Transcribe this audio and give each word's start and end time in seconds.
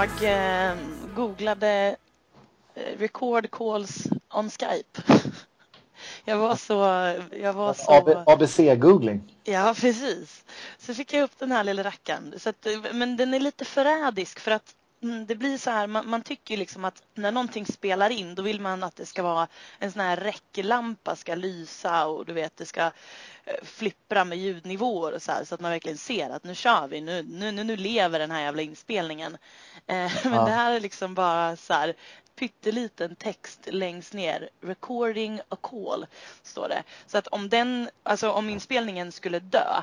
Jag 0.00 0.22
eh, 0.22 0.76
googlade 1.14 1.96
eh, 2.74 2.98
record 2.98 3.50
calls 3.50 4.06
on 4.34 4.50
Skype. 4.50 5.02
Jag 6.24 6.38
var 6.38 6.56
så... 6.56 6.74
Jag 7.36 7.52
var 7.52 7.74
så... 7.74 8.22
ABC-googling. 8.26 9.20
Ja, 9.44 9.74
precis. 9.80 10.44
Så 10.78 10.94
fick 10.94 11.12
jag 11.12 11.22
upp 11.22 11.38
den 11.38 11.52
här 11.52 11.64
lilla 11.64 11.84
rackaren. 11.84 12.34
Så 12.38 12.48
att, 12.48 12.66
men 12.92 13.16
den 13.16 13.34
är 13.34 13.40
lite 13.40 13.64
förrädisk 13.64 14.40
för 14.40 14.50
att 14.50 14.74
mm, 15.02 15.26
det 15.26 15.34
blir 15.34 15.58
så 15.58 15.70
här, 15.70 15.86
man, 15.86 16.08
man, 16.08 16.22
tycker 16.22 16.56
liksom 16.56 16.84
att 16.84 17.02
när 17.14 17.32
någonting 17.32 17.66
spelar 17.66 18.10
in 18.10 18.34
då 18.34 18.42
vill 18.42 18.60
man 18.60 18.82
att 18.82 18.96
det 18.96 19.06
ska 19.06 19.22
vara 19.22 19.48
en 19.78 19.92
sån 19.92 20.02
här 20.02 20.16
räcklampa 20.16 21.16
ska 21.16 21.34
lysa 21.34 22.06
och 22.06 22.26
du 22.26 22.32
vet 22.32 22.56
det 22.56 22.66
ska 22.66 22.80
eh, 22.80 22.92
flippra 23.62 24.24
med 24.24 24.38
ljudnivåer 24.38 25.12
och 25.12 25.22
så 25.22 25.32
här 25.32 25.44
så 25.44 25.54
att 25.54 25.60
man 25.60 25.70
verkligen 25.70 25.98
ser 25.98 26.30
att 26.30 26.44
nu 26.44 26.54
kör 26.54 26.88
vi, 26.88 27.00
nu, 27.00 27.22
nu, 27.22 27.52
nu 27.52 27.76
lever 27.76 28.18
den 28.18 28.30
här 28.30 28.40
jävla 28.40 28.62
inspelningen. 28.62 29.36
Eh, 29.86 30.12
men 30.24 30.32
ja. 30.32 30.44
det 30.44 30.50
här 30.50 30.72
är 30.72 30.80
liksom 30.80 31.14
bara 31.14 31.56
så 31.56 31.72
här 31.72 31.94
pytteliten 32.40 33.16
text 33.16 33.60
längst 33.66 34.14
ner. 34.14 34.50
Recording 34.60 35.40
a 35.48 35.56
call 35.60 36.06
står 36.42 36.68
det. 36.68 36.82
Så 37.06 37.18
att 37.18 37.26
om 37.26 37.48
den, 37.48 37.88
alltså 38.02 38.30
om 38.30 38.50
inspelningen 38.50 39.12
skulle 39.12 39.38
dö, 39.38 39.82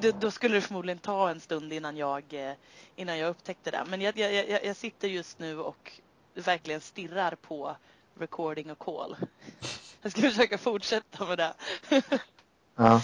då 0.20 0.30
skulle 0.30 0.54
det 0.54 0.60
förmodligen 0.60 0.98
ta 0.98 1.30
en 1.30 1.40
stund 1.40 1.72
innan 1.72 1.96
jag, 1.96 2.24
eh, 2.30 2.52
innan 2.96 3.18
jag 3.18 3.28
upptäckte 3.30 3.70
det. 3.70 3.84
Men 3.88 4.00
jag, 4.00 4.18
jag, 4.18 4.48
jag, 4.48 4.64
jag 4.64 4.76
sitter 4.76 5.08
just 5.08 5.38
nu 5.38 5.58
och 5.58 5.92
verkligen 6.34 6.80
stirrar 6.80 7.34
på 7.34 7.76
recording 8.18 8.70
a 8.70 8.74
call. 8.78 9.16
Jag 10.02 10.12
ska 10.12 10.20
försöka 10.20 10.58
fortsätta 10.58 11.26
med 11.26 11.38
det. 11.38 11.54
Ja, 12.76 13.00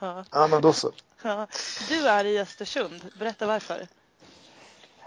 ja. 0.00 0.24
ja 0.32 0.46
men 0.46 0.62
då 0.62 0.72
så. 0.72 0.90
Ja. 1.22 1.46
Du 1.88 2.08
är 2.08 2.24
i 2.24 2.38
Östersund. 2.38 3.00
Berätta 3.18 3.46
varför. 3.46 3.86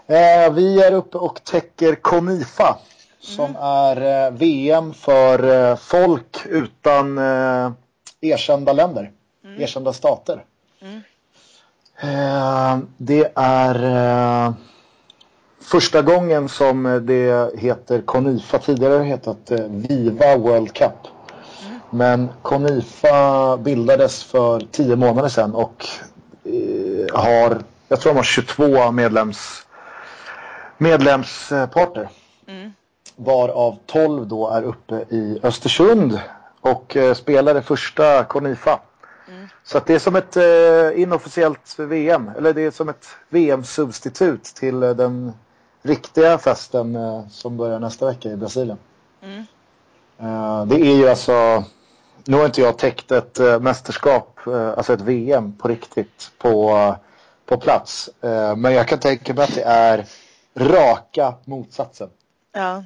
Eh, 0.06 0.52
vi 0.52 0.82
är 0.82 0.92
uppe 0.92 1.18
och 1.18 1.44
täcker 1.44 1.94
Konifa 1.94 2.78
som 3.26 3.44
mm. 3.44 3.62
är 3.62 4.26
eh, 4.26 4.32
VM 4.32 4.94
för 4.94 5.70
eh, 5.70 5.76
folk 5.76 6.46
utan 6.46 7.18
eh, 7.18 7.72
erkända 8.20 8.72
länder, 8.72 9.10
mm. 9.44 9.62
erkända 9.62 9.92
stater. 9.92 10.44
Mm. 10.80 11.02
Det 12.96 13.32
är 13.34 14.54
första 15.60 16.02
gången 16.02 16.48
som 16.48 17.02
det 17.06 17.50
heter 17.58 18.00
Konifa. 18.00 18.58
Tidigare 18.58 18.92
har 18.92 18.98
det 18.98 19.04
hetat 19.04 19.50
Viva 19.68 20.36
World 20.36 20.72
Cup. 20.72 20.92
Men 21.96 22.28
Konifa 22.42 23.56
bildades 23.56 24.24
för 24.24 24.60
tio 24.70 24.96
månader 24.96 25.28
sedan 25.28 25.54
och 25.54 25.86
har, 27.12 27.58
jag 27.88 28.00
tror 28.00 28.12
de 28.12 28.16
har 28.16 28.22
22 28.22 28.90
medlems, 28.90 29.66
medlemsparter. 30.78 32.08
Mm 32.48 32.72
varav 33.16 33.78
12 33.86 34.26
då 34.26 34.48
är 34.48 34.62
uppe 34.62 34.94
i 34.94 35.40
Östersund 35.42 36.20
och 36.60 36.96
eh, 36.96 37.14
spelar 37.14 37.54
det 37.54 37.62
första 37.62 38.24
Konifa. 38.24 38.80
Mm. 39.28 39.48
Så 39.64 39.78
att 39.78 39.86
det 39.86 39.94
är 39.94 39.98
som 39.98 40.16
ett 40.16 40.36
eh, 40.36 41.02
inofficiellt 41.02 41.78
VM, 41.78 42.30
eller 42.36 42.52
det 42.52 42.62
är 42.62 42.70
som 42.70 42.88
ett 42.88 43.06
VM-substitut 43.28 44.44
till 44.44 44.82
eh, 44.82 44.90
den 44.90 45.32
riktiga 45.82 46.38
festen 46.38 46.96
eh, 46.96 47.28
som 47.28 47.56
börjar 47.56 47.78
nästa 47.78 48.06
vecka 48.06 48.28
i 48.28 48.36
Brasilien. 48.36 48.78
Mm. 49.22 49.44
Eh, 50.18 50.66
det 50.66 50.76
är 50.76 50.96
ju 50.96 51.08
alltså, 51.08 51.64
nu 52.26 52.36
har 52.36 52.46
inte 52.46 52.60
jag 52.60 52.78
täckt 52.78 53.12
ett 53.12 53.38
eh, 53.38 53.60
mästerskap, 53.60 54.40
alltså 54.46 54.92
ett 54.92 55.00
VM 55.00 55.52
på 55.52 55.68
riktigt 55.68 56.30
på, 56.38 56.94
på 57.46 57.56
plats. 57.56 58.10
men 58.56 58.72
jag 58.72 58.88
kan 58.88 58.98
tänka 58.98 59.34
mig 59.34 59.44
att 59.44 59.54
det 59.54 59.62
är 59.62 60.06
raka 60.54 61.34
motsatsen. 61.44 62.10
Ja, 62.52 62.84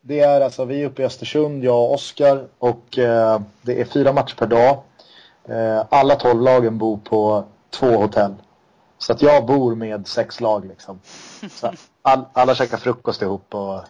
det 0.00 0.20
är 0.20 0.40
alltså, 0.40 0.64
vi 0.64 0.82
är 0.82 0.86
uppe 0.86 1.02
i 1.02 1.04
Östersund, 1.04 1.64
jag 1.64 1.76
och 1.76 1.94
Oskar 1.94 2.46
och 2.58 2.84
det 3.62 3.80
är 3.80 3.84
fyra 3.84 4.12
matcher 4.12 4.34
per 4.34 4.46
dag. 4.46 4.82
Alla 5.88 6.16
tolv 6.16 6.42
lagen 6.42 6.78
bor 6.78 6.96
på 6.96 7.44
två 7.70 7.96
hotell. 7.96 8.34
Så 8.98 9.12
att 9.12 9.22
jag 9.22 9.46
bor 9.46 9.74
med 9.74 10.06
sex 10.06 10.40
lag 10.40 10.64
liksom. 10.64 11.00
All, 12.02 12.24
alla 12.32 12.54
käkar 12.54 12.76
frukost 12.76 13.22
ihop 13.22 13.54
och 13.54 13.80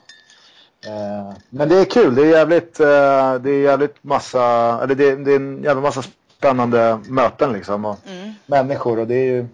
Men 1.50 1.68
det 1.68 1.76
är 1.80 1.84
kul, 1.84 2.14
det 2.14 2.22
är 2.22 2.30
jävligt, 2.30 2.80
eh, 2.80 3.34
det 3.34 3.50
är 3.50 3.62
jävligt 3.62 4.04
massa, 4.04 4.42
eller 4.82 4.94
det, 4.94 5.16
det 5.16 5.32
är 5.32 5.36
en 5.36 5.62
jävla 5.62 5.82
massa 5.82 6.02
spännande 6.38 7.00
möten 7.08 7.52
liksom 7.52 7.84
och 7.84 7.96
mm. 8.06 8.32
människor 8.46 8.98
och 8.98 9.06
det 9.06 9.14
är 9.14 9.24
ju 9.24 9.46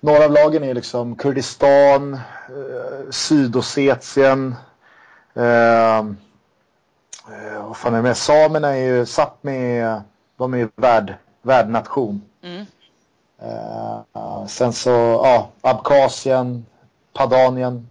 några 0.00 0.24
av 0.24 0.32
lagen 0.32 0.64
är 0.64 0.74
liksom 0.74 1.16
Kurdistan, 1.16 2.14
eh, 2.14 3.10
Sydossetien, 3.10 4.54
Eh, 5.34 5.98
eh, 5.98 7.62
vad 7.62 7.76
fan 7.76 7.94
är 7.94 7.96
det 7.96 8.02
med? 8.02 8.16
Samerna 8.16 8.68
är 8.68 8.84
ju 8.84 9.04
Sápmi, 9.04 10.00
de 10.36 10.54
är 10.54 10.58
ju 10.58 10.68
värd, 10.76 11.14
värdnation. 11.42 12.22
Mm. 12.42 12.66
Eh, 13.42 14.46
sen 14.46 14.72
så, 14.72 14.90
ja, 14.90 15.48
Abkhazien, 15.60 16.66
Padanien. 17.12 17.89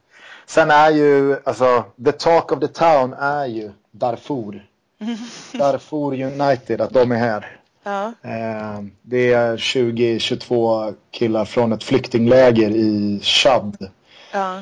Sen 0.49 0.71
är 0.71 0.91
ju, 0.91 1.37
alltså, 1.43 1.83
the 2.05 2.11
talk 2.11 2.51
of 2.51 2.59
the 2.59 2.67
town 2.67 3.13
är 3.13 3.45
ju 3.45 3.71
Darfur. 3.91 4.65
Darfur 5.53 6.23
United, 6.23 6.81
att 6.81 6.93
de 6.93 7.11
är 7.11 7.15
här. 7.15 7.59
Ja. 7.83 8.13
Eh, 8.21 8.81
det 9.01 9.33
är 9.33 9.57
20-22 9.57 10.95
killar 11.11 11.45
från 11.45 11.73
ett 11.73 11.83
flyktingläger 11.83 12.69
i 12.69 13.19
Chad. 13.23 13.89
Ja 14.33 14.61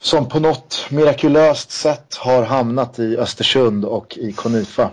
som 0.00 0.28
på 0.28 0.40
något 0.40 0.86
mirakulöst 0.90 1.70
sätt 1.70 2.14
har 2.14 2.42
hamnat 2.42 2.98
i 2.98 3.16
Östersund 3.16 3.84
och 3.84 4.18
i 4.18 4.32
Konifa. 4.32 4.90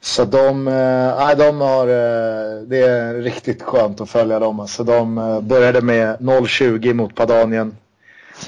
Så 0.00 0.24
de, 0.24 0.68
eh, 0.68 1.36
de 1.36 1.60
har, 1.60 1.86
eh, 1.86 2.62
det 2.66 2.78
är 2.78 3.14
riktigt 3.14 3.62
skönt 3.62 4.00
att 4.00 4.10
följa 4.10 4.38
dem. 4.38 4.60
Alltså 4.60 4.84
de 4.84 5.18
eh, 5.18 5.40
började 5.40 5.80
med 5.80 6.16
0-20 6.20 6.94
mot 6.94 7.14
Padanien. 7.14 7.76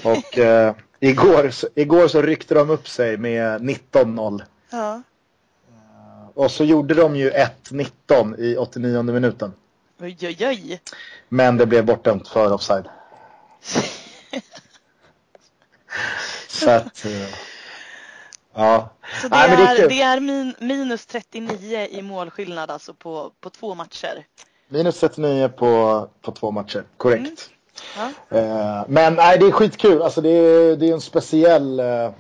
Och 0.05 0.39
eh, 0.39 0.75
igår, 1.01 1.51
igår 1.75 2.09
så 2.09 2.23
ryckte 2.23 2.55
de 2.55 2.71
upp 2.71 2.89
sig 2.89 3.17
med 3.17 3.61
19-0. 3.61 4.43
Ja. 4.71 4.95
Eh, 4.95 5.03
och 6.35 6.51
så 6.51 6.65
gjorde 6.65 6.95
de 6.95 7.17
ju 7.17 7.31
1-19 7.31 8.41
i 8.41 8.57
89 8.57 9.03
minuten. 9.03 9.53
Oj, 10.01 10.17
oj, 10.23 10.37
oj. 10.41 10.81
Men 11.29 11.57
det 11.57 11.67
blev 11.67 11.85
bortdömt 11.85 12.29
för 12.29 12.53
offside. 12.53 12.89
Så 16.49 16.71
att, 16.71 17.05
eh, 17.05 17.29
ja. 18.55 18.91
Så 19.23 19.29
det, 19.29 19.37
Nej, 19.37 19.51
är, 19.51 19.57
det 19.57 19.83
är, 19.83 19.89
det 19.89 20.03
är 20.03 20.21
min, 20.21 20.55
minus 20.59 21.07
39 21.07 21.87
i 21.91 22.03
målskillnad 22.03 22.71
alltså 22.71 22.95
på, 22.95 23.33
på 23.41 23.51
två 23.51 23.75
matcher? 23.75 24.27
Minus 24.69 25.01
39 25.01 25.49
på, 25.49 26.09
på 26.21 26.33
två 26.33 26.51
matcher, 26.51 26.85
korrekt. 26.97 27.21
Mm. 27.21 27.37
Ja. 27.97 28.37
Eh, 28.39 28.85
men 28.89 29.15
nej, 29.15 29.39
det 29.39 29.47
är 29.47 29.51
skitkul. 29.51 30.03
Alltså 30.03 30.21
det 30.21 30.29
är, 30.29 30.77
det 30.77 30.89
är 30.89 30.93
en 30.93 31.01
speciell, 31.01 31.81
eh, 31.81 32.11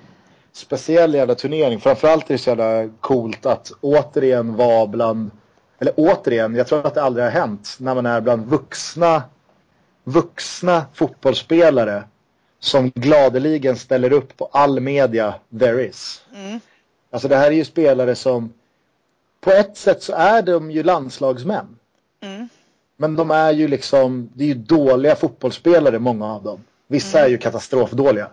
speciell 0.52 1.14
jävla 1.14 1.34
turnering. 1.34 1.80
Framförallt 1.80 2.30
är 2.30 2.34
det 2.34 2.38
så 2.38 2.50
jävla 2.50 2.88
coolt 3.00 3.46
att 3.46 3.72
återigen 3.80 4.56
vara 4.56 4.86
bland, 4.86 5.30
eller 5.78 5.92
återigen, 5.96 6.54
jag 6.54 6.66
tror 6.66 6.86
att 6.86 6.94
det 6.94 7.02
aldrig 7.02 7.24
har 7.24 7.30
hänt, 7.30 7.76
när 7.78 7.94
man 7.94 8.06
är 8.06 8.20
bland 8.20 8.46
vuxna, 8.46 9.22
vuxna 10.04 10.84
fotbollsspelare 10.94 12.04
som 12.60 12.90
gladeligen 12.90 13.76
ställer 13.76 14.12
upp 14.12 14.36
på 14.36 14.48
all 14.52 14.80
media 14.80 15.34
there 15.60 15.86
is. 15.86 16.22
Mm. 16.34 16.60
Alltså 17.10 17.28
det 17.28 17.36
här 17.36 17.46
är 17.46 17.54
ju 17.54 17.64
spelare 17.64 18.14
som 18.14 18.52
på 19.40 19.50
ett 19.50 19.76
sätt 19.76 20.02
så 20.02 20.12
är 20.12 20.42
de 20.42 20.70
ju 20.70 20.82
landslagsmän. 20.82 21.78
Mm. 22.20 22.48
Men 23.00 23.16
de 23.16 23.30
är 23.30 23.52
ju 23.52 23.68
liksom, 23.68 24.30
det 24.34 24.44
är 24.44 24.48
ju 24.48 24.54
dåliga 24.54 25.16
fotbollsspelare 25.16 25.98
många 25.98 26.34
av 26.34 26.42
dem. 26.42 26.64
Vissa 26.88 27.18
mm. 27.18 27.26
är 27.26 27.30
ju 27.30 27.38
katastrofdåliga. 27.38 28.28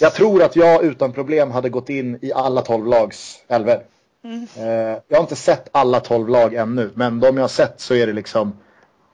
Jag 0.00 0.14
tror 0.14 0.42
att 0.42 0.56
jag 0.56 0.84
utan 0.84 1.12
problem 1.12 1.50
hade 1.50 1.68
gått 1.68 1.88
in 1.88 2.18
i 2.22 2.32
alla 2.32 2.62
tolv 2.62 2.86
lags 2.86 3.42
elver. 3.48 3.82
Mm. 4.24 4.46
Eh, 4.56 4.98
jag 5.08 5.16
har 5.16 5.20
inte 5.20 5.36
sett 5.36 5.68
alla 5.72 6.00
tolv 6.00 6.28
lag 6.28 6.54
ännu, 6.54 6.90
men 6.94 7.20
de 7.20 7.36
jag 7.36 7.42
har 7.42 7.48
sett 7.48 7.80
så 7.80 7.94
är 7.94 8.06
det 8.06 8.12
liksom, 8.12 8.58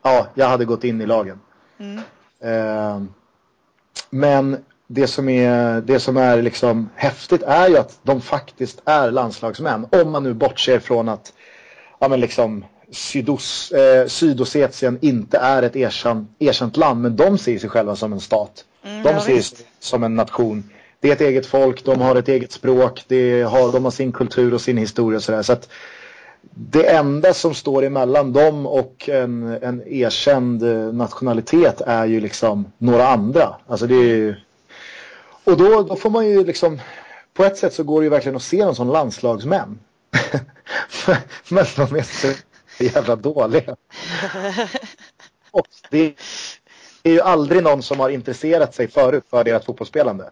ja, 0.02 0.26
jag 0.34 0.46
hade 0.46 0.64
gått 0.64 0.84
in 0.84 1.00
i 1.00 1.06
lagen. 1.06 1.40
Mm. 1.78 1.98
Eh, 2.40 3.02
men 4.10 4.64
det 4.86 5.06
som 5.06 5.28
är, 5.28 5.80
det 5.80 6.00
som 6.00 6.16
är 6.16 6.42
liksom 6.42 6.90
häftigt 6.94 7.42
är 7.42 7.68
ju 7.68 7.78
att 7.78 7.98
de 8.02 8.20
faktiskt 8.20 8.82
är 8.84 9.10
landslagsmän. 9.10 9.86
Om 9.90 10.10
man 10.10 10.22
nu 10.22 10.34
bortser 10.34 10.78
från 10.78 11.08
att 11.08 11.32
ja, 11.98 12.08
men 12.08 12.20
liksom, 12.20 12.64
Sydos, 12.94 13.72
eh, 13.72 14.06
Sydossetien 14.06 14.98
inte 15.00 15.38
är 15.38 15.62
ett 15.62 15.76
erkänt, 15.76 16.30
erkänt 16.38 16.76
land. 16.76 17.02
Men 17.02 17.16
de 17.16 17.38
ser 17.38 17.58
sig 17.58 17.70
själva 17.70 17.96
som 17.96 18.12
en 18.12 18.20
stat. 18.20 18.64
Mm, 18.84 19.02
de 19.02 19.20
ser 19.20 19.40
sig 19.40 19.66
som 19.80 20.04
en 20.04 20.14
nation. 20.14 20.70
Det 21.00 21.08
är 21.08 21.12
ett 21.12 21.20
eget 21.20 21.46
folk, 21.46 21.84
de 21.84 22.00
har 22.00 22.16
ett 22.16 22.28
eget 22.28 22.52
språk, 22.52 23.04
det 23.08 23.42
har, 23.42 23.72
de 23.72 23.84
har 23.84 23.90
sin 23.90 24.12
kultur 24.12 24.54
och 24.54 24.60
sin 24.60 24.76
historia. 24.76 25.16
Och 25.16 25.22
sådär. 25.22 25.42
Så 25.42 25.52
att, 25.52 25.68
det 26.54 26.90
enda 26.90 27.34
som 27.34 27.54
står 27.54 27.84
emellan 27.84 28.32
dem 28.32 28.66
och 28.66 29.08
en, 29.08 29.58
en 29.62 29.82
erkänd 29.86 30.62
nationalitet 30.94 31.80
är 31.80 32.06
ju 32.06 32.20
liksom 32.20 32.72
några 32.78 33.08
andra. 33.08 33.54
Alltså 33.66 33.86
det 33.86 33.94
är 33.94 34.16
ju, 34.16 34.34
och 35.44 35.56
då, 35.56 35.82
då 35.82 35.96
får 35.96 36.10
man 36.10 36.26
ju 36.26 36.44
liksom, 36.44 36.80
på 37.34 37.44
ett 37.44 37.58
sätt 37.58 37.74
så 37.74 37.82
går 37.82 38.00
det 38.00 38.04
ju 38.04 38.10
verkligen 38.10 38.36
att 38.36 38.42
se 38.42 38.64
dem 38.64 38.74
som 38.74 38.88
landslagsmän. 38.88 39.78
Men 41.48 41.64
de 41.76 41.96
är 41.96 42.02
så 42.02 42.28
jävla 42.78 43.16
dåliga. 43.16 43.76
Och 45.50 45.66
det 45.90 46.14
är 47.02 47.10
ju 47.10 47.20
aldrig 47.20 47.62
någon 47.62 47.82
som 47.82 48.00
har 48.00 48.10
intresserat 48.10 48.74
sig 48.74 48.88
förut 48.88 49.24
för 49.30 49.44
deras 49.44 49.64
fotbollsspelande. 49.64 50.30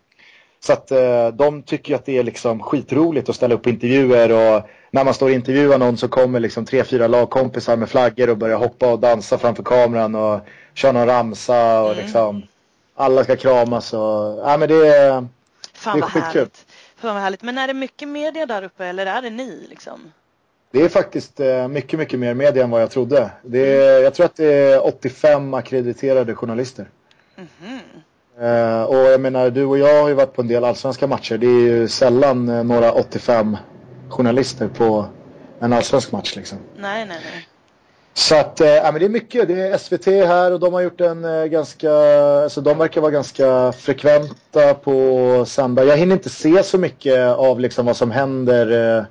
Så 0.61 0.73
att 0.73 0.91
eh, 0.91 1.29
de 1.29 1.63
tycker 1.63 1.95
att 1.95 2.07
det 2.07 2.19
är 2.19 2.23
liksom 2.23 2.63
skitroligt 2.63 3.29
att 3.29 3.37
ställa 3.37 3.55
upp 3.55 3.67
intervjuer 3.67 4.33
och 4.33 4.69
när 4.91 5.05
man 5.05 5.15
står 5.15 5.27
och 5.27 5.33
intervjuar 5.33 5.79
någon 5.79 5.97
så 5.97 6.09
kommer 6.09 6.41
liksom 6.41 6.67
tre, 6.67 6.85
fyra 6.85 7.07
lagkompisar 7.07 7.77
med 7.77 7.89
flaggor 7.89 8.31
och 8.31 8.37
börjar 8.37 8.59
hoppa 8.59 8.93
och 8.93 8.99
dansa 8.99 9.39
framför 9.39 9.63
kameran 9.63 10.15
och 10.15 10.41
köra 10.75 10.93
någon 10.93 11.07
ramsa 11.07 11.83
och 11.83 11.93
mm. 11.93 12.05
liksom 12.05 12.43
alla 12.95 13.25
ska 13.25 13.37
kramas 13.37 13.93
och 13.93 14.41
ja 14.45 14.57
men 14.59 14.69
det 14.69 14.89
är, 14.89 15.29
Fan 15.73 16.01
det 16.01 16.05
är 16.05 16.09
skitkul. 16.09 16.41
Härligt. 16.41 16.67
Fan 16.97 17.15
vad 17.15 17.23
härligt. 17.23 17.43
Men 17.43 17.59
är 17.59 17.67
det 17.67 17.75
mycket 17.75 18.09
media 18.09 18.47
där 18.47 18.63
uppe 18.63 18.87
eller 18.87 19.07
är 19.07 19.23
det 19.23 19.31
ni 19.31 19.67
liksom? 19.71 20.13
Det 20.73 20.81
är 20.81 20.89
faktiskt 20.89 21.41
eh, 21.41 21.69
mycket, 21.69 21.99
mycket 21.99 22.19
mer 22.19 22.35
media 22.35 22.65
än 22.65 22.71
vad 22.71 22.83
jag 22.83 22.91
trodde. 22.91 23.31
Det 23.43 23.77
är, 23.77 23.91
mm. 23.91 24.03
Jag 24.03 24.15
tror 24.15 24.27
att 24.27 24.37
det 24.37 24.55
är 24.55 24.87
85 24.87 25.55
akkrediterade 25.55 26.35
journalister. 26.35 26.89
Mm. 27.37 27.79
Uh, 28.41 28.83
och 28.83 28.97
jag 28.97 29.21
menar, 29.21 29.51
du 29.51 29.65
och 29.65 29.79
jag 29.79 30.03
har 30.03 30.09
ju 30.09 30.15
varit 30.15 30.33
på 30.33 30.43
en 30.43 30.49
del 30.49 30.65
allsvenska 30.65 31.07
matcher. 31.07 31.39
Det 31.39 31.47
är 31.47 31.61
ju 31.61 31.89
sällan 31.89 32.49
uh, 32.49 32.65
några 32.65 32.93
85 32.93 33.57
journalister 34.09 34.69
på 34.69 35.07
en 35.61 35.73
allsvensk 35.73 36.13
match 36.13 36.37
liksom. 36.37 36.59
Nej, 36.77 37.07
nej, 37.07 37.19
nej. 37.33 37.49
Så 38.15 38.37
att, 38.37 38.61
uh, 38.61 38.67
men 38.67 38.95
det 38.95 39.05
är 39.05 39.09
mycket. 39.09 39.49
Det 39.49 39.61
är 39.61 39.79
SVT 39.79 40.07
här 40.07 40.53
och 40.53 40.61
de 40.61 40.73
har 40.73 40.81
gjort 40.81 41.01
en 41.01 41.51
ganska, 41.51 41.93
alltså 42.43 42.61
de 42.61 42.79
verkar 42.79 43.01
vara 43.01 43.11
ganska 43.11 43.73
frekventa 43.73 44.75
på 44.75 45.45
sända. 45.47 45.85
Jag 45.85 45.97
hinner 45.97 46.17
inte 46.17 46.31
se 46.31 46.63
så 46.63 46.79
mycket 46.79 47.29
av 47.29 47.61
liksom 47.61 47.87
vad 47.87 47.97
som 47.97 48.11
händer 48.11 49.07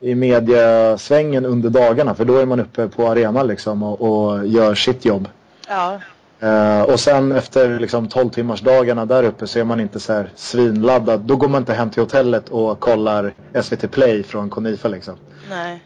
i 0.00 0.14
mediasvängen 0.14 1.46
under 1.46 1.70
dagarna. 1.70 2.14
För 2.14 2.24
då 2.24 2.38
är 2.38 2.46
man 2.46 2.60
uppe 2.60 2.88
på 2.88 3.08
arenan 3.08 3.46
liksom 3.46 3.82
och, 3.82 4.00
och 4.00 4.46
gör 4.46 4.74
sitt 4.74 5.04
jobb. 5.04 5.28
Ja. 5.68 6.00
Uh, 6.42 6.82
och 6.82 7.00
sen 7.00 7.32
efter 7.32 7.78
liksom 7.78 8.08
12 8.08 8.30
timmars 8.30 8.60
dagarna 8.60 9.06
där 9.06 9.22
uppe 9.22 9.46
så 9.46 9.58
är 9.58 9.64
man 9.64 9.80
inte 9.80 10.00
så 10.00 10.12
här 10.12 10.30
svinladdad. 10.34 11.20
Då 11.20 11.36
går 11.36 11.48
man 11.48 11.62
inte 11.62 11.72
hem 11.72 11.90
till 11.90 12.02
hotellet 12.02 12.48
och 12.48 12.80
kollar 12.80 13.34
SVT 13.62 13.90
Play 13.90 14.22
från 14.22 14.50
Konifa 14.50 14.88
liksom. 14.88 15.14
Nej. 15.50 15.84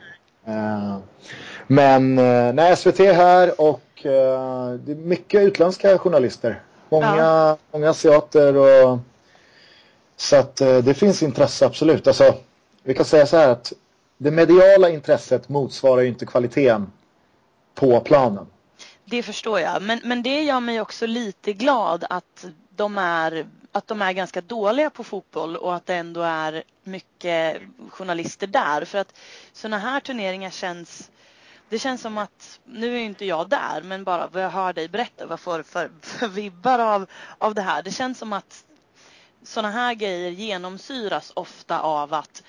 Uh, 0.49 0.97
men 1.67 2.19
uh, 2.19 2.55
nej, 2.55 2.77
SVT 2.77 2.99
här 2.99 3.61
och 3.61 3.81
det 4.03 4.93
är 4.93 4.95
mycket 4.95 5.43
utländska 5.43 5.99
journalister. 5.99 6.63
Många, 6.89 7.17
ja. 7.17 7.57
många 7.73 7.91
asiater 7.91 8.57
och 8.57 8.99
så 10.17 10.37
att 10.37 10.57
det 10.57 10.95
finns 10.99 11.23
intresse 11.23 11.67
absolut. 11.67 12.07
Alltså, 12.07 12.35
vi 12.83 12.95
kan 12.95 13.05
säga 13.05 13.27
så 13.27 13.37
här 13.37 13.49
att 13.49 13.73
det 14.19 14.31
mediala 14.31 14.89
intresset 14.91 15.49
motsvarar 15.49 16.03
ju 16.03 16.09
inte 16.09 16.27
kvaliteten 16.27 16.93
på 17.75 18.01
planen. 18.01 18.47
Det 19.05 19.23
förstår 19.23 19.61
jag. 19.61 19.83
Men, 19.83 20.01
men 20.05 20.23
det 20.23 20.43
gör 20.43 20.61
mig 20.61 20.81
också 20.81 21.07
lite 21.07 21.53
glad 21.53 22.05
att 22.11 22.47
de, 22.71 22.99
är, 22.99 23.47
att 23.73 23.87
de 23.87 24.03
är 24.03 24.13
ganska 24.13 24.41
dåliga 24.41 24.91
på 24.91 25.05
fotboll 25.05 25.57
och 25.57 25.75
att 25.75 25.87
det 25.87 25.95
ändå 25.95 26.21
är 26.23 26.63
mycket 26.83 27.63
journalister 27.91 28.47
där. 28.47 28.85
För 28.85 28.99
att 28.99 29.19
sådana 29.53 29.79
här 29.79 30.01
turneringar 30.01 30.51
känns 30.51 31.11
det 31.69 31.79
känns 31.79 32.01
som 32.01 32.19
att, 32.19 32.61
nu 32.65 32.97
är 32.97 33.01
inte 33.01 33.25
jag 33.25 33.49
där, 33.49 33.83
men 33.85 34.05
bara 34.05 34.27
vad 34.27 34.43
jag 34.43 34.51
hör 34.51 34.73
dig 34.73 34.89
berätta, 34.89 35.27
vad 35.27 35.41
får 35.41 35.63
för, 35.63 35.91
för 36.01 36.29
vibbar 36.29 36.79
av, 36.79 37.07
av 37.39 37.55
det 37.55 37.63
här. 37.63 37.83
Det 37.83 37.91
känns 37.91 38.19
som 38.19 38.33
att 38.33 38.65
sådana 39.43 39.71
här 39.71 39.95
grejer 39.95 40.31
genomsyras 40.31 41.33
ofta 41.37 41.81
av 41.81 42.15
att 42.15 42.43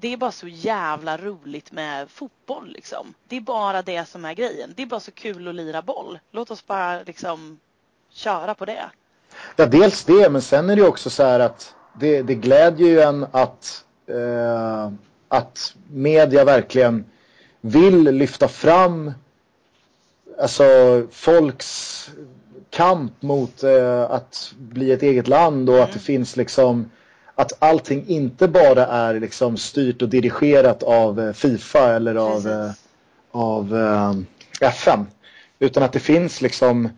det 0.00 0.12
är 0.12 0.16
bara 0.16 0.32
så 0.32 0.48
jävla 0.48 1.16
roligt 1.16 1.72
med 1.72 2.10
fotboll 2.10 2.68
liksom. 2.68 3.14
Det 3.28 3.36
är 3.36 3.40
bara 3.40 3.82
det 3.82 4.08
som 4.08 4.24
är 4.24 4.34
grejen. 4.34 4.72
Det 4.76 4.82
är 4.82 4.86
bara 4.86 5.00
så 5.00 5.10
kul 5.10 5.48
att 5.48 5.54
lira 5.54 5.82
boll. 5.82 6.18
Låt 6.30 6.50
oss 6.50 6.66
bara 6.66 7.02
liksom 7.02 7.60
köra 8.10 8.54
på 8.54 8.64
det. 8.64 8.90
Ja, 9.56 9.66
dels 9.66 10.04
det, 10.04 10.30
men 10.30 10.42
sen 10.42 10.70
är 10.70 10.76
det 10.76 10.82
också 10.82 11.10
så 11.10 11.22
här 11.22 11.40
att 11.40 11.74
det, 12.00 12.22
det 12.22 12.34
glädjer 12.34 12.88
ju 12.88 13.00
en 13.00 13.26
att, 13.30 13.84
eh, 14.06 14.92
att 15.28 15.74
media 15.90 16.44
verkligen 16.44 17.04
vill 17.60 18.02
lyfta 18.02 18.48
fram 18.48 19.12
alltså 20.38 20.64
folks 21.10 22.10
kamp 22.70 23.22
mot 23.22 23.62
eh, 23.62 24.02
att 24.02 24.52
bli 24.58 24.92
ett 24.92 25.02
eget 25.02 25.28
land 25.28 25.68
och 25.68 25.74
mm. 25.74 25.88
att 25.88 25.92
det 25.92 25.98
finns 25.98 26.36
liksom 26.36 26.90
att 27.38 27.52
allting 27.58 28.04
inte 28.08 28.48
bara 28.48 28.86
är 28.86 29.20
liksom 29.20 29.56
styrt 29.56 30.02
och 30.02 30.08
dirigerat 30.08 30.82
av 30.82 31.20
eh, 31.20 31.32
Fifa 31.32 31.96
eller 31.96 32.14
av, 32.14 32.46
eh, 32.46 32.70
av 33.30 33.74
uh, 33.74 34.12
FN. 34.60 35.06
Utan 35.58 35.82
att 35.82 35.92
det 35.92 36.00
finns 36.00 36.40
liksom 36.40 36.88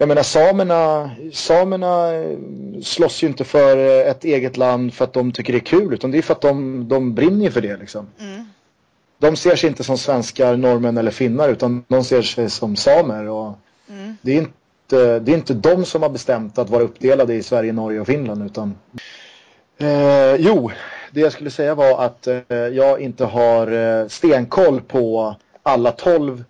jag 0.00 0.08
menar 0.08 0.22
samerna, 0.22 1.10
samerna 1.32 2.10
slåss 2.82 3.22
ju 3.22 3.26
inte 3.26 3.44
för 3.44 4.04
ett 4.06 4.24
eget 4.24 4.56
land 4.56 4.94
för 4.94 5.04
att 5.04 5.12
de 5.12 5.32
tycker 5.32 5.52
det 5.52 5.58
är 5.58 5.80
kul 5.80 5.94
utan 5.94 6.10
det 6.10 6.18
är 6.18 6.22
för 6.22 6.34
att 6.34 6.40
de, 6.40 6.88
de 6.88 7.14
brinner 7.14 7.50
för 7.50 7.60
det 7.60 7.76
liksom. 7.76 8.06
Mm. 8.20 8.44
De 9.18 9.36
ser 9.36 9.56
sig 9.56 9.68
inte 9.68 9.84
som 9.84 9.98
svenskar, 9.98 10.56
norrmän 10.56 10.98
eller 10.98 11.10
finnar 11.10 11.48
utan 11.48 11.84
de 11.88 12.04
ser 12.04 12.22
sig 12.22 12.50
som 12.50 12.76
samer 12.76 13.28
och 13.28 13.58
mm. 13.88 14.16
det, 14.22 14.32
är 14.32 14.38
inte, 14.38 15.18
det 15.18 15.32
är 15.32 15.36
inte 15.36 15.54
de 15.54 15.84
som 15.84 16.02
har 16.02 16.10
bestämt 16.10 16.58
att 16.58 16.70
vara 16.70 16.82
uppdelade 16.82 17.34
i 17.34 17.42
Sverige, 17.42 17.72
Norge 17.72 18.00
och 18.00 18.06
Finland 18.06 18.46
utan 18.46 18.74
Eh, 19.82 20.36
jo, 20.38 20.70
det 21.10 21.20
jag 21.20 21.32
skulle 21.32 21.50
säga 21.50 21.74
var 21.74 22.04
att 22.04 22.26
eh, 22.26 22.56
jag 22.72 23.00
inte 23.00 23.24
har 23.24 23.72
eh, 23.72 24.08
stenkoll 24.08 24.80
på 24.80 25.36
alla 25.62 25.92
tolv 25.92 26.44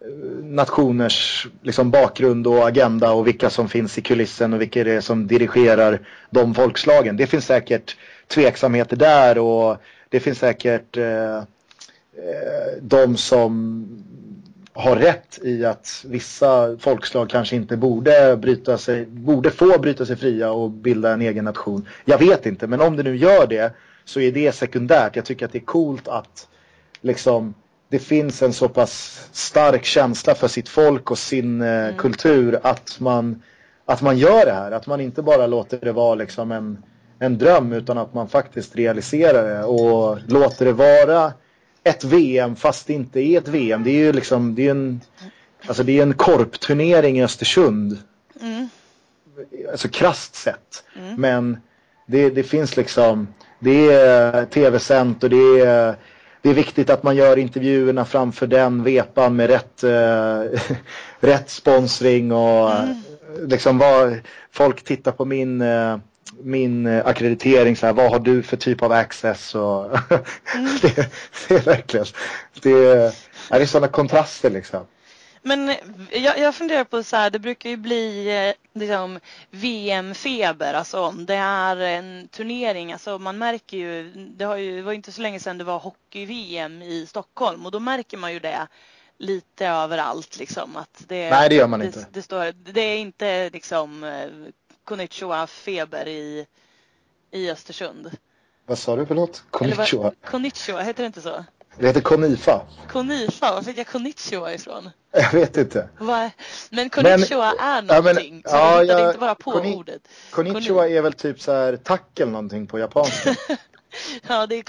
eh, 0.00 0.44
nationers 0.44 1.46
liksom, 1.62 1.90
bakgrund 1.90 2.46
och 2.46 2.68
agenda 2.68 3.12
och 3.12 3.26
vilka 3.26 3.50
som 3.50 3.68
finns 3.68 3.98
i 3.98 4.02
kulissen 4.02 4.52
och 4.52 4.60
vilka 4.60 4.84
det 4.84 4.92
är 4.92 5.00
som 5.00 5.26
dirigerar 5.26 6.00
de 6.30 6.54
folkslagen. 6.54 7.16
Det 7.16 7.26
finns 7.26 7.46
säkert 7.46 7.96
tveksamheter 8.26 8.96
där 8.96 9.38
och 9.38 9.76
det 10.08 10.20
finns 10.20 10.38
säkert 10.38 10.96
eh, 10.96 11.36
eh 11.36 11.42
de 12.80 13.16
som 13.16 13.86
har 14.74 14.96
rätt 14.96 15.38
i 15.42 15.64
att 15.64 16.04
vissa 16.08 16.78
folkslag 16.78 17.30
kanske 17.30 17.56
inte 17.56 17.76
borde, 17.76 18.36
bryta 18.36 18.78
sig, 18.78 19.06
borde 19.06 19.50
få 19.50 19.78
bryta 19.78 20.06
sig 20.06 20.16
fria 20.16 20.50
och 20.50 20.70
bilda 20.70 21.12
en 21.12 21.22
egen 21.22 21.44
nation. 21.44 21.88
Jag 22.04 22.18
vet 22.18 22.46
inte, 22.46 22.66
men 22.66 22.80
om 22.80 22.96
det 22.96 23.02
nu 23.02 23.16
gör 23.16 23.46
det 23.46 23.72
så 24.04 24.20
är 24.20 24.32
det 24.32 24.52
sekundärt. 24.52 25.16
Jag 25.16 25.24
tycker 25.24 25.46
att 25.46 25.52
det 25.52 25.58
är 25.58 25.64
coolt 25.64 26.08
att 26.08 26.48
liksom 27.00 27.54
det 27.88 27.98
finns 27.98 28.42
en 28.42 28.52
så 28.52 28.68
pass 28.68 29.28
stark 29.32 29.84
känsla 29.84 30.34
för 30.34 30.48
sitt 30.48 30.68
folk 30.68 31.10
och 31.10 31.18
sin 31.18 31.62
eh, 31.62 31.68
mm. 31.68 31.96
kultur 31.96 32.58
att 32.62 33.00
man, 33.00 33.42
att 33.84 34.02
man 34.02 34.18
gör 34.18 34.46
det 34.46 34.52
här. 34.52 34.72
Att 34.72 34.86
man 34.86 35.00
inte 35.00 35.22
bara 35.22 35.46
låter 35.46 35.78
det 35.80 35.92
vara 35.92 36.14
liksom 36.14 36.52
en, 36.52 36.82
en 37.18 37.38
dröm 37.38 37.72
utan 37.72 37.98
att 37.98 38.14
man 38.14 38.28
faktiskt 38.28 38.76
realiserar 38.76 39.48
det 39.48 39.64
och 39.64 40.18
låter 40.26 40.64
det 40.64 40.72
vara 40.72 41.32
ett 41.84 42.04
VM 42.04 42.56
fast 42.56 42.86
det 42.86 42.92
inte 42.92 43.20
är 43.20 43.38
ett 43.38 43.48
VM. 43.48 43.84
Det 43.84 43.90
är 43.90 43.98
ju 43.98 44.12
liksom, 44.12 44.54
det 44.54 44.66
är 44.66 44.70
en, 44.70 45.00
alltså 45.66 45.82
det 45.82 45.98
är 45.98 46.02
en 46.02 46.14
korpturnering 46.14 47.18
i 47.18 47.24
Östersund. 47.24 47.98
Mm. 48.40 48.68
Alltså 49.70 49.88
krasst 49.88 50.34
sett. 50.34 50.84
Mm. 50.98 51.20
Men 51.20 51.58
det, 52.06 52.30
det 52.30 52.42
finns 52.42 52.76
liksom, 52.76 53.28
det 53.58 53.92
är 53.92 54.44
tv-sänt 54.44 55.24
och 55.24 55.30
det 55.30 55.60
är, 55.60 55.96
det 56.42 56.50
är 56.50 56.54
viktigt 56.54 56.90
att 56.90 57.02
man 57.02 57.16
gör 57.16 57.36
intervjuerna 57.36 58.04
framför 58.04 58.46
den 58.46 58.82
vepan 58.82 59.36
med 59.36 59.50
rätt, 59.50 59.84
äh, 59.84 60.60
rätt 61.20 61.50
sponsring 61.50 62.32
och 62.32 62.70
mm. 62.72 63.02
liksom 63.40 63.78
vad 63.78 64.20
folk 64.50 64.84
tittar 64.84 65.12
på 65.12 65.24
min 65.24 65.60
äh, 65.60 65.98
min 66.42 66.86
eh, 66.86 67.06
akkreditering, 67.06 67.76
så 67.76 67.86
här, 67.86 67.92
vad 67.92 68.10
har 68.10 68.18
du 68.18 68.42
för 68.42 68.56
typ 68.56 68.82
av 68.82 68.92
access? 68.92 69.54
Och 69.54 69.84
mm. 69.84 70.78
det, 70.82 71.12
det, 71.48 71.54
är 71.54 71.60
verkligen, 71.60 72.06
det 72.62 72.70
är, 72.70 73.14
det 73.48 73.62
är 73.62 73.66
sådana 73.66 73.88
kontraster 73.88 74.50
liksom. 74.50 74.86
Men 75.42 75.68
eh, 75.68 75.76
jag, 76.10 76.38
jag 76.38 76.54
funderar 76.54 76.84
på 76.84 77.02
så 77.02 77.16
här, 77.16 77.30
det 77.30 77.38
brukar 77.38 77.70
ju 77.70 77.76
bli 77.76 78.28
eh, 78.48 78.80
liksom, 78.80 79.20
VM-feber, 79.50 80.74
alltså 80.74 81.00
om 81.00 81.26
det 81.26 81.34
är 81.34 81.76
en 81.76 82.28
turnering, 82.28 82.92
alltså 82.92 83.18
man 83.18 83.38
märker 83.38 83.76
ju, 83.76 84.12
det, 84.12 84.44
har 84.44 84.56
ju, 84.56 84.76
det 84.76 84.82
var 84.82 84.92
inte 84.92 85.12
så 85.12 85.22
länge 85.22 85.40
sedan 85.40 85.58
det 85.58 85.64
var 85.64 85.78
hockey-VM 85.78 86.82
i 86.82 87.06
Stockholm 87.06 87.66
och 87.66 87.72
då 87.72 87.80
märker 87.80 88.16
man 88.16 88.32
ju 88.32 88.38
det 88.38 88.66
lite 89.18 89.66
överallt 89.66 90.38
liksom 90.38 90.76
att 90.76 91.04
det, 91.08 91.30
Nej 91.30 91.48
det 91.48 91.54
gör 91.54 91.66
man 91.66 91.80
det, 91.80 91.86
inte. 91.86 92.06
Det, 92.12 92.22
står, 92.22 92.52
det 92.72 92.80
är 92.80 92.98
inte 92.98 93.50
liksom 93.50 94.04
Konnichiwa-feber 94.84 96.08
i, 96.08 96.46
i 97.30 97.50
Östersund. 97.50 98.10
Vad 98.66 98.78
sa 98.78 98.96
du 98.96 99.06
för 99.06 99.14
något? 99.14 99.42
Konnichiwa? 99.50 100.12
Konnichiwa, 100.24 100.80
heter 100.82 101.02
det 101.02 101.06
inte 101.06 101.20
så? 101.20 101.44
Det 101.78 101.86
heter 101.86 102.00
Konifa. 102.00 102.60
Konifa, 102.88 103.52
var 103.54 103.62
fick 103.62 103.78
jag 103.78 103.86
konnichiwa 103.86 104.52
ifrån? 104.54 104.90
Jag 105.12 105.32
vet 105.32 105.56
inte. 105.56 105.88
Va? 105.98 106.30
Men 106.70 106.90
konnichiwa 106.90 107.46
är 107.52 107.56
ja, 107.58 107.82
men- 107.82 107.86
någonting, 107.86 108.42
så 108.46 108.56
ja, 108.56 108.82
jag 108.84 109.08
inte 109.08 109.18
bara 109.18 109.34
på 109.34 109.52
konni- 109.52 109.74
ordet. 109.76 110.08
Konnichiwa 110.30 110.88
är 110.88 111.02
väl 111.02 111.12
typ 111.12 111.40
så 111.40 111.52
här 111.52 111.76
tack 111.76 112.20
eller 112.20 112.32
någonting 112.32 112.66
på 112.66 112.78
japanska. 112.78 113.34
Ja, 114.28 114.46
det 114.46 114.56
är... 114.56 114.64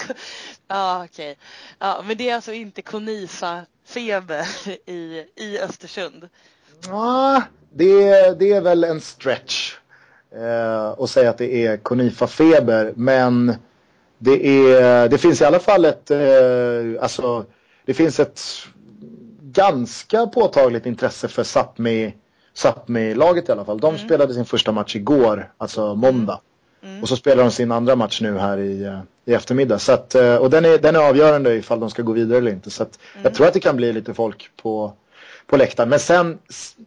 Ja, 0.68 1.04
okej. 1.04 1.38
Ja, 1.78 2.02
men 2.06 2.16
det 2.16 2.30
är 2.30 2.34
alltså 2.34 2.52
inte 2.52 2.82
Konifa-feber 2.82 4.46
i, 4.90 5.26
i 5.36 5.58
Östersund. 5.58 6.28
Ja, 6.86 7.42
det, 7.72 8.02
är- 8.08 8.34
det 8.34 8.52
är 8.52 8.60
väl 8.60 8.84
en 8.84 9.00
stretch 9.00 9.74
eh, 10.36 11.02
att 11.02 11.10
säga 11.10 11.30
att 11.30 11.38
det 11.38 11.66
är 11.66 11.76
Konifa-feber. 11.76 12.92
Men 12.96 13.54
det, 14.18 14.46
är, 14.46 15.08
det 15.08 15.18
finns 15.18 15.40
i 15.40 15.44
alla 15.44 15.58
fall 15.58 15.84
ett, 15.84 16.10
eh, 16.10 16.18
alltså, 17.00 17.44
det 17.84 17.94
finns 17.94 18.20
ett 18.20 18.40
ganska 19.40 20.26
påtagligt 20.26 20.86
intresse 20.86 21.28
för 21.28 21.42
Sápmi, 21.42 22.12
Sápmi-laget 22.54 23.48
i 23.48 23.52
alla 23.52 23.64
fall. 23.64 23.78
De 23.78 23.98
spelade 23.98 24.34
sin 24.34 24.44
första 24.44 24.72
match 24.72 24.96
igår, 24.96 25.52
alltså 25.58 25.94
måndag. 25.94 26.40
Och 27.02 27.08
så 27.08 27.16
spelar 27.16 27.44
de 27.44 27.50
sin 27.50 27.72
andra 27.72 27.96
match 27.96 28.20
nu 28.20 28.38
här 28.38 28.58
i, 28.58 28.84
eh, 28.84 29.00
i 29.24 29.34
eftermiddag. 29.34 29.78
Så 29.78 29.92
att, 29.92 30.14
eh, 30.14 30.36
och 30.36 30.50
den 30.50 30.64
är, 30.64 30.78
den 30.78 30.96
är 30.96 31.00
avgörande 31.00 31.54
ifall 31.54 31.80
de 31.80 31.90
ska 31.90 32.02
gå 32.02 32.12
vidare 32.12 32.38
eller 32.38 32.50
inte. 32.50 32.70
Så 32.70 32.82
att 32.82 32.98
jag 33.22 33.34
tror 33.34 33.46
att 33.46 33.54
det 33.54 33.60
kan 33.60 33.76
bli 33.76 33.92
lite 33.92 34.14
folk 34.14 34.50
på, 34.62 34.92
på 35.46 35.56
läktaren. 35.56 35.88
Men 35.88 35.98
sen, 35.98 36.38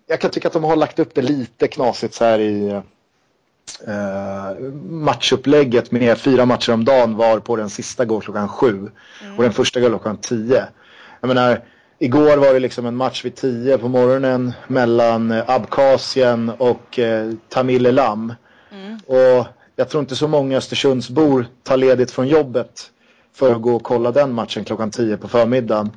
jag 0.07 0.21
kan 0.21 0.31
tycka 0.31 0.47
att 0.47 0.53
de 0.53 0.63
har 0.63 0.75
lagt 0.75 0.99
upp 0.99 1.15
det 1.15 1.21
lite 1.21 1.67
knasigt 1.67 2.13
så 2.13 2.25
här 2.25 2.39
i 2.39 2.81
eh, 3.87 4.59
matchupplägget 4.89 5.91
med 5.91 6.17
fyra 6.17 6.45
matcher 6.45 6.73
om 6.73 6.85
dagen 6.85 7.15
var 7.15 7.39
på 7.39 7.55
den 7.55 7.69
sista 7.69 8.05
går 8.05 8.21
klockan 8.21 8.47
sju. 8.49 8.89
Och 9.37 9.43
den 9.43 9.53
första 9.53 9.79
går 9.79 9.89
klockan 9.89 10.17
tio. 10.17 10.63
Jag 11.21 11.27
menar, 11.27 11.61
igår 11.99 12.37
var 12.37 12.53
det 12.53 12.59
liksom 12.59 12.85
en 12.85 12.95
match 12.95 13.25
vid 13.25 13.35
tio 13.35 13.77
på 13.77 13.87
morgonen 13.87 14.53
mellan 14.67 15.31
eh, 15.31 15.43
Abkhazien 15.49 16.49
och 16.57 16.99
eh, 16.99 17.31
Tamil 17.49 17.85
Elam. 17.85 18.33
Och 19.05 19.45
jag 19.75 19.89
tror 19.89 20.01
inte 20.01 20.15
så 20.15 20.27
många 20.27 20.57
Östersundsbor 20.57 21.47
tar 21.63 21.77
ledigt 21.77 22.11
från 22.11 22.27
jobbet 22.27 22.91
för 23.33 23.51
att 23.55 23.61
gå 23.61 23.75
och 23.75 23.83
kolla 23.83 24.11
den 24.11 24.33
matchen 24.33 24.63
klockan 24.63 24.91
10 24.91 25.17
på 25.17 25.27
förmiddagen. 25.27 25.91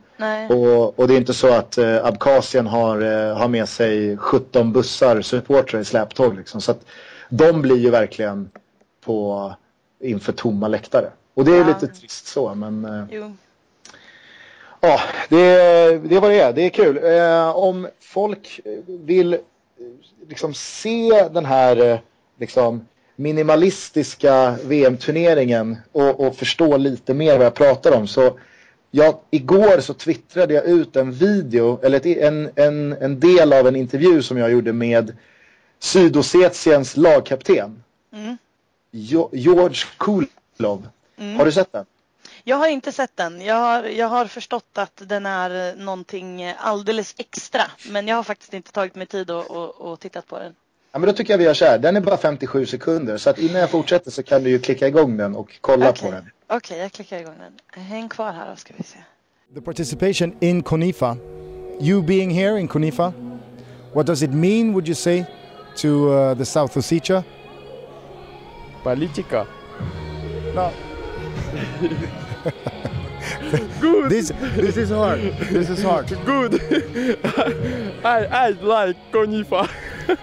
Och, 0.51 0.99
och 0.99 1.09
det 1.09 1.15
är 1.15 1.19
inte 1.19 1.35
så 1.35 1.53
att 1.55 1.79
eh, 1.79 2.05
Abkhazien 2.05 2.67
har, 2.67 3.01
eh, 3.01 3.37
har 3.37 3.49
med 3.49 3.69
sig 3.69 4.17
17 4.17 4.73
bussar 4.73 5.23
supportrar 5.23 5.81
i 5.81 5.85
släptåg 5.85 6.37
liksom. 6.37 6.61
Så 6.61 6.71
att 6.71 6.81
de 7.31 7.63
blir 7.63 7.77
ju 7.79 7.91
verkligen 7.91 8.51
på 9.05 9.53
inför 10.01 10.33
tomma 10.33 10.69
läktare. 10.69 11.11
Och 11.35 11.45
det 11.45 11.53
är 11.53 11.59
Ja. 11.61 11.67
lite 11.67 11.87
trist 11.87 12.27
så 12.27 12.55
men 12.55 12.85
eh, 12.85 13.05
Jo. 13.11 13.33
Ja, 14.81 15.01
det, 15.29 15.37
det 15.99 16.17
är 16.17 16.21
vad 16.21 16.31
det 16.31 16.41
är. 16.41 16.53
Det 16.53 16.63
är 16.63 16.71
kul. 16.71 16.97
Eh, 17.05 17.57
om 17.57 17.89
folk 18.01 18.61
vill 18.87 19.35
eh, 19.35 19.41
liksom 20.29 20.55
se 20.55 21.29
den 21.33 21.45
här 21.45 22.01
liksom 22.39 22.87
minimalistiska 23.17 24.55
VM-turneringen 24.65 25.77
och, 25.93 26.21
och 26.27 26.37
förstå 26.37 26.77
lite 26.77 27.15
mer 27.15 27.37
vad 27.37 27.47
jag 27.47 27.55
pratar 27.55 27.93
om 27.93 28.07
så 28.07 28.39
jag, 28.91 29.15
igår 29.31 29.81
så 29.81 29.95
twittrade 29.95 30.55
jag 30.55 30.65
ut 30.65 30.97
en 30.97 31.13
video 31.13 31.81
eller 31.83 31.97
ett, 31.97 32.07
en, 32.07 32.51
en, 32.55 32.93
en 33.01 33.21
del 33.21 33.53
av 33.53 33.67
en 33.69 33.77
intervju 33.77 34.23
som 34.23 34.37
jag 34.39 34.51
gjorde 34.53 34.73
med 34.73 35.17
Sydossetiens 35.81 36.97
lagkapten 36.97 37.83
Mm. 38.13 38.37
Jo, 38.91 39.31
George 39.33 39.85
Kulov. 39.99 40.89
Har 41.37 41.45
du 41.45 41.53
sett 41.53 41.73
den? 41.73 41.87
Jag 42.45 42.57
har 42.57 42.69
inte 42.69 42.93
sett 42.93 43.17
den. 43.17 43.41
Jag 43.41 43.55
har, 43.55 43.85
jag 43.85 44.09
har 44.09 44.27
förstått 44.27 44.79
att 44.79 45.03
den 45.07 45.27
är 45.27 45.69
eh, 45.69 45.85
någonting 45.85 46.55
alldeles 46.59 47.15
extra. 47.19 47.63
Men 47.91 48.09
jag 48.09 48.17
har 48.17 48.23
faktiskt 48.23 48.55
inte 48.55 48.73
tagit 48.73 48.95
mig 48.95 49.07
tid 49.07 49.31
och, 49.31 49.51
och, 49.51 49.81
och 49.81 50.01
tittat 50.01 50.27
på 50.27 50.39
den. 50.39 50.55
Ja 50.93 50.99
men 50.99 51.07
då 51.07 51.13
tycker 51.13 51.33
jag 51.33 51.39
vi 51.39 51.45
gör 51.45 51.55
så 51.55 51.65
här. 51.65 51.79
Den 51.79 51.97
är 51.97 52.01
bara 52.01 52.17
57 52.17 52.67
sekunder 52.67 53.17
så 53.19 53.31
att 53.31 53.39
innan 53.39 53.61
jag 53.61 53.71
fortsätter 53.71 54.11
så 54.11 54.23
kan 54.23 54.45
du 54.45 54.51
ju 54.51 54.59
klicka 54.59 54.89
igång 54.89 55.17
den 55.17 55.37
och 55.37 55.59
kolla 55.61 55.91
Okej, 55.91 56.03
på 56.03 56.11
den. 56.17 56.31
Okej, 56.47 56.79
jag 56.79 56.93
klickar 56.93 57.19
igång 57.21 57.35
den. 57.39 57.83
Häng 57.85 58.09
kvar 58.09 58.33
här 58.33 58.51
då 58.51 58.57
ska 58.57 58.75
vi 58.77 58.83
se. 58.85 58.99
The 59.55 59.61
participation 59.61 60.37
in 60.41 60.63
Konifa, 60.63 61.17
you 61.81 62.03
being 62.03 62.31
here 62.31 62.61
in 62.61 62.69
Konifa, 62.69 63.13
what 63.95 64.07
does 64.07 64.23
it 64.23 64.31
mean, 64.31 64.73
would 64.73 64.89
you 64.89 64.95
say, 64.95 65.25
to 65.77 66.13
uh, 66.13 66.35
the 66.35 66.45
South 66.45 66.75
Ossetia? 66.75 67.25
Politica. 68.83 69.47
No. 70.55 70.73
Good. 73.81 74.11
This 74.11 74.33
this 74.57 74.77
is 74.77 74.91
hard. 74.91 75.21
This 75.21 75.71
is 75.71 75.83
hard. 75.83 76.09
Good. 76.25 76.61
I 78.05 78.25
I 78.25 78.51
like 78.51 78.97
conifer. 79.13 79.69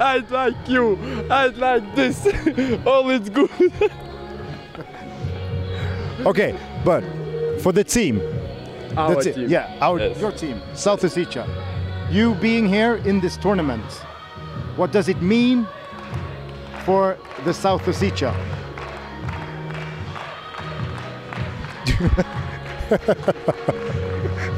I 0.00 0.18
like 0.30 0.68
you. 0.68 0.98
I 1.30 1.48
like 1.48 1.94
this. 1.94 2.26
All 2.86 3.10
is 3.10 3.28
good. 3.28 3.50
okay, 6.24 6.54
but 6.84 7.02
for 7.60 7.72
the 7.72 7.84
team. 7.84 8.20
Our 8.96 9.22
team. 9.22 9.48
Yeah, 9.48 9.76
our 9.80 9.98
yes. 9.98 10.20
your 10.20 10.32
team. 10.32 10.60
South 10.74 11.02
Ossetia. 11.02 11.46
You 12.10 12.34
being 12.34 12.66
here 12.68 12.96
in 13.04 13.20
this 13.20 13.36
tournament, 13.36 13.84
what 14.76 14.92
does 14.92 15.08
it 15.08 15.20
mean 15.20 15.66
for 16.84 17.16
the 17.44 17.52
South 17.52 17.88
Ossetia? 17.88 18.32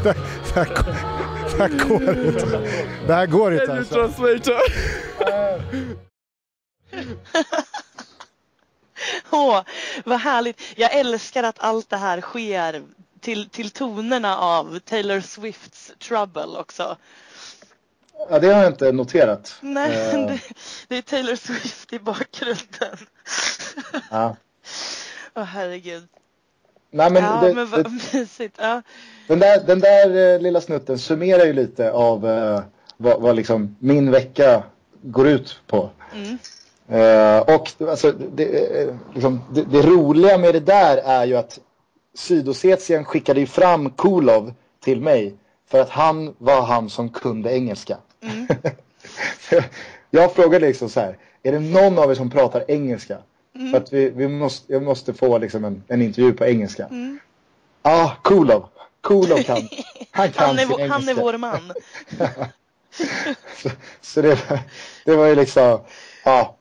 det, 0.02 0.14
det, 0.52 0.54
här, 0.54 0.66
går- 0.66 0.94
det 1.56 1.58
här 1.58 1.88
går 1.88 2.26
inte. 2.26 2.46
Det 3.06 3.14
här 3.14 3.26
går 3.26 3.52
inte 3.54 3.66
Can 3.66 3.76
you 3.76 3.80
alltså. 3.80 3.94
translate? 3.94 4.52
Åh, 9.30 9.62
vad 10.04 10.20
härligt. 10.20 10.60
Jag 10.76 10.92
älskar 10.94 11.42
att 11.42 11.58
allt 11.58 11.90
det 11.90 11.96
här 11.96 12.20
sker 12.20 12.82
till, 13.20 13.48
till 13.48 13.70
tonerna 13.70 14.36
av 14.38 14.78
Taylor 14.78 15.20
Swifts 15.20 15.92
Trouble 15.98 16.58
också. 16.58 16.96
Ja, 18.30 18.38
det 18.38 18.46
har 18.52 18.62
jag 18.62 18.72
inte 18.72 18.92
noterat. 18.92 19.54
Nej, 19.60 20.12
Eh, 20.14 20.26
det, 20.26 20.40
det 20.88 20.98
är 20.98 21.02
Taylor 21.02 21.36
Swift 21.36 21.92
i 21.92 21.98
bakgrunden. 21.98 22.96
ja. 24.10 24.36
Åh 25.36 25.42
herregud. 25.42 26.08
Nej, 26.90 27.10
men, 27.12 27.24
ja, 27.24 27.40
det, 27.42 27.54
men 27.54 27.70
det, 27.70 27.76
vad 27.76 27.92
mysigt. 28.12 28.56
Ja. 28.58 28.82
den 29.26 29.38
där, 29.38 29.60
den 29.66 29.80
där 29.80 30.34
eh, 30.34 30.40
lilla 30.40 30.60
snutten 30.60 30.98
summerar 30.98 31.44
ju 31.44 31.52
lite 31.52 31.92
av 31.92 32.28
eh, 32.28 32.60
vad, 32.96 33.20
vad 33.20 33.36
liksom 33.36 33.76
min 33.78 34.10
vecka 34.10 34.62
går 35.02 35.28
ut 35.28 35.60
på. 35.66 35.90
Mm. 36.14 36.38
Eh, 36.88 37.40
och 37.54 37.72
alltså, 37.88 38.12
det, 38.12 38.46
liksom, 39.14 39.40
det, 39.52 39.62
det 39.62 39.82
roliga 39.82 40.38
med 40.38 40.54
det 40.54 40.60
där 40.60 40.96
är 40.96 41.24
ju 41.26 41.36
att 41.36 41.58
Sydossetien 42.14 43.04
skickade 43.04 43.40
ju 43.40 43.46
fram 43.46 43.90
Kulov 43.90 44.54
till 44.84 45.00
mig 45.00 45.34
för 45.70 45.80
att 45.80 45.90
han 45.90 46.34
var 46.38 46.62
han 46.62 46.90
som 46.90 47.08
kunde 47.08 47.52
engelska. 47.52 47.96
jag 50.10 50.32
frågade 50.32 50.66
liksom 50.66 50.88
så 50.88 51.00
här, 51.00 51.16
är 51.42 51.52
det 51.52 51.60
någon 51.60 51.98
av 51.98 52.10
er 52.10 52.14
som 52.14 52.30
pratar 52.30 52.64
engelska? 52.68 53.18
För 53.72 53.76
att 53.78 53.92
vi, 53.92 54.10
vi 54.10 54.28
måste, 54.28 54.72
jag 54.72 54.82
måste 54.82 55.14
få 55.14 55.38
liksom 55.38 55.64
en, 55.64 55.82
en 55.88 56.02
intervju 56.02 56.32
på 56.32 56.46
engelska. 56.46 56.88
Ja, 56.90 58.04
ah, 58.04 58.12
Kulov. 58.24 58.66
Kulov 59.00 59.42
kan. 59.42 59.56
Han 60.10 60.30
kan 60.30 60.46
Han, 60.46 60.58
är, 60.58 60.60
sin 60.60 60.68
vår- 60.68 60.78
han 60.78 60.90
är 60.90 60.94
engelska. 60.94 61.22
vår 61.22 61.38
man. 61.38 61.72
så, 63.62 63.70
så 64.00 64.22
det, 64.22 64.38
det 65.04 65.16
var 65.16 65.26
ju 65.26 65.34
liksom, 65.34 65.80
ja. 66.24 66.56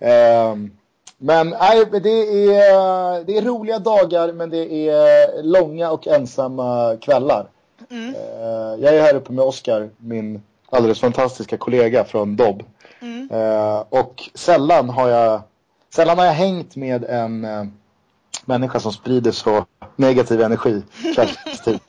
Ehm, 0.00 0.70
men 1.18 1.48
nej, 1.48 1.84
det 2.02 2.10
är, 2.54 3.24
det 3.24 3.36
är 3.36 3.42
roliga 3.42 3.78
dagar 3.78 4.32
men 4.32 4.50
det 4.50 4.88
är 4.88 5.42
långa 5.42 5.90
och 5.90 6.06
ensamma 6.06 6.96
kvällar. 7.00 7.46
Mm. 7.90 8.14
Eh, 8.14 8.84
jag 8.84 8.94
är 8.96 9.02
här 9.02 9.14
uppe 9.14 9.32
med 9.32 9.44
Oskar, 9.44 9.90
min 9.96 10.42
alldeles 10.70 11.00
fantastiska 11.00 11.56
kollega 11.56 12.04
från 12.04 12.36
Dobb. 12.36 12.62
Mm. 13.00 13.30
Eh, 13.30 13.78
och 13.88 14.30
sällan 14.34 14.88
har 14.88 15.08
jag 15.08 15.42
Sällan 15.94 16.18
har 16.18 16.24
jag 16.24 16.32
hängt 16.32 16.76
med 16.76 17.04
en 17.04 17.44
eh, 17.44 17.64
människa 18.44 18.80
som 18.80 18.92
sprider 18.92 19.32
så 19.32 19.66
negativ 19.96 20.40
energi 20.40 20.82
kvällstid. 21.14 21.80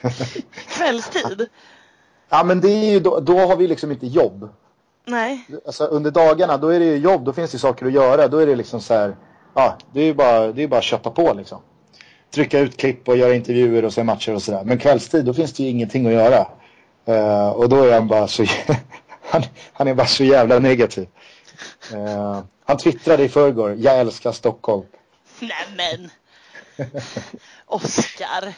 Kvällstid? 0.68 1.48
ja 2.28 2.44
men 2.44 2.60
det 2.60 2.68
är 2.68 2.90
ju 2.90 3.00
då, 3.00 3.20
då 3.20 3.38
har 3.38 3.56
vi 3.56 3.68
liksom 3.68 3.90
inte 3.90 4.06
jobb. 4.06 4.48
Nej. 5.06 5.46
Alltså 5.66 5.84
under 5.84 6.10
dagarna 6.10 6.56
då 6.56 6.68
är 6.68 6.78
det 6.80 6.86
ju 6.86 6.96
jobb, 6.96 7.24
då 7.24 7.32
finns 7.32 7.50
det 7.50 7.58
saker 7.58 7.86
att 7.86 7.92
göra. 7.92 8.28
Då 8.28 8.38
är 8.38 8.46
det 8.46 8.56
liksom 8.56 8.80
så 8.80 8.94
här, 8.94 9.16
ja 9.54 9.76
det 9.92 10.00
är 10.00 10.04
ju 10.04 10.14
bara, 10.14 10.52
det 10.52 10.62
är 10.62 10.68
bara 10.68 10.78
att 10.78 10.84
kötta 10.84 11.10
på 11.10 11.34
liksom. 11.34 11.58
Trycka 12.30 12.58
ut 12.58 12.76
klipp 12.76 13.08
och 13.08 13.16
göra 13.16 13.34
intervjuer 13.34 13.84
och 13.84 13.92
se 13.92 14.04
matcher 14.04 14.34
och 14.34 14.42
sådär. 14.42 14.64
Men 14.64 14.78
kvällstid 14.78 15.24
då 15.24 15.34
finns 15.34 15.52
det 15.52 15.62
ju 15.62 15.68
ingenting 15.68 16.06
att 16.06 16.12
göra. 16.12 16.46
Eh, 17.08 17.48
och 17.48 17.68
då 17.68 17.84
är 17.84 17.94
han 17.94 18.08
bara 18.08 18.28
så, 18.28 18.44
han, 19.30 19.42
han 19.72 19.88
är 19.88 19.94
bara 19.94 20.06
så 20.06 20.24
jävla 20.24 20.58
negativ. 20.58 21.08
Eh, 21.92 22.40
han 22.64 22.76
twittrade 22.76 23.24
i 23.24 23.28
förrgår, 23.28 23.74
jag 23.78 23.98
älskar 23.98 24.32
Stockholm. 24.32 24.86
Nämen. 25.40 26.10
Oskar. 27.66 28.54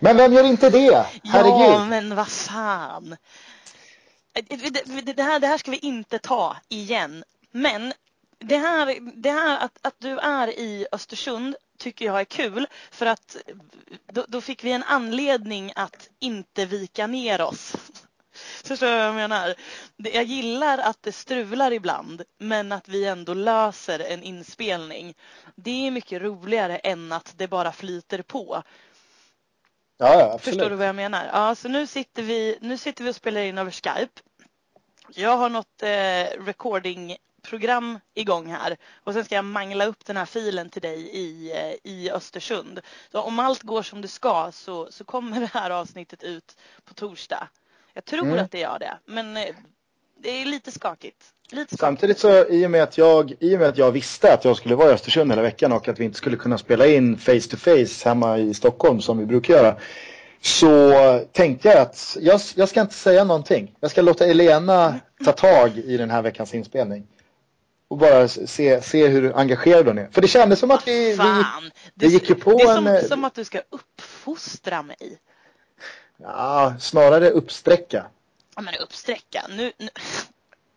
Men 0.00 0.16
vem 0.16 0.32
gör 0.32 0.44
inte 0.44 0.70
det? 0.70 1.06
Herregud. 1.24 1.74
Ja, 1.74 1.84
men 1.84 2.16
vad 2.16 2.28
fan. 2.28 3.16
Eh, 4.34 4.44
det, 4.48 5.12
det, 5.12 5.22
här, 5.22 5.40
det 5.40 5.46
här 5.46 5.58
ska 5.58 5.70
vi 5.70 5.78
inte 5.78 6.18
ta 6.18 6.56
igen. 6.68 7.24
Men 7.52 7.92
det 8.38 8.56
här, 8.56 8.98
det 9.00 9.30
här 9.30 9.58
att, 9.58 9.78
att 9.82 9.94
du 9.98 10.18
är 10.18 10.48
i 10.48 10.86
Östersund 10.92 11.56
tycker 11.78 12.04
jag 12.04 12.20
är 12.20 12.24
kul 12.24 12.66
för 12.90 13.06
att 13.06 13.36
då, 14.12 14.24
då, 14.28 14.40
fick 14.40 14.64
vi 14.64 14.72
en 14.72 14.82
anledning 14.82 15.72
att 15.76 16.08
inte 16.18 16.66
vika 16.66 17.06
ner 17.06 17.40
oss. 17.40 17.76
Förstår 18.64 18.86
du 18.86 18.92
vad 18.92 19.06
jag 19.06 19.14
menar? 19.14 19.54
Jag 19.96 20.24
gillar 20.24 20.78
att 20.78 21.02
det 21.02 21.12
strular 21.12 21.72
ibland 21.72 22.22
men 22.38 22.72
att 22.72 22.88
vi 22.88 23.04
ändå 23.04 23.34
löser 23.34 24.00
en 24.00 24.22
inspelning. 24.22 25.14
Det 25.54 25.86
är 25.86 25.90
mycket 25.90 26.22
roligare 26.22 26.76
än 26.76 27.12
att 27.12 27.34
det 27.36 27.48
bara 27.48 27.72
flyter 27.72 28.22
på. 28.22 28.62
Ja, 29.98 30.14
ja 30.14 30.32
absolut. 30.34 30.42
Förstår 30.42 30.70
du 30.70 30.76
vad 30.76 30.88
jag 30.88 30.94
menar? 30.94 31.30
Ja, 31.32 31.54
så 31.54 31.68
nu 31.68 31.86
sitter 31.86 32.22
vi, 32.22 32.58
nu 32.60 32.78
sitter 32.78 33.04
vi 33.04 33.10
och 33.10 33.16
spelar 33.16 33.40
in 33.40 33.58
över 33.58 33.70
Skype. 33.70 34.22
Jag 35.08 35.36
har 35.36 35.48
något 35.48 35.82
eh, 35.82 36.44
recordingprogram 37.46 37.98
igång 38.14 38.46
här 38.46 38.76
och 39.04 39.12
sen 39.12 39.24
ska 39.24 39.34
jag 39.34 39.44
mangla 39.44 39.86
upp 39.86 40.04
den 40.04 40.16
här 40.16 40.24
filen 40.24 40.70
till 40.70 40.82
dig 40.82 40.98
i, 41.12 41.52
eh, 41.52 41.92
i 41.92 42.10
Östersund. 42.10 42.80
Så 43.12 43.20
om 43.20 43.38
allt 43.38 43.62
går 43.62 43.82
som 43.82 44.02
det 44.02 44.08
ska 44.08 44.50
så, 44.52 44.88
så 44.90 45.04
kommer 45.04 45.40
det 45.40 45.50
här 45.52 45.70
avsnittet 45.70 46.22
ut 46.22 46.56
på 46.84 46.94
torsdag. 46.94 47.48
Jag 47.94 48.04
tror 48.04 48.26
mm. 48.26 48.44
att 48.44 48.50
det 48.50 48.58
gör 48.58 48.78
det, 48.78 48.98
men 49.06 49.36
eh, 49.36 49.54
det 50.18 50.30
är 50.30 50.44
lite 50.44 50.70
skakigt. 50.70 51.24
lite 51.50 51.76
skakigt. 51.76 51.80
Samtidigt 51.80 52.18
så 52.18 52.48
i 52.48 52.66
och, 52.66 52.70
med 52.70 52.82
att 52.82 52.98
jag, 52.98 53.32
i 53.40 53.56
och 53.56 53.60
med 53.60 53.68
att 53.68 53.78
jag 53.78 53.92
visste 53.92 54.32
att 54.32 54.44
jag 54.44 54.56
skulle 54.56 54.74
vara 54.74 54.90
i 54.90 54.92
Östersund 54.92 55.32
hela 55.32 55.42
veckan 55.42 55.72
och 55.72 55.88
att 55.88 56.00
vi 56.00 56.04
inte 56.04 56.18
skulle 56.18 56.36
kunna 56.36 56.58
spela 56.58 56.86
in 56.86 57.18
face 57.18 57.40
to 57.50 57.56
face 57.56 58.08
hemma 58.08 58.38
i 58.38 58.54
Stockholm 58.54 59.00
som 59.00 59.18
vi 59.18 59.26
brukar 59.26 59.54
göra 59.54 59.76
så 60.40 60.92
tänkte 61.32 61.68
jag 61.68 61.78
att 61.78 62.16
jag, 62.20 62.40
jag 62.54 62.68
ska 62.68 62.80
inte 62.80 62.94
säga 62.94 63.24
någonting. 63.24 63.74
Jag 63.80 63.90
ska 63.90 64.02
låta 64.02 64.26
Elena 64.26 64.94
ta 65.24 65.32
tag 65.32 65.78
i 65.78 65.96
den 65.96 66.10
här 66.10 66.22
veckans 66.22 66.54
inspelning. 66.54 67.06
Och 67.88 67.98
bara 67.98 68.28
se, 68.28 68.82
se 68.82 69.08
hur 69.08 69.36
engagerad 69.38 69.86
hon 69.86 69.98
är. 69.98 70.08
För 70.08 70.20
det 70.20 70.28
kändes 70.28 70.58
som 70.58 70.70
att 70.70 70.88
vi, 70.88 71.16
vi, 71.16 71.44
vi 71.94 72.06
gick 72.06 72.28
ju 72.28 72.34
på 72.34 72.50
Det 72.58 72.62
är 72.62 72.74
som, 72.74 72.86
en... 72.86 73.08
som 73.08 73.24
att 73.24 73.34
du 73.34 73.44
ska 73.44 73.60
uppfostra 73.70 74.82
mig. 74.82 75.18
Ja, 76.16 76.74
snarare 76.80 77.30
uppsträcka. 77.30 78.06
Ja, 78.56 78.62
men 78.62 78.74
uppsträcka. 78.74 79.46
Nu, 79.48 79.72
nu. 79.78 79.88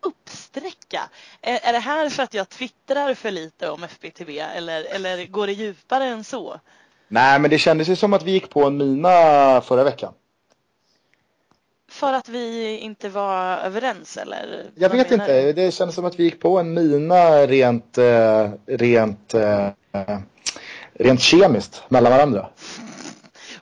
Uppsträcka? 0.01 1.09
Är, 1.41 1.59
är 1.63 1.73
det 1.73 1.79
här 1.79 2.09
för 2.09 2.23
att 2.23 2.33
jag 2.33 2.49
twittrar 2.49 3.13
för 3.13 3.31
lite 3.31 3.69
om 3.69 3.83
FBTV 3.83 4.39
eller, 4.39 4.83
eller 4.83 5.25
går 5.25 5.47
det 5.47 5.53
djupare 5.53 6.05
än 6.05 6.23
så? 6.23 6.59
Nej, 7.07 7.39
men 7.39 7.49
det 7.49 7.57
kändes 7.57 7.87
ju 7.87 7.95
som 7.95 8.13
att 8.13 8.23
vi 8.23 8.31
gick 8.31 8.49
på 8.49 8.63
en 8.63 8.77
mina 8.77 9.61
förra 9.61 9.83
veckan. 9.83 10.13
För 11.89 12.13
att 12.13 12.29
vi 12.29 12.77
inte 12.77 13.09
var 13.09 13.57
överens 13.57 14.17
eller? 14.17 14.71
Jag 14.75 14.89
vet 14.89 15.11
inte. 15.11 15.41
Du? 15.41 15.53
Det 15.53 15.71
kändes 15.71 15.95
som 15.95 16.05
att 16.05 16.19
vi 16.19 16.23
gick 16.23 16.39
på 16.39 16.59
en 16.59 16.73
mina 16.73 17.47
rent, 17.47 17.97
eh, 17.97 18.51
rent, 18.65 19.33
eh, 19.33 19.69
rent 20.93 21.21
kemiskt 21.21 21.83
mellan 21.89 22.11
varandra. 22.11 22.49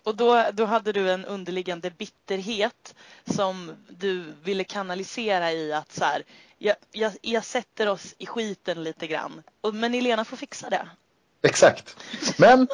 Och 0.04 0.16
då, 0.16 0.46
då 0.54 0.66
hade 0.66 0.92
du 0.92 1.12
en 1.12 1.26
underliggande 1.26 1.90
bitterhet 1.90 2.96
som 3.26 3.76
du 3.90 4.24
ville 4.44 4.63
kanalisera 4.63 5.52
i 5.52 5.74
att 5.74 5.92
så 5.92 6.06
här, 6.06 6.24
jag, 6.58 6.76
jag, 6.92 7.12
jag 7.22 7.46
sätter 7.46 7.90
oss 7.90 8.16
i 8.18 8.26
skiten 8.26 8.84
lite 8.84 9.08
grann. 9.08 9.44
Men 9.74 9.96
Elena 9.96 10.26
får 10.26 10.38
fixa 10.38 10.70
det. 10.70 10.88
Exakt. 11.42 11.96
Men 12.38 12.68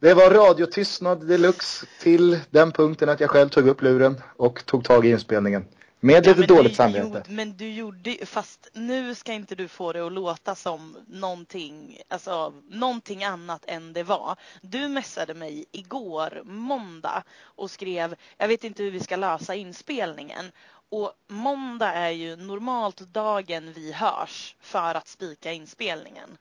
det 0.00 0.14
var 0.14 0.30
radiotystnad 0.30 1.26
deluxe 1.26 1.86
till 2.00 2.40
den 2.50 2.72
punkten 2.72 3.08
att 3.08 3.20
jag 3.20 3.30
själv 3.30 3.48
tog 3.48 3.68
upp 3.68 3.82
luren 3.82 4.20
och 4.36 4.66
tog 4.66 4.84
tag 4.84 5.06
i 5.06 5.10
inspelningen. 5.10 5.64
Med 6.02 6.26
lite 6.26 6.40
ja, 6.40 6.46
dåligt 6.46 6.76
samvete. 6.76 7.22
Men 7.28 7.56
du 7.56 7.72
gjorde 7.72 8.16
fast 8.26 8.68
nu 8.72 9.14
ska 9.14 9.32
inte 9.32 9.54
du 9.54 9.68
få 9.68 9.92
det 9.92 10.06
att 10.06 10.12
låta 10.12 10.54
som 10.54 10.96
någonting, 11.08 11.98
alltså 12.08 12.52
någonting 12.68 13.24
annat 13.24 13.64
än 13.66 13.92
det 13.92 14.02
var. 14.02 14.36
Du 14.62 14.88
messade 14.88 15.34
mig 15.34 15.64
igår 15.72 16.42
måndag 16.44 17.22
och 17.40 17.70
skrev, 17.70 18.14
jag 18.38 18.48
vet 18.48 18.64
inte 18.64 18.82
hur 18.82 18.90
vi 18.90 19.00
ska 19.00 19.16
lösa 19.16 19.54
inspelningen. 19.54 20.44
Och 20.88 21.12
måndag 21.28 21.92
är 21.92 22.10
ju 22.10 22.36
normalt 22.36 22.98
dagen 23.00 23.72
vi 23.72 23.92
hörs 23.92 24.56
för 24.60 24.94
att 24.94 25.08
spika 25.08 25.52
inspelningen. 25.52 26.38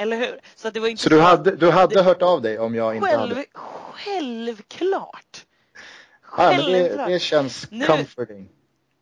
Eller 0.00 0.16
hur? 0.16 0.40
Så, 0.54 0.70
det 0.70 0.80
var 0.80 0.88
inte 0.88 1.02
så, 1.02 1.08
du 1.08 1.20
hade, 1.20 1.56
du 1.56 1.70
hade 1.70 1.94
det, 1.94 2.02
hört 2.02 2.22
av 2.22 2.42
dig 2.42 2.58
om 2.58 2.74
jag 2.74 2.96
inte 2.96 3.08
själv, 3.08 3.20
hade? 3.20 3.44
Självklart. 3.92 5.46
Ja, 6.36 6.50
men 6.50 6.72
det, 6.72 7.04
det 7.06 7.18
känns 7.18 7.70
nu, 7.70 7.86
comforting. 7.86 8.48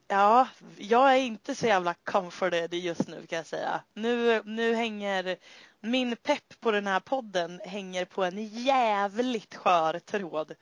Ja, 0.09 0.49
jag 0.77 1.13
är 1.13 1.17
inte 1.17 1.55
så 1.55 1.67
jävla 1.67 1.95
comforted 1.95 2.75
just 2.75 3.09
nu 3.09 3.27
kan 3.27 3.37
jag 3.37 3.47
säga. 3.47 3.81
Nu, 3.95 4.43
nu 4.45 4.75
hänger 4.75 5.37
min 5.81 6.17
pepp 6.17 6.61
på 6.61 6.71
den 6.71 6.87
här 6.87 7.01
podden 7.01 7.61
hänger 7.65 8.05
på 8.05 8.25
en 8.25 8.47
jävligt 8.47 9.55
skör 9.55 9.99
tråd. 9.99 10.55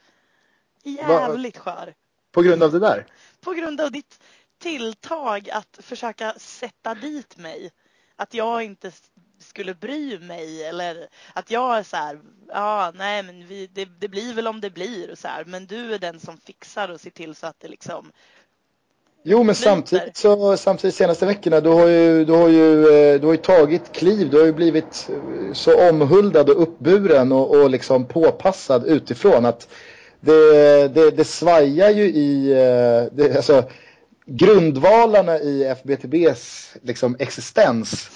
Jävligt 0.82 1.58
skör. 1.58 1.94
På 2.32 2.42
grund 2.42 2.62
av 2.62 2.72
det 2.72 2.78
där? 2.78 3.06
På 3.40 3.52
grund 3.52 3.80
av 3.80 3.92
ditt 3.92 4.20
tilltag 4.58 5.50
att 5.50 5.78
försöka 5.80 6.34
sätta 6.36 6.94
dit 6.94 7.36
mig. 7.36 7.70
Att 8.16 8.34
jag 8.34 8.62
inte 8.62 8.92
skulle 9.38 9.74
bry 9.74 10.18
mig 10.18 10.64
eller 10.64 11.08
att 11.34 11.50
jag 11.50 11.78
är 11.78 11.82
så 11.82 11.96
här, 11.96 12.18
ja 12.48 12.92
nej 12.94 13.22
men 13.22 13.46
vi, 13.46 13.66
det, 13.66 13.88
det, 13.98 14.08
blir 14.08 14.34
väl 14.34 14.46
om 14.46 14.60
det 14.60 14.70
blir 14.70 15.10
och 15.10 15.18
så 15.18 15.28
här, 15.28 15.44
men 15.44 15.66
du 15.66 15.94
är 15.94 15.98
den 15.98 16.20
som 16.20 16.36
fixar 16.36 16.88
och 16.88 17.00
ser 17.00 17.10
till 17.10 17.34
så 17.34 17.46
att 17.46 17.60
det 17.60 17.68
liksom 17.68 18.12
Jo 19.28 19.42
men 19.42 19.54
samtidigt 19.54 20.16
så 20.16 20.56
samtidigt 20.56 20.94
senaste 20.94 21.26
veckorna 21.26 21.60
du 21.60 21.68
har 21.68 21.86
ju, 21.86 22.24
du 22.24 22.32
har 22.32 22.48
ju, 22.48 22.80
eh, 22.80 23.20
du 23.20 23.26
har 23.26 23.32
ju 23.32 23.40
tagit 23.40 23.92
kliv, 23.92 24.30
du 24.30 24.38
har 24.38 24.46
ju 24.46 24.52
blivit 24.52 25.08
eh, 25.10 25.52
så 25.52 25.88
omhuldad 25.88 26.50
och 26.50 26.62
uppburen 26.62 27.32
och, 27.32 27.50
och 27.50 27.70
liksom 27.70 28.04
påpassad 28.04 28.86
utifrån 28.86 29.44
att 29.44 29.68
det, 30.20 30.88
det, 30.88 31.10
det 31.10 31.24
svajar 31.24 31.90
ju 31.90 32.04
i, 32.04 32.50
eh, 32.50 33.16
det, 33.16 33.36
alltså 33.36 33.64
grundvalarna 34.26 35.38
i 35.38 35.64
FBTBs 35.64 36.74
liksom 36.82 37.16
existens 37.18 38.10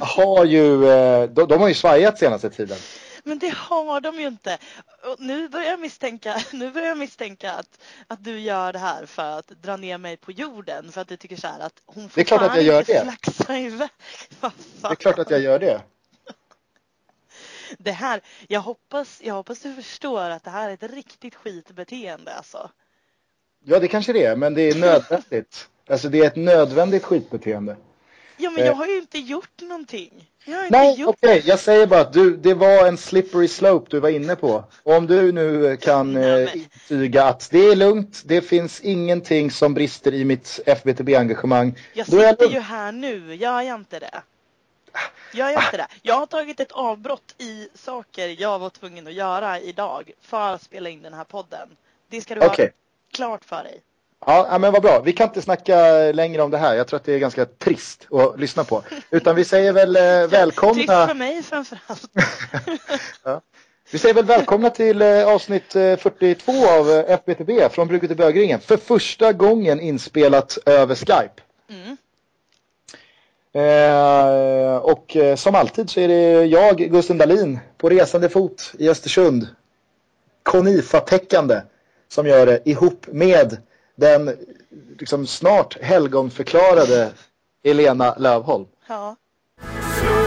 har 0.00 0.44
ju, 0.44 0.88
eh, 0.88 1.28
de, 1.30 1.48
de 1.48 1.60
har 1.60 1.68
ju 1.68 1.74
svajat 1.74 2.18
senaste 2.18 2.50
tiden. 2.50 2.78
Men 3.24 3.38
det 3.38 3.54
har 3.54 4.00
de 4.00 4.20
ju 4.20 4.26
inte. 4.26 4.58
Och 5.04 5.20
nu 5.20 5.48
börjar 5.48 5.70
jag 5.70 5.80
misstänka, 5.80 6.42
nu 6.52 6.70
börjar 6.70 6.88
jag 6.88 6.98
misstänka 6.98 7.52
att, 7.52 7.80
att 8.06 8.24
du 8.24 8.40
gör 8.40 8.72
det 8.72 8.78
här 8.78 9.06
för 9.06 9.38
att 9.38 9.48
dra 9.48 9.76
ner 9.76 9.98
mig 9.98 10.16
på 10.16 10.32
jorden. 10.32 10.92
För 10.92 11.00
att 11.00 11.08
du 11.08 11.16
tycker 11.16 11.36
så 11.36 11.46
här 11.46 11.60
att 11.60 11.82
hon 11.86 12.08
får 12.08 12.14
det 12.14 12.20
är 12.20 12.24
klart 12.24 12.42
att 12.42 12.56
jag 12.56 12.64
gör 12.64 12.82
det. 12.82 13.02
flaxa 13.02 13.58
iväg. 13.58 13.88
Det 14.80 14.88
är 14.88 14.94
klart 14.94 15.18
att 15.18 15.30
jag 15.30 15.40
gör 15.40 15.58
det. 15.58 15.82
Det 17.78 17.92
här, 17.92 18.20
jag 18.48 18.60
hoppas, 18.60 19.20
jag 19.24 19.34
hoppas 19.34 19.60
du 19.60 19.74
förstår 19.74 20.30
att 20.30 20.44
det 20.44 20.50
här 20.50 20.70
är 20.70 20.74
ett 20.74 20.82
riktigt 20.82 21.34
skitbeteende 21.34 22.34
alltså. 22.34 22.70
Ja 23.68 23.78
det 23.78 23.88
kanske 23.88 24.12
det 24.12 24.24
är, 24.24 24.36
men 24.36 24.54
det 24.54 24.62
är 24.62 24.74
nödvändigt. 24.74 25.68
alltså 25.88 26.08
det 26.08 26.20
är 26.20 26.26
ett 26.26 26.36
nödvändigt 26.36 27.04
skitbeteende. 27.04 27.76
Ja, 28.36 28.50
men 28.50 28.64
jag 28.64 28.72
eh. 28.72 28.76
har 28.76 28.86
ju 28.86 28.98
inte 28.98 29.18
gjort 29.18 29.60
någonting. 29.62 30.28
Nej, 30.44 30.92
okej. 30.92 31.06
Okay. 31.06 31.42
Jag 31.44 31.58
säger 31.58 31.86
bara 31.86 32.00
att 32.00 32.12
du, 32.12 32.36
det 32.36 32.54
var 32.54 32.86
en 32.86 32.96
slippery 32.96 33.48
slope 33.48 33.86
du 33.90 34.00
var 34.00 34.08
inne 34.08 34.36
på. 34.36 34.64
Och 34.82 34.94
om 34.94 35.06
du 35.06 35.32
nu 35.32 35.76
kan 35.76 36.12
Nej, 36.12 36.42
eh, 36.42 36.54
intyga 36.54 37.24
att 37.24 37.48
det 37.50 37.58
är 37.58 37.76
lugnt, 37.76 38.22
det 38.24 38.40
finns 38.40 38.80
ingenting 38.80 39.50
som 39.50 39.74
brister 39.74 40.14
i 40.14 40.24
mitt 40.24 40.60
FBTB-engagemang. 40.66 41.74
Jag 41.92 42.06
sitter 42.06 42.36
jag 42.40 42.52
ju 42.52 42.60
här 42.60 42.92
nu, 42.92 43.34
gör 43.34 43.60
jag 43.60 43.80
inte 43.80 43.98
det? 43.98 44.22
Jag 45.32 45.52
gör 45.52 45.64
inte 45.64 45.76
det. 45.76 45.86
Jag 46.02 46.14
har 46.14 46.26
tagit 46.26 46.60
ett 46.60 46.72
avbrott 46.72 47.34
i 47.38 47.68
saker 47.74 48.36
jag 48.40 48.58
var 48.58 48.70
tvungen 48.70 49.06
att 49.06 49.12
göra 49.12 49.60
idag 49.60 50.10
för 50.20 50.54
att 50.54 50.62
spela 50.62 50.88
in 50.88 51.02
den 51.02 51.14
här 51.14 51.24
podden. 51.24 51.68
Det 52.08 52.20
ska 52.20 52.34
du 52.34 52.40
okay. 52.40 52.66
ha 52.66 52.72
klart 53.16 53.44
för 53.44 53.64
dig. 53.64 53.82
Ja, 54.26 54.58
men 54.58 54.72
vad 54.72 54.82
bra. 54.82 55.00
Vi 55.00 55.12
kan 55.12 55.28
inte 55.28 55.42
snacka 55.42 55.76
längre 56.12 56.42
om 56.42 56.50
det 56.50 56.58
här. 56.58 56.74
Jag 56.74 56.86
tror 56.86 56.96
att 56.96 57.04
det 57.04 57.12
är 57.12 57.18
ganska 57.18 57.44
trist 57.44 58.06
att 58.10 58.40
lyssna 58.40 58.64
på. 58.64 58.82
Utan 59.10 59.36
vi 59.36 59.44
säger 59.44 59.72
väl 59.72 59.96
eh, 59.96 60.02
välkomna. 60.30 60.74
Trist 60.74 60.88
för 60.92 61.14
mig 61.14 61.42
framförallt. 61.42 62.10
ja. 63.24 63.40
Vi 63.90 63.98
säger 63.98 64.14
väl 64.14 64.24
välkomna 64.24 64.70
till 64.70 65.02
eh, 65.02 65.28
avsnitt 65.28 65.72
42 65.72 66.52
eh, 66.52 66.78
av 66.78 66.90
eh, 66.90 67.10
FBTB 67.10 67.68
från 67.70 67.88
Brygget 67.88 68.10
till 68.10 68.16
Bögringen. 68.16 68.60
För 68.60 68.76
första 68.76 69.32
gången 69.32 69.80
inspelat 69.80 70.58
över 70.66 70.94
Skype. 70.94 71.42
Mm. 71.68 71.96
Och 74.82 75.16
som 75.36 75.54
alltid 75.54 75.90
så 75.90 76.00
är 76.00 76.08
det 76.08 76.44
jag, 76.44 76.76
Gusten 76.76 77.18
Dahlin, 77.18 77.58
på 77.78 77.88
resande 77.88 78.28
fot 78.28 78.72
i 78.78 78.88
Östersund. 78.88 79.48
Konifa-täckande 80.42 81.60
som 82.08 82.26
gör 82.26 82.46
det 82.46 82.68
ihop 82.68 83.06
med 83.06 83.56
den 83.94 84.36
liksom 84.98 85.26
snart 85.26 85.76
helgonförklarade 85.80 87.10
Elena 87.64 88.14
Lövholm. 88.18 88.66
Ja. 88.88 89.16
Slå 89.98 90.26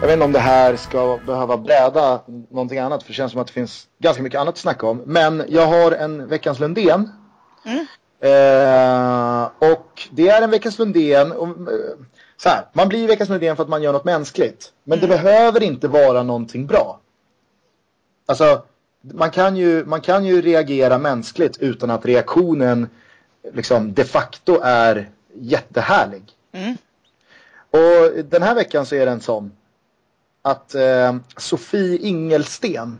Jag 0.00 0.06
vet 0.06 0.12
inte 0.14 0.24
om 0.24 0.32
det 0.32 0.38
här 0.38 0.76
ska 0.76 1.18
behöva 1.26 1.56
bräda 1.56 2.20
någonting 2.50 2.78
annat 2.78 3.02
för 3.02 3.10
det 3.10 3.14
känns 3.14 3.32
som 3.32 3.40
att 3.40 3.46
det 3.46 3.52
finns 3.52 3.88
ganska 3.98 4.22
mycket 4.22 4.40
annat 4.40 4.54
att 4.54 4.58
snacka 4.58 4.86
om. 4.86 5.02
Men 5.06 5.44
jag 5.48 5.66
har 5.66 5.92
en 5.92 6.28
Veckans 6.28 6.60
Lundén. 6.60 7.10
Mm. 7.64 7.86
Eh, 8.20 9.50
och 9.58 10.08
det 10.10 10.28
är 10.28 10.42
en 10.42 10.50
Veckans 10.50 10.78
Lundén. 10.78 11.32
Och, 11.32 11.48
eh, 11.48 11.54
så 12.36 12.48
här, 12.48 12.64
man 12.72 12.88
blir 12.88 13.08
Veckans 13.08 13.30
Lundén 13.30 13.56
för 13.56 13.62
att 13.62 13.68
man 13.68 13.82
gör 13.82 13.92
något 13.92 14.04
mänskligt. 14.04 14.72
Men 14.84 15.00
det 15.00 15.08
behöver 15.08 15.62
inte 15.62 15.88
vara 15.88 16.22
någonting 16.22 16.66
bra. 16.66 17.00
Alltså, 18.26 18.62
man 19.00 19.30
kan 19.30 19.56
ju, 19.56 19.84
man 19.84 20.00
kan 20.00 20.24
ju 20.24 20.42
reagera 20.42 20.98
mänskligt 20.98 21.56
utan 21.56 21.90
att 21.90 22.06
reaktionen 22.06 22.88
liksom 23.52 23.94
de 23.94 24.04
facto 24.04 24.60
är 24.62 25.10
jättehärlig. 25.34 26.22
Mm. 26.52 26.76
Och 27.70 28.24
den 28.24 28.42
här 28.42 28.54
veckan 28.54 28.86
så 28.86 28.94
är 28.94 29.06
det 29.06 29.12
en 29.12 29.20
sån 29.20 29.52
att 30.42 30.74
eh, 30.74 31.16
Sofie 31.36 31.98
Ingelsten 31.98 32.98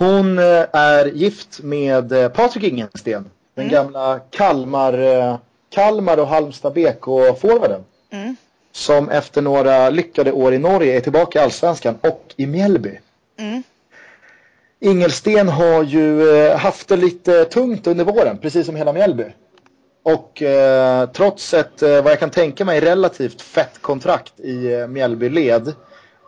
hon 0.00 0.38
eh, 0.38 0.64
är 0.72 1.06
gift 1.06 1.60
med 1.62 2.12
eh, 2.12 2.28
Patrik 2.28 2.64
Ingelsten. 2.64 3.30
Den 3.54 3.64
Mm. 3.64 3.74
gamla 3.74 4.20
Kalmar, 4.30 4.98
eh, 4.98 5.36
Kalmar 5.70 6.16
och 6.18 6.26
Halmstad 6.26 6.72
BK-forwarden. 6.74 7.84
Mm. 8.10 8.36
Som 8.72 9.08
efter 9.08 9.42
några 9.42 9.90
lyckade 9.90 10.32
år 10.32 10.54
i 10.54 10.58
Norge 10.58 10.96
är 10.96 11.00
tillbaka 11.00 11.38
i 11.38 11.42
Allsvenskan 11.42 11.98
och 12.00 12.34
i 12.36 12.46
Mjällby. 12.46 12.98
Mm. 13.38 13.62
Ingelsten 14.80 15.48
har 15.48 15.82
ju 15.82 16.48
haft 16.48 16.88
det 16.88 16.96
lite 16.96 17.44
tungt 17.44 17.86
under 17.86 18.04
våren, 18.04 18.38
precis 18.38 18.66
som 18.66 18.76
hela 18.76 18.92
Mjällby. 18.92 19.24
Och 20.02 20.42
eh, 20.42 21.06
trots 21.10 21.54
ett, 21.54 21.82
eh, 21.82 22.02
vad 22.02 22.12
jag 22.12 22.18
kan 22.18 22.30
tänka 22.30 22.64
mig, 22.64 22.80
relativt 22.80 23.42
fett 23.42 23.82
kontrakt 23.82 24.40
i 24.40 24.72
eh, 24.72 24.86
Mjällby-led 24.86 25.72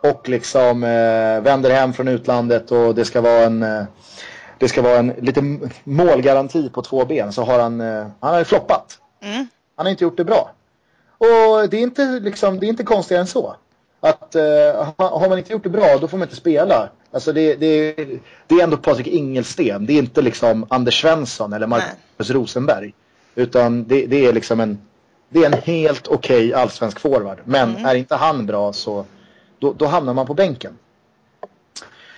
och 0.03 0.29
liksom 0.29 0.83
eh, 0.83 1.43
vänder 1.43 1.69
hem 1.69 1.93
från 1.93 2.07
utlandet 2.07 2.71
och 2.71 2.95
det 2.95 3.05
ska 3.05 3.21
vara 3.21 3.43
en 3.43 3.63
eh, 3.63 3.83
det 4.57 4.69
ska 4.69 4.81
vara 4.81 4.97
en 4.97 5.07
lite 5.07 5.41
målgaranti 5.83 6.69
på 6.69 6.81
två 6.81 7.05
ben 7.05 7.33
så 7.33 7.43
har 7.43 7.59
han, 7.59 7.81
eh, 7.81 8.07
han 8.19 8.33
har 8.33 8.43
floppat. 8.43 8.99
Mm. 9.21 9.47
Han 9.75 9.85
har 9.85 9.91
inte 9.91 10.03
gjort 10.03 10.17
det 10.17 10.23
bra. 10.23 10.51
Och 11.17 11.69
det 11.69 11.77
är 11.77 11.81
inte, 11.81 12.05
liksom, 12.05 12.59
det 12.59 12.65
är 12.65 12.67
inte 12.67 12.83
konstigare 12.83 13.21
än 13.21 13.27
så. 13.27 13.55
Att 13.99 14.35
eh, 14.35 14.43
har 14.97 15.29
man 15.29 15.37
inte 15.37 15.53
gjort 15.53 15.63
det 15.63 15.69
bra 15.69 15.97
då 15.97 16.07
får 16.07 16.17
man 16.17 16.25
inte 16.25 16.35
spela. 16.35 16.89
Alltså 17.11 17.33
det, 17.33 17.55
det, 17.55 17.93
det 18.47 18.55
är 18.55 18.63
ändå 18.63 18.77
Patrik 18.77 19.07
Ingelsten. 19.07 19.85
Det 19.85 19.93
är 19.93 19.97
inte 19.97 20.21
liksom 20.21 20.65
Anders 20.69 21.01
Svensson 21.01 21.53
eller 21.53 21.67
Marcus 21.67 22.29
Rosenberg. 22.29 22.93
Utan 23.35 23.87
det, 23.87 24.05
det 24.05 24.25
är 24.25 24.33
liksom 24.33 24.59
en 24.59 24.77
det 25.29 25.43
är 25.43 25.45
en 25.45 25.61
helt 25.63 26.07
okej 26.07 26.53
allsvensk 26.53 26.99
forward. 26.99 27.37
Men 27.45 27.85
är 27.85 27.95
inte 27.95 28.15
han 28.15 28.45
bra 28.45 28.73
så 28.73 29.05
då, 29.59 29.73
då 29.73 29.85
hamnar 29.85 30.13
man 30.13 30.27
på 30.27 30.33
bänken. 30.33 30.77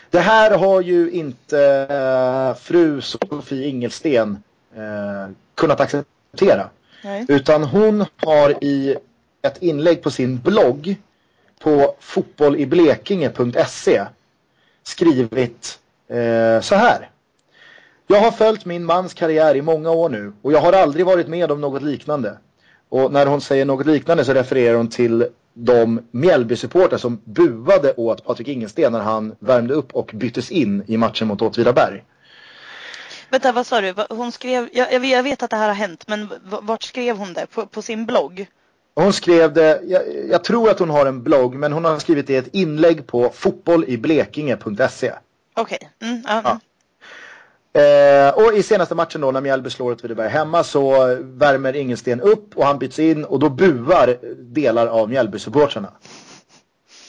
Det 0.10 0.20
här 0.20 0.58
har 0.58 0.82
ju 0.82 1.12
inte 1.12 1.88
eh, 1.90 2.56
fru 2.62 3.02
Sofie 3.02 3.68
Ingelsten 3.68 4.44
eh, 4.76 5.28
kunnat 5.56 5.80
acceptera. 5.80 6.70
Nej. 7.04 7.26
Utan 7.28 7.64
hon 7.64 8.06
har 8.18 8.64
i 8.64 8.96
ett 9.42 9.62
inlägg 9.62 10.04
på 10.04 10.12
sin 10.12 10.40
blogg 10.40 10.96
på 11.60 11.96
fotbolliblekinge.se 12.00 14.06
skrivit 14.84 15.80
eh, 16.08 16.62
så 16.62 16.76
här. 16.76 17.10
Jag 18.08 18.20
har 18.20 18.32
följt 18.32 18.66
min 18.66 18.86
mans 18.86 19.14
karriär 19.14 19.56
i 19.56 19.62
många 19.62 19.92
år 19.92 20.10
nu 20.10 20.34
och 20.42 20.52
jag 20.52 20.60
har 20.60 20.74
aldrig 20.74 21.06
varit 21.06 21.28
med 21.28 21.52
om 21.52 21.62
något 21.62 21.82
liknande. 21.84 22.38
Och 22.90 23.12
när 23.12 23.26
hon 23.26 23.42
säger 23.42 23.66
något 23.66 23.86
liknande 23.86 24.26
så 24.26 24.34
refererar 24.34 24.78
hon 24.78 24.88
till 24.90 25.28
de 25.54 26.02
Mjällby-supportrar 26.12 26.98
som 26.98 27.22
buade 27.24 27.94
åt 27.94 28.26
Patrik 28.26 28.48
Ingelsten 28.48 28.92
när 28.92 29.00
han 29.00 29.36
värmde 29.40 29.74
upp 29.74 29.92
och 29.96 30.12
byttes 30.14 30.52
in 30.52 30.84
i 30.88 30.98
matchen 30.98 31.28
mot 31.28 31.42
Åtvidaberg. 31.42 32.04
Vänta, 33.30 33.52
vad 33.52 33.68
sa 33.68 33.82
du? 33.82 33.94
Hon 34.10 34.32
skrev, 34.32 34.70
jag, 34.74 35.06
jag 35.06 35.24
vet- 35.24 35.44
att 35.44 35.50
det 35.50 35.56
här 35.58 35.68
har 35.68 35.76
hänt, 35.76 36.04
men 36.08 36.30
vart 36.44 36.84
skrev 36.84 37.18
hon 37.18 37.34
det? 37.34 37.46
På, 37.54 37.66
på 37.66 37.82
sin 37.82 38.06
blogg? 38.06 38.48
Hon 38.96 39.14
skrev 39.14 39.54
det, 39.54 39.82
jag, 39.84 40.02
jag 40.30 40.44
tror 40.44 40.70
att 40.70 40.80
hon 40.80 40.90
har 40.90 41.06
en 41.06 41.24
blogg 41.24 41.56
men 41.56 41.74
hon 41.74 41.86
har 41.86 42.00
skrivit 42.00 42.28
det 42.28 42.34
i 42.34 42.38
ett 42.38 42.54
inlägg 42.54 43.08
på 43.08 43.30
fotbolliblekinge.se. 43.30 45.14
Okej. 45.56 45.90
Mm, 46.02 46.22
ja, 46.28 46.42
Ja. 46.44 46.60
Eh, 47.76 48.30
och 48.30 48.54
i 48.54 48.64
senaste 48.64 48.96
matchen 48.96 49.22
då 49.22 49.32
när 49.32 49.42
Mjällby 49.42 49.70
slår 49.70 49.92
Åtvidaberg 49.92 50.30
hemma 50.30 50.64
så 50.64 51.16
värmer 51.22 51.76
Ingelsten 51.76 52.22
upp 52.22 52.58
och 52.58 52.66
han 52.66 52.80
byts 52.80 53.00
in 53.00 53.26
och 53.26 53.40
då 53.40 53.50
buar 53.50 54.18
delar 54.40 54.88
av 54.88 55.10
Mjällby-supportrarna. 55.10 55.92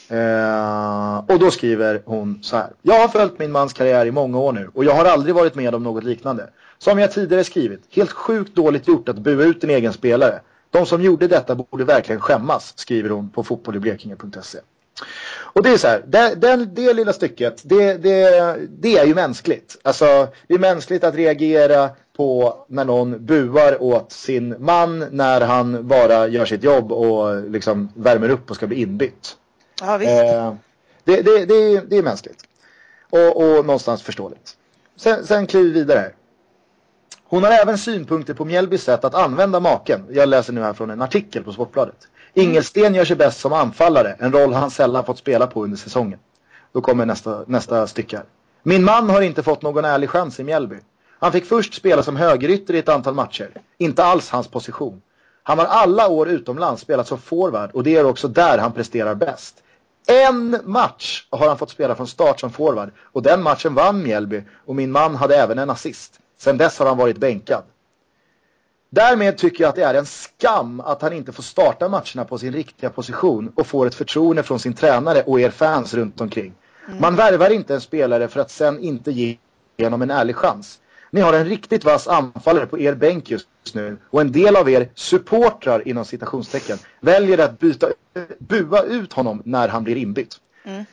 Eh, 0.09 1.19
och 1.19 1.39
då 1.39 1.51
skriver 1.51 2.03
hon 2.05 2.39
så 2.43 2.57
här. 2.57 2.71
Jag 2.83 3.01
har 3.01 3.09
följt 3.09 3.39
min 3.39 3.53
mans 3.53 3.73
karriär 3.73 4.07
i 4.07 4.11
många 4.11 4.39
år 4.39 4.53
nu 4.53 4.71
och 4.75 4.85
jag 4.85 4.95
har 4.95 5.05
aldrig 5.05 5.35
varit 5.35 5.55
med 5.55 5.75
om 5.75 5.83
något 5.83 6.05
liknande. 6.05 6.51
Som 6.79 6.99
jag 6.99 7.13
tidigare 7.13 7.45
skrivit, 7.45 7.81
helt 7.91 8.13
sjukt 8.13 8.55
dåligt 8.55 8.89
gjort 8.89 9.09
att 9.09 9.19
bua 9.19 9.45
ut 9.45 9.65
en 9.65 9.71
egen 9.71 9.93
spelare. 9.93 10.41
De 10.71 10.87
som 10.87 11.03
gjorde 11.03 11.29
detta 11.29 11.55
borde 11.55 11.85
verkligen 11.85 12.21
skämmas, 12.21 12.73
skriver 12.77 13.11
hon 13.11 13.31
på 13.31 13.45
fotbolliblekinge.se. 13.45 14.59
Och 15.57 15.63
det 15.63 15.71
är 15.71 15.79
så 15.79 15.89
här, 15.89 16.03
det, 16.07 16.35
det, 16.35 16.57
det 16.57 16.93
lilla 16.93 17.13
stycket, 17.13 17.61
det, 17.65 17.95
det, 17.95 18.57
det 18.71 18.99
är 18.99 19.05
ju 19.05 19.15
mänskligt. 19.15 19.77
Alltså, 19.83 20.29
det 20.47 20.55
är 20.55 20.59
mänskligt 20.59 21.05
att 21.05 21.15
reagera 21.15 21.91
på 22.17 22.57
när 22.69 22.85
någon 22.85 23.27
buar 23.27 23.83
åt 23.83 24.13
sin 24.13 24.55
man 24.59 24.99
när 24.99 25.41
han 25.41 25.89
bara 25.89 26.29
gör 26.29 26.45
sitt 26.45 26.63
jobb 26.63 26.93
och 26.93 27.51
liksom 27.51 27.93
värmer 27.95 28.29
upp 28.29 28.51
och 28.51 28.57
ska 28.57 28.67
bli 28.67 28.81
inbytt. 28.83 29.37
ja 29.81 29.97
visst. 29.97 30.11
Eh, 30.11 30.55
det, 31.05 31.23
det, 31.23 31.45
det, 31.45 31.55
är, 31.55 31.83
det 31.87 31.97
är 31.97 32.03
mänskligt. 32.03 32.45
Och, 33.11 33.37
och 33.37 33.67
någonstans 33.67 34.03
förståeligt. 34.03 34.57
Sen, 34.97 35.27
sen 35.27 35.47
kliver 35.47 35.65
vi 35.65 35.73
vidare 35.73 35.99
här. 35.99 36.15
Hon 37.25 37.43
har 37.43 37.51
även 37.51 37.79
synpunkter 37.79 38.35
på 38.35 38.45
Mjällbys 38.45 38.83
sätt 38.83 39.05
att 39.05 39.15
använda 39.15 39.61
maken. 39.61 40.05
Jag 40.11 40.29
läser 40.29 40.53
nu 40.53 40.61
här 40.61 40.73
från 40.73 40.91
en 40.91 41.03
artikel 41.03 41.45
på 41.45 41.53
Sportbladet. 41.53 42.09
Ingelsten 42.39 42.95
gör 42.95 43.05
sig 43.05 43.17
bäst 43.17 43.41
som 43.41 43.53
anfallare, 43.53 44.17
en 44.19 44.33
roll 44.33 44.53
han 44.53 44.71
sällan 44.71 45.05
fått 45.05 45.19
spela 45.19 45.47
på 45.47 45.65
under 45.65 45.77
säsongen. 45.77 46.19
Då 46.73 46.81
kommer 46.81 47.07
nästa, 47.07 47.45
nästa 47.47 47.87
stycke 47.87 48.17
här. 48.17 48.27
Min 48.63 48.85
man 48.85 49.11
har 49.11 49.23
inte 49.23 49.43
fått 49.43 49.63
någon 49.63 49.85
ärlig 49.85 50.11
chans 50.11 50.41
i 50.41 50.45
Mjällby. 50.45 50.77
Han 51.19 51.33
fick 51.33 51.47
först 51.47 51.75
spela 51.75 52.03
som 52.03 52.17
högerytter 52.17 52.75
i 52.75 52.79
ett 52.79 52.89
antal 52.89 53.15
matcher. 53.15 53.51
Inte 53.79 54.05
alls 54.05 54.31
hans 54.31 54.49
position. 54.49 55.03
Han 55.43 55.59
har 55.59 55.67
alla 55.67 56.09
år 56.09 56.29
utomlands 56.29 56.83
spelat 56.83 57.09
som 57.09 57.19
forward 57.19 57.71
och 57.71 57.85
det 57.85 57.97
är 57.97 58.05
också 58.05 58.29
där 58.29 58.59
han 58.59 58.73
presterar 58.73 59.15
bäst. 59.15 59.63
En 60.07 60.61
match 60.65 61.27
har 61.31 61.49
han 61.49 61.59
fått 61.59 61.71
spela 61.71 61.95
från 61.95 62.07
start 62.07 62.41
som 62.41 62.51
forward 62.51 62.91
och 63.01 63.23
den 63.23 63.43
matchen 63.43 63.75
vann 63.75 64.03
Mjällby 64.03 64.43
och 64.67 64.77
min 64.77 64.93
man 64.93 65.17
hade 65.17 65.37
även 65.37 65.59
en 65.59 65.71
assist. 65.71 66.21
Sen 66.39 66.59
dess 66.59 66.79
har 66.79 66.87
han 66.87 66.99
varit 66.99 67.19
bänkad. 67.19 67.63
Därmed 68.91 69.39
tycker 69.39 69.65
jag 69.65 69.69
att 69.69 69.77
det 69.77 69.83
är 69.83 69.95
en 69.95 70.07
skam 70.07 70.81
att 70.81 71.03
han 71.03 71.13
inte 71.13 71.33
får 71.33 71.43
starta 71.43 71.89
matcherna 71.89 72.25
på 72.25 72.39
sin 72.39 72.53
riktiga 72.53 72.91
position 72.91 73.53
och 73.55 73.67
får 73.67 73.87
ett 73.87 73.95
förtroende 73.95 74.43
från 74.43 74.59
sin 74.59 74.75
tränare 74.75 75.23
och 75.23 75.41
er 75.41 75.51
fans 75.51 75.95
runt 75.95 76.21
omkring. 76.21 76.55
Man 77.01 77.17
värvar 77.17 77.51
inte 77.51 77.75
en 77.75 77.81
spelare 77.81 78.29
för 78.29 78.41
att 78.41 78.51
sen 78.51 78.81
inte 78.81 79.13
ge 79.13 79.37
honom 79.83 80.03
en 80.03 80.11
ärlig 80.11 80.37
chans. 80.37 80.79
Ni 81.11 81.21
har 81.21 81.33
en 81.33 81.45
riktigt 81.45 81.85
vass 81.85 82.09
anfallare 82.09 82.67
på 82.67 82.79
er 82.79 82.95
bänk 82.95 83.31
just 83.31 83.49
nu 83.73 83.99
och 84.11 84.21
en 84.21 84.33
del 84.33 84.57
av 84.57 84.71
er 84.71 84.89
supportrar 84.95 85.89
inom 85.89 86.05
citationstecken 86.05 86.79
väljer 87.01 87.39
att 87.39 87.59
byta, 87.59 87.89
bua 88.39 88.83
ut 88.83 89.13
honom 89.13 89.43
när 89.45 89.69
han 89.69 89.85
blir 89.85 89.97
inbytt. 89.97 90.35
Mm. 90.65 90.85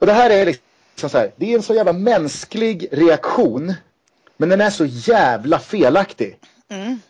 Och 0.00 0.06
det 0.06 0.12
här 0.12 0.30
är 0.30 0.46
liksom 0.46 1.10
så 1.10 1.18
här, 1.18 1.32
det 1.36 1.52
är 1.52 1.56
en 1.56 1.62
så 1.62 1.74
jävla 1.74 1.92
mänsklig 1.92 2.88
reaktion 2.92 3.74
men 4.36 4.48
den 4.48 4.60
är 4.60 4.70
så 4.70 4.84
jävla 4.84 5.58
felaktig. 5.58 6.38
Mm. 6.70 7.00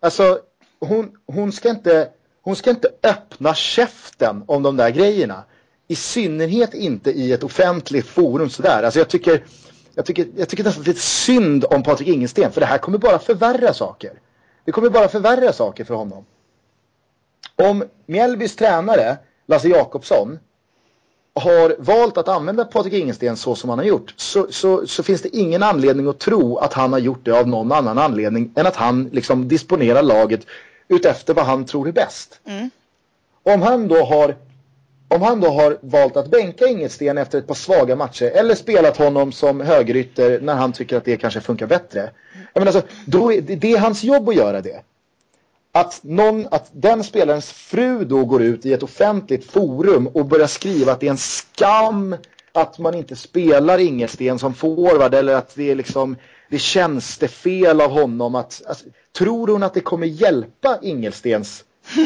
Alltså 0.00 0.40
hon, 0.80 1.12
hon, 1.26 1.52
ska 1.52 1.70
inte, 1.70 2.08
hon 2.42 2.56
ska 2.56 2.70
inte 2.70 2.88
öppna 3.02 3.54
käften 3.54 4.44
om 4.46 4.62
de 4.62 4.76
där 4.76 4.90
grejerna. 4.90 5.44
I 5.88 5.96
synnerhet 5.96 6.74
inte 6.74 7.10
i 7.10 7.32
ett 7.32 7.42
offentligt 7.42 8.06
forum 8.06 8.50
sådär. 8.50 8.82
Alltså 8.82 9.00
jag 9.00 9.08
tycker, 9.08 9.44
jag 9.94 10.06
tycker, 10.06 10.28
jag 10.36 10.48
tycker 10.48 10.64
nästan 10.64 10.84
lite 10.84 11.00
synd 11.00 11.64
om 11.70 11.82
Patrik 11.82 12.08
Ingelsten 12.08 12.52
för 12.52 12.60
det 12.60 12.66
här 12.66 12.78
kommer 12.78 12.98
bara 12.98 13.18
förvärra 13.18 13.74
saker. 13.74 14.12
Det 14.64 14.72
kommer 14.72 14.90
bara 14.90 15.08
förvärra 15.08 15.52
saker 15.52 15.84
för 15.84 15.94
honom. 15.94 16.24
Om 17.56 17.84
Mjällbys 18.06 18.56
tränare, 18.56 19.18
Lasse 19.46 19.68
Jakobsson, 19.68 20.38
har 21.34 21.76
valt 21.78 22.18
att 22.18 22.28
använda 22.28 22.64
Patrik 22.64 22.94
Ingelsten 22.94 23.36
så 23.36 23.54
som 23.54 23.70
han 23.70 23.78
har 23.78 23.86
gjort 23.86 24.14
så, 24.16 24.46
så, 24.50 24.86
så 24.86 25.02
finns 25.02 25.22
det 25.22 25.36
ingen 25.36 25.62
anledning 25.62 26.08
att 26.08 26.18
tro 26.18 26.56
att 26.56 26.72
han 26.72 26.92
har 26.92 27.00
gjort 27.00 27.24
det 27.24 27.32
av 27.32 27.48
någon 27.48 27.72
annan 27.72 27.98
anledning 27.98 28.52
än 28.56 28.66
att 28.66 28.76
han 28.76 29.08
liksom 29.12 29.48
disponerar 29.48 30.02
laget 30.02 30.46
utefter 30.88 31.34
vad 31.34 31.46
han 31.46 31.64
tror 31.64 31.88
är 31.88 31.92
bäst. 31.92 32.40
Mm. 32.44 32.70
Om 33.42 33.62
han 33.62 33.88
då 33.88 34.04
har 34.04 34.36
om 35.14 35.22
han 35.22 35.40
då 35.40 35.48
har 35.48 35.78
valt 35.80 36.16
att 36.16 36.30
bänka 36.30 36.66
Ingelsten 36.66 37.18
efter 37.18 37.38
ett 37.38 37.46
par 37.46 37.54
svaga 37.54 37.96
matcher 37.96 38.30
eller 38.34 38.54
spelat 38.54 38.96
honom 38.96 39.32
som 39.32 39.60
högerytter 39.60 40.40
när 40.40 40.54
han 40.54 40.72
tycker 40.72 40.96
att 40.96 41.04
det 41.04 41.16
kanske 41.16 41.40
funkar 41.40 41.66
bättre. 41.66 42.10
Jag 42.52 42.60
menar 42.60 42.76
alltså, 42.76 42.94
då 43.06 43.32
är 43.32 43.40
det, 43.40 43.56
det 43.56 43.72
är 43.72 43.78
hans 43.78 44.04
jobb 44.04 44.28
att 44.28 44.36
göra 44.36 44.60
det. 44.60 44.82
Att, 45.72 46.00
någon, 46.02 46.46
att 46.50 46.70
den 46.72 47.04
spelarens 47.04 47.52
fru 47.52 48.04
då 48.04 48.24
går 48.24 48.42
ut 48.42 48.66
i 48.66 48.72
ett 48.72 48.82
offentligt 48.82 49.50
forum 49.50 50.06
och 50.06 50.26
börjar 50.26 50.46
skriva 50.46 50.92
att 50.92 51.00
det 51.00 51.06
är 51.06 51.10
en 51.10 51.18
skam 51.18 52.16
att 52.52 52.78
man 52.78 52.94
inte 52.94 53.16
spelar 53.16 53.78
Ingelsten 53.78 54.38
som 54.38 54.54
forward 54.54 55.14
eller 55.14 55.34
att 55.34 55.54
det 55.54 55.70
är 55.70 55.74
liksom 55.74 56.16
det 56.50 56.58
känns 56.58 57.18
det 57.18 57.28
fel 57.28 57.80
av 57.80 57.90
honom 57.90 58.34
att 58.34 58.62
alltså, 58.66 58.84
tror 59.18 59.48
hon 59.48 59.62
att 59.62 59.74
det 59.74 59.80
kommer 59.80 60.06
hjälpa 60.06 60.78
Ingelstens 60.82 61.64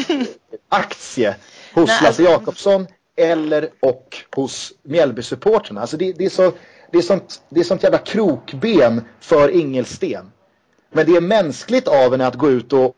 aktie 0.69 1.35
hos 1.73 1.87
Nej, 1.87 1.97
Lasse 2.01 2.07
alltså- 2.07 2.23
Jakobsson 2.23 2.87
eller 3.17 3.69
och 3.79 4.17
hos 4.35 4.73
Mjällby-supporterna. 4.83 5.81
Alltså 5.81 5.97
det, 5.97 6.13
det, 6.13 6.25
är 6.25 6.29
så, 6.29 6.51
det, 6.91 6.97
är 6.97 7.01
sånt, 7.01 7.41
det 7.49 7.59
är 7.59 7.63
sånt 7.63 7.83
jävla 7.83 7.97
krokben 7.97 9.01
för 9.19 9.49
Ingelsten. 9.49 10.31
Men 10.91 11.05
det 11.05 11.15
är 11.15 11.21
mänskligt 11.21 11.87
av 11.87 12.11
henne 12.11 12.27
att 12.27 12.35
gå 12.35 12.49
ut 12.49 12.73
och, 12.73 12.95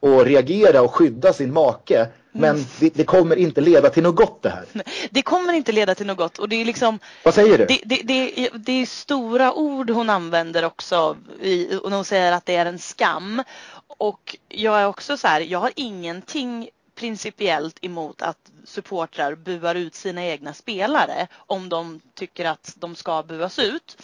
och 0.00 0.24
reagera 0.24 0.82
och 0.82 0.94
skydda 0.94 1.32
sin 1.32 1.52
make. 1.52 2.08
Men 2.32 2.50
mm. 2.50 2.66
det, 2.80 2.94
det, 2.94 3.04
kommer 3.04 3.36
inte 3.36 3.60
leda 3.60 3.90
till 3.90 4.02
något 4.02 4.16
gott 4.16 4.42
det 4.42 4.50
här. 4.50 4.64
Det 5.10 5.22
kommer 5.22 5.52
inte 5.52 5.72
leda 5.72 5.94
till 5.94 6.06
något 6.06 6.16
gott. 6.16 6.38
Och 6.38 6.48
det 6.48 6.56
är 6.56 6.64
liksom, 6.64 6.98
Vad 7.24 7.34
säger 7.34 7.58
du? 7.58 7.66
Det, 7.66 7.80
det, 7.84 8.02
det, 8.04 8.48
det 8.54 8.72
är 8.72 8.86
stora 8.86 9.52
ord 9.52 9.90
hon 9.90 10.10
använder 10.10 10.64
också. 10.64 11.16
I, 11.40 11.76
och 11.76 11.90
hon 11.90 12.04
säger 12.04 12.32
att 12.32 12.46
det 12.46 12.56
är 12.56 12.66
en 12.66 12.78
skam. 12.78 13.42
Och 13.86 14.36
jag 14.48 14.80
är 14.80 14.86
också 14.86 15.16
så 15.16 15.28
här, 15.28 15.40
jag 15.40 15.58
har 15.58 15.72
ingenting 15.76 16.68
principiellt 16.94 17.78
emot 17.80 18.22
att 18.22 18.38
supportrar 18.64 19.34
buar 19.34 19.74
ut 19.74 19.94
sina 19.94 20.26
egna 20.26 20.54
spelare 20.54 21.26
om 21.34 21.68
de 21.68 22.00
tycker 22.14 22.44
att 22.44 22.74
de 22.76 22.96
ska 22.96 23.22
buas 23.22 23.58
ut. 23.58 23.96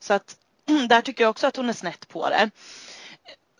Så 0.00 0.14
att 0.14 0.36
där 0.88 1.00
tycker 1.00 1.24
jag 1.24 1.30
också 1.30 1.46
att 1.46 1.56
hon 1.56 1.68
är 1.68 1.72
snett 1.72 2.08
på 2.08 2.28
det. 2.28 2.50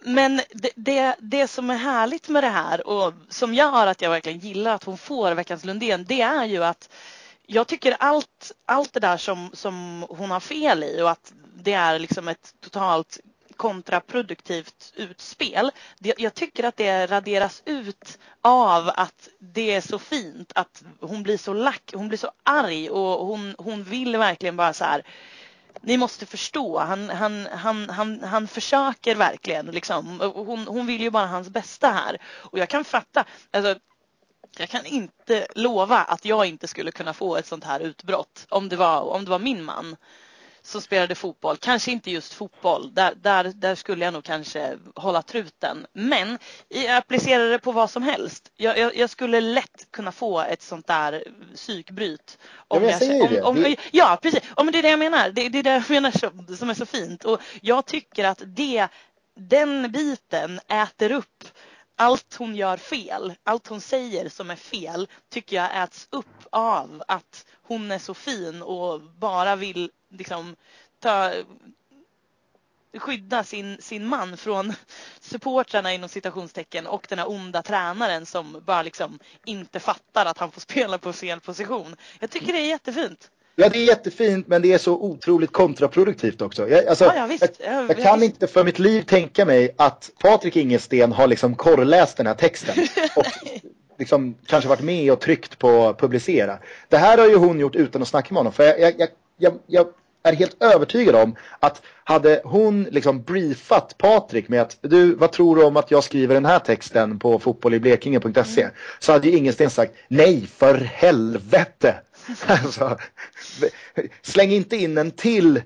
Men 0.05 0.41
det, 0.51 0.71
det, 0.77 1.17
det, 1.19 1.49
som 1.49 1.71
är 1.71 1.77
härligt 1.77 2.29
med 2.29 2.45
det 2.45 2.49
här 2.49 2.87
och 2.87 3.15
som 3.29 3.55
gör 3.55 3.87
att 3.87 4.03
jag 4.03 4.11
verkligen 4.11 4.39
gillar 4.39 4.75
att 4.75 4.85
hon 4.85 4.99
får 4.99 5.33
Veckans 5.33 5.65
Lundén 5.65 6.05
det 6.05 6.21
är 6.21 6.45
ju 6.45 6.65
att 6.65 6.89
jag 7.47 7.67
tycker 7.67 7.97
allt, 7.99 8.53
allt 8.67 8.93
det 8.93 9.01
där 9.01 9.17
som, 9.17 9.51
som 9.53 10.07
hon 10.09 10.31
har 10.31 10.41
fel 10.41 10.85
i 10.85 11.03
och 11.03 11.11
att 11.11 11.33
det 11.55 11.73
är 11.73 11.99
liksom 11.99 12.29
ett 12.29 12.55
totalt 12.61 13.21
kontraproduktivt 13.57 14.93
utspel. 14.97 15.71
Jag 15.99 16.35
tycker 16.35 16.65
att 16.65 16.77
det 16.77 17.07
raderas 17.07 17.63
ut 17.65 18.19
av 18.41 18.91
att 18.95 19.29
det 19.39 19.75
är 19.75 19.81
så 19.81 19.99
fint 19.99 20.53
att 20.55 20.83
hon 21.01 21.23
blir 21.23 21.39
så 21.39 21.53
lack, 21.53 21.93
hon 21.95 22.09
blir 22.09 22.19
så 22.19 22.31
arg 22.43 22.91
och 22.91 23.27
hon, 23.27 23.55
hon 23.59 23.85
vill 23.85 24.17
verkligen 24.17 24.57
bara 24.57 24.73
så 24.73 24.85
här 24.85 25.03
ni 25.81 25.97
måste 25.97 26.27
förstå, 26.27 26.79
han, 26.79 27.11
han, 27.11 27.47
han, 27.47 27.91
han, 27.91 28.21
han 28.25 28.49
försöker 28.49 29.15
verkligen. 29.15 29.67
Liksom. 29.67 30.21
Hon, 30.35 30.67
hon 30.67 30.87
vill 30.87 31.01
ju 31.01 31.11
bara 31.11 31.27
hans 31.27 31.51
bästa 31.51 31.91
här. 31.91 32.19
Och 32.25 32.59
jag 32.59 32.69
kan 32.69 32.85
fatta, 32.85 33.25
alltså, 33.51 33.79
jag 34.59 34.69
kan 34.69 34.87
inte 34.87 35.47
lova 35.55 35.99
att 35.99 36.25
jag 36.25 36.47
inte 36.47 36.69
skulle 36.69 36.93
kunna 36.93 37.15
få 37.15 37.37
ett 37.37 37.47
sånt 37.47 37.65
här 37.65 37.81
utbrott 37.81 38.47
om 38.49 38.69
det 38.69 38.77
var, 38.77 39.01
om 39.01 39.25
det 39.25 39.31
var 39.31 39.39
min 39.39 39.65
man 39.65 39.97
som 40.63 40.81
spelade 40.81 41.15
fotboll. 41.15 41.57
Kanske 41.57 41.93
inte 41.93 42.11
just 42.11 42.35
fotboll. 42.35 42.95
Där, 42.95 43.15
där, 43.15 43.45
där 43.45 43.75
skulle 43.75 44.05
jag 44.05 44.15
nog 44.15 44.25
kanske 44.25 44.79
hålla 44.95 45.23
truten. 45.23 45.87
Men 45.93 46.39
jag 46.69 46.97
applicerar 46.97 47.51
det 47.51 47.59
på 47.59 47.73
vad 47.73 47.91
som 47.91 48.03
helst. 48.03 48.51
Jag, 48.57 48.79
jag, 48.79 48.97
jag 48.97 49.11
skulle 49.11 49.41
lätt 49.41 49.87
kunna 49.91 50.13
få 50.13 50.41
ett 50.41 50.63
sånt 50.63 50.87
där 50.87 51.25
psykbryt. 51.55 52.39
Om 52.69 52.85
ja, 52.85 52.91
jag, 52.91 52.99
säger 52.99 53.45
om, 53.45 53.63
det. 53.63 53.69
Om, 53.69 53.77
ja, 53.91 54.19
precis. 54.23 54.41
Ja, 54.57 54.63
men 54.63 54.73
det 54.73 54.79
är 54.79 54.83
det 54.83 54.91
jag 54.91 54.99
menar. 54.99 55.31
Det, 55.31 55.49
det 55.49 55.59
är 55.59 55.63
det 55.63 55.71
jag 55.71 55.91
menar 55.91 56.11
som, 56.11 56.57
som 56.57 56.71
är 56.71 56.75
så 56.75 56.87
fint. 56.87 57.25
Och 57.25 57.41
jag 57.61 57.87
tycker 57.87 58.25
att 58.25 58.43
det, 58.47 58.89
den 59.37 59.93
biten 59.93 60.61
äter 60.69 61.13
upp 61.13 61.45
allt 61.97 62.35
hon 62.35 62.57
gör 62.57 62.77
fel, 62.77 63.35
allt 63.45 63.67
hon 63.67 63.81
säger 63.81 64.29
som 64.29 64.51
är 64.51 64.57
fel 64.57 65.09
tycker 65.29 65.57
jag 65.57 65.83
äts 65.83 66.09
upp 66.11 66.47
av 66.51 67.03
att 67.09 67.47
hon 67.63 67.91
är 67.91 67.99
så 67.99 68.15
fin 68.15 68.63
och 68.63 69.01
bara 69.01 69.57
vill 69.57 69.91
liksom 70.09 70.57
ta 70.99 71.33
skydda 72.99 73.45
sin, 73.45 73.83
sin 73.83 74.07
man 74.07 74.37
från 74.37 74.75
supportrarna 75.21 75.93
inom 75.93 76.09
citationstecken 76.09 76.87
och 76.87 77.07
den 77.09 77.19
här 77.19 77.31
onda 77.31 77.63
tränaren 77.63 78.27
som 78.27 78.63
bara 78.67 78.83
liksom 78.83 79.19
inte 79.45 79.81
fattar 79.81 80.27
att 80.27 80.39
han 80.39 80.53
får 80.53 80.61
spela 80.61 80.99
på 80.99 81.13
fel 81.13 81.41
position. 81.41 81.97
Jag 82.21 82.31
tycker 82.31 82.53
det 82.53 82.59
är 82.59 82.69
jättefint. 82.69 83.31
Ja, 83.57 83.69
det 83.69 83.79
är 83.79 83.85
jättefint 83.85 84.49
men 84.49 84.63
det 84.63 84.73
är 84.73 84.79
så 84.79 84.93
otroligt 84.93 85.53
kontraproduktivt 85.53 86.43
också. 86.43 86.69
Jag, 86.69 86.87
alltså, 86.87 87.05
ja, 87.05 87.29
ja, 87.41 87.49
jag, 87.59 87.91
jag 87.91 88.03
kan 88.03 88.23
inte 88.23 88.47
för 88.47 88.65
mitt 88.65 88.79
liv 88.79 89.03
tänka 89.03 89.45
mig 89.45 89.75
att 89.77 90.11
Patrik 90.23 90.57
Ingesten 90.57 91.13
har 91.13 91.27
liksom 91.27 91.55
korrläst 91.55 92.17
den 92.17 92.27
här 92.27 92.35
texten 92.35 92.75
och 93.17 93.27
liksom 93.99 94.35
kanske 94.47 94.69
varit 94.69 94.83
med 94.83 95.13
och 95.13 95.21
tryckt 95.21 95.59
på 95.59 95.95
publicera. 95.99 96.59
Det 96.89 96.97
här 96.97 97.19
har 97.19 97.27
ju 97.29 97.37
hon 97.37 97.61
gjort 97.61 97.75
utan 97.75 98.03
att 98.03 98.09
snacka 98.09 98.35
med 98.35 98.39
honom. 98.39 98.53
För 98.53 98.65
jag, 98.65 98.95
jag, 98.99 99.09
jag, 99.39 99.59
jag 99.67 99.87
är 100.23 100.33
helt 100.33 100.63
övertygad 100.63 101.17
om 101.17 101.37
att 101.61 101.83
hade 102.05 102.41
hon 102.45 102.83
liksom 102.83 103.23
briefat 103.23 103.99
Patrik 103.99 104.49
med 104.49 104.63
att 104.63 104.77
du, 104.81 105.15
vad 105.15 105.33
tror 105.33 105.57
du 105.57 105.65
om 105.65 105.77
att 105.77 105.91
jag 105.91 106.05
skriver 106.05 106.35
den 106.35 106.45
här 106.45 106.59
texten 106.59 107.19
på 107.19 107.39
fotbolliblekingen.se 107.39 108.69
så 108.99 109.13
hade 109.13 109.29
ju 109.29 109.37
Ingensten 109.37 109.71
sagt 109.71 109.93
nej 110.09 110.47
för 110.57 110.75
helvete. 110.75 111.95
Alltså, 112.47 112.99
släng 114.23 114.51
inte 114.51 114.77
in 114.77 114.99
en 114.99 115.11
till 115.11 115.63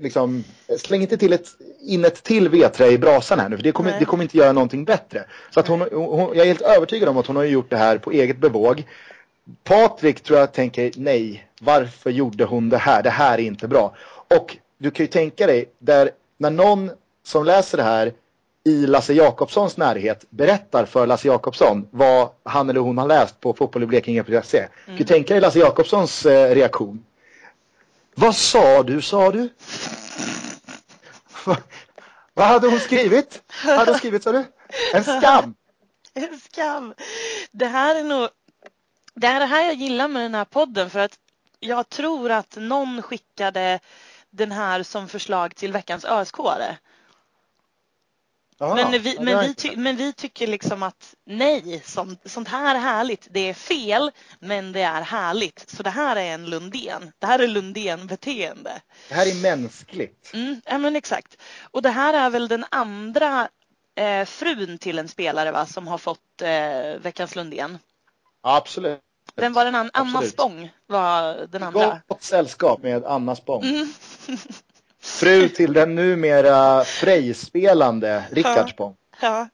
liksom, 0.00 0.44
släng 0.78 1.02
inte 1.02 1.16
till 1.16 1.32
ett, 1.32 1.46
in 1.80 2.04
ett 2.04 2.22
till 2.22 2.48
vedträ 2.48 2.86
i 2.86 2.98
brasan 2.98 3.40
här 3.40 3.48
nu 3.48 3.56
för 3.56 3.64
det 3.64 3.72
kommer, 3.72 3.98
det 3.98 4.04
kommer 4.04 4.22
inte 4.22 4.38
göra 4.38 4.52
någonting 4.52 4.84
bättre. 4.84 5.24
Så 5.50 5.60
att 5.60 5.68
hon, 5.68 5.80
hon, 5.80 6.36
jag 6.36 6.36
är 6.36 6.46
helt 6.46 6.60
övertygad 6.60 7.08
om 7.08 7.16
att 7.16 7.26
hon 7.26 7.36
har 7.36 7.44
gjort 7.44 7.70
det 7.70 7.76
här 7.76 7.98
på 7.98 8.10
eget 8.10 8.38
bevåg. 8.38 8.84
Patrik 9.64 10.20
tror 10.20 10.38
jag 10.38 10.52
tänker 10.52 10.92
nej, 10.96 11.48
varför 11.60 12.10
gjorde 12.10 12.44
hon 12.44 12.68
det 12.68 12.78
här? 12.78 13.02
Det 13.02 13.10
här 13.10 13.38
är 13.38 13.42
inte 13.42 13.68
bra. 13.68 13.94
Och 14.36 14.56
du 14.78 14.90
kan 14.90 15.04
ju 15.04 15.08
tänka 15.08 15.46
dig 15.46 15.64
där 15.78 16.10
när 16.38 16.50
någon 16.50 16.90
som 17.22 17.44
läser 17.44 17.78
det 17.78 17.84
här 17.84 18.12
i 18.64 18.86
Lasse 18.86 19.12
Jakobssons 19.12 19.76
närhet 19.76 20.24
berättar 20.30 20.84
för 20.84 21.06
Lasse 21.06 21.28
Jakobsson 21.28 21.88
vad 21.90 22.30
han 22.42 22.70
eller 22.70 22.80
hon 22.80 22.98
har 22.98 23.06
läst 23.06 23.40
på 23.40 23.54
fotbolliblekinge.se. 23.54 24.58
Mm. 24.58 24.70
Du 24.86 24.96
kan 24.96 25.06
tänka 25.06 25.34
dig 25.34 25.40
Lasse 25.40 25.58
Jakobssons 25.58 26.26
eh, 26.26 26.54
reaktion. 26.54 27.04
Vad 28.14 28.36
sa 28.36 28.82
du, 28.82 29.02
sa 29.02 29.30
du? 29.30 29.48
Vad 32.34 32.46
hade 32.46 32.68
hon 32.68 32.80
skrivit? 32.80 33.42
Vad 33.66 33.76
hade 33.76 33.90
hon 33.90 33.98
skrivit, 33.98 34.22
sa 34.22 34.32
du? 34.32 34.44
En 34.94 35.04
skam. 35.04 35.54
En 36.14 36.40
skam. 36.40 36.94
Det 37.50 37.66
här 37.66 37.96
är 37.96 38.04
nog 38.04 38.28
det 39.14 39.26
är 39.26 39.40
det 39.40 39.46
här 39.46 39.64
jag 39.64 39.74
gillar 39.74 40.08
med 40.08 40.22
den 40.22 40.34
här 40.34 40.44
podden 40.44 40.90
för 40.90 40.98
att 40.98 41.18
jag 41.60 41.88
tror 41.88 42.30
att 42.30 42.56
någon 42.56 43.02
skickade 43.02 43.80
den 44.30 44.52
här 44.52 44.82
som 44.82 45.08
förslag 45.08 45.56
till 45.56 45.72
veckans 45.72 46.04
men, 48.60 49.02
vi, 49.02 49.16
men, 49.20 49.40
vi 49.40 49.54
ty, 49.54 49.76
men 49.76 49.96
vi 49.96 50.12
tycker 50.12 50.46
liksom 50.46 50.82
att 50.82 51.14
nej, 51.26 51.82
sånt, 51.84 52.20
sånt 52.24 52.48
här 52.48 52.74
är 52.74 52.78
härligt. 52.78 53.28
Det 53.30 53.40
är 53.40 53.54
fel, 53.54 54.10
men 54.40 54.72
det 54.72 54.82
är 54.82 55.02
härligt. 55.02 55.70
Så 55.70 55.82
det 55.82 55.90
här 55.90 56.16
är 56.16 56.34
en 56.34 56.46
Lundén. 56.46 57.12
Det 57.18 57.26
här 57.26 57.38
är 57.38 57.48
Lundén-beteende. 57.48 58.80
Det 59.08 59.14
här 59.14 59.26
är 59.26 59.42
mänskligt. 59.42 60.30
Mm, 60.34 60.60
ja, 60.64 60.78
men 60.78 60.96
exakt. 60.96 61.36
Och 61.70 61.82
det 61.82 61.90
här 61.90 62.14
är 62.14 62.30
väl 62.30 62.48
den 62.48 62.64
andra 62.70 63.48
eh, 63.94 64.24
frun 64.24 64.78
till 64.78 64.98
en 64.98 65.08
spelare 65.08 65.52
va, 65.52 65.66
som 65.66 65.88
har 65.88 65.98
fått 65.98 66.42
eh, 66.42 67.00
veckans 67.00 67.36
Lundén. 67.36 67.78
Absolut. 68.42 69.00
Den 69.34 69.52
var 69.52 69.64
den 69.64 69.74
an 69.74 69.90
Anna 69.92 70.22
Spång 70.22 70.70
var 70.86 71.46
den 71.46 71.62
andra. 71.62 72.00
Gott 72.08 72.22
sällskap 72.22 72.82
med 72.82 73.04
Anna 73.04 73.36
Spång. 73.36 73.64
Mm. 73.64 73.92
Fru 75.02 75.48
till 75.48 75.72
den 75.72 75.94
numera 75.94 76.84
Frej-spelande 76.84 78.24
Rickard 78.30 78.70
Spång. 78.70 78.94
Ja. 79.20 79.48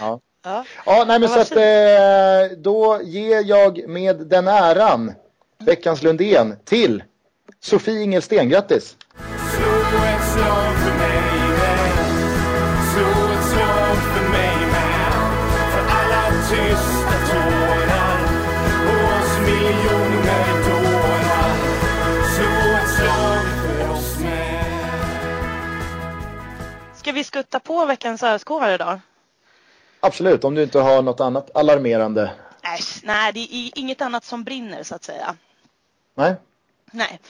Ja. 0.00 0.20
Ja. 0.44 0.64
ja, 0.86 1.04
nej 1.06 1.20
men 1.20 1.28
så 1.28 1.40
att 1.40 1.50
eh, 1.52 2.58
då 2.58 3.00
ger 3.02 3.44
jag 3.44 3.88
med 3.88 4.16
den 4.16 4.48
äran 4.48 5.12
veckans 5.58 6.02
Lundén 6.02 6.56
till 6.64 7.02
Sofie 7.60 8.02
Ingelsten. 8.02 8.48
Grattis! 8.48 8.96
Skutta 27.28 27.60
på 27.60 27.86
veckans 27.86 28.22
öskåvar 28.22 28.70
idag? 28.70 29.00
Absolut, 30.00 30.44
om 30.44 30.54
du 30.54 30.62
inte 30.62 30.78
har 30.78 31.02
något 31.02 31.20
annat 31.20 31.56
alarmerande. 31.56 32.30
Äsch, 32.62 33.00
nej, 33.02 33.32
det 33.32 33.40
är 33.40 33.78
inget 33.78 34.00
annat 34.00 34.24
som 34.24 34.44
brinner 34.44 34.82
så 34.82 34.94
att 34.94 35.04
säga. 35.04 35.36
Nej. 36.14 36.34
Nej. 36.90 37.20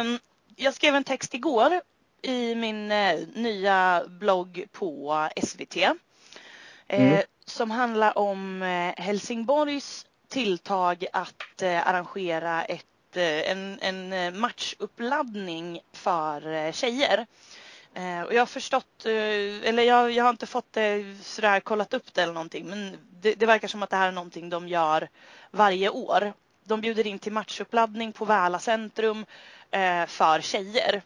Um, 0.00 0.18
jag 0.56 0.74
skrev 0.74 0.94
en 0.94 1.04
text 1.04 1.34
igår 1.34 1.80
i 2.22 2.54
min 2.54 2.92
uh, 2.92 3.26
nya 3.34 4.04
blogg 4.08 4.64
på 4.72 5.28
SVT. 5.42 5.76
Eh, 5.76 5.92
Mm. 6.88 7.22
Som 7.46 7.70
handlar 7.70 8.18
om 8.18 8.62
eh, 8.62 9.04
Helsingborgs 9.04 10.06
tilltag 10.28 11.06
att 11.12 11.62
eh, 11.62 11.88
arrangera 11.88 12.64
ett, 12.64 13.16
eh, 13.16 13.50
en, 13.50 13.78
en 13.80 14.12
eh, 14.12 14.30
matchuppladdning 14.32 15.80
för 15.92 16.52
eh, 16.52 16.72
tjejer. 16.72 17.26
Eh, 17.96 18.22
och 18.22 18.34
jag 18.34 18.40
har 18.40 18.46
förstått, 18.46 19.06
eh, 19.06 19.68
eller 19.68 19.82
jag, 19.82 20.10
jag 20.10 20.24
har 20.24 20.30
inte 20.30 20.46
fått 20.46 20.72
det 20.72 21.16
sådär 21.22 21.60
kollat 21.60 21.94
upp 21.94 22.14
det 22.14 22.22
eller 22.22 22.32
någonting 22.32 22.66
men 22.66 22.98
det, 23.10 23.34
det 23.34 23.46
verkar 23.46 23.68
som 23.68 23.82
att 23.82 23.90
det 23.90 23.96
här 23.96 24.08
är 24.08 24.12
någonting 24.12 24.50
de 24.50 24.68
gör 24.68 25.08
varje 25.50 25.90
år. 25.90 26.32
De 26.64 26.80
bjuder 26.80 27.06
in 27.06 27.18
till 27.18 27.32
matchuppladdning 27.32 28.12
på 28.12 28.24
Väla 28.24 28.58
centrum 28.58 29.26
eh, 29.70 30.06
för 30.06 30.40
tjejer. 30.40 31.02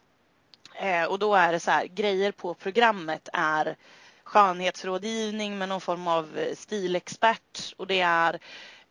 Eh, 0.75 1.03
och 1.03 1.19
då 1.19 1.35
är 1.35 1.51
det 1.51 1.59
så 1.59 1.71
här, 1.71 1.85
grejer 1.85 2.31
på 2.31 2.53
programmet 2.53 3.29
är 3.33 3.75
skönhetsrådgivning 4.23 5.57
med 5.57 5.69
någon 5.69 5.81
form 5.81 6.07
av 6.07 6.37
eh, 6.37 6.55
stilexpert 6.55 7.73
och 7.77 7.87
det 7.87 8.01
är 8.01 8.39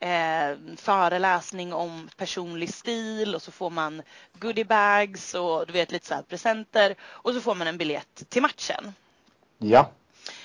eh, 0.01 0.77
föreläsning 0.77 1.73
om 1.73 2.09
personlig 2.17 2.75
stil 2.75 3.35
och 3.35 3.43
så 3.43 3.53
får 3.53 3.71
man 3.71 4.03
goodiebags 4.39 5.35
och 5.35 5.67
du 5.67 5.73
vet 5.73 5.93
lite 5.93 6.07
så 6.07 6.15
här 6.15 6.23
presenter 6.23 6.95
och 7.03 7.35
så 7.35 7.41
får 7.41 7.55
man 7.55 7.67
en 7.67 7.79
biljett 7.79 8.25
till 8.29 8.43
matchen. 8.43 8.95
Ja. 9.59 9.91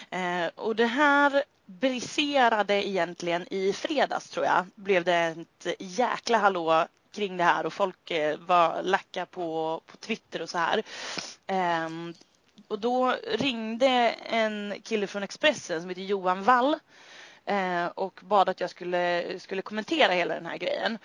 Eh, 0.09 0.47
och 0.55 0.75
det 0.75 0.85
här 0.85 1.43
briserade 1.65 2.87
egentligen 2.87 3.53
i 3.53 3.73
fredags 3.73 4.29
tror 4.29 4.45
jag. 4.45 4.65
Blev 4.75 5.03
det 5.03 5.15
ett 5.15 5.75
jäkla 5.79 6.37
hallå 6.37 6.87
kring 7.11 7.37
det 7.37 7.43
här 7.43 7.65
och 7.65 7.73
folk 7.73 8.11
eh, 8.11 8.37
var 8.37 8.83
lacka 8.83 9.25
på, 9.25 9.81
på 9.85 9.97
Twitter 9.97 10.41
och 10.41 10.49
så 10.49 10.57
här. 10.57 10.83
Ehm, 11.47 12.13
och 12.67 12.79
då 12.79 13.15
ringde 13.27 13.87
en 14.29 14.75
kille 14.83 15.07
från 15.07 15.23
Expressen 15.23 15.81
som 15.81 15.89
heter 15.89 16.01
Johan 16.01 16.43
Wall 16.43 16.79
Eh, 17.45 17.85
och 17.85 18.19
bad 18.23 18.49
att 18.49 18.59
jag 18.59 18.69
skulle, 18.69 19.39
skulle 19.39 19.61
kommentera 19.61 20.11
hela 20.11 20.35
den 20.35 20.45
här 20.45 20.57
grejen. 20.57 20.97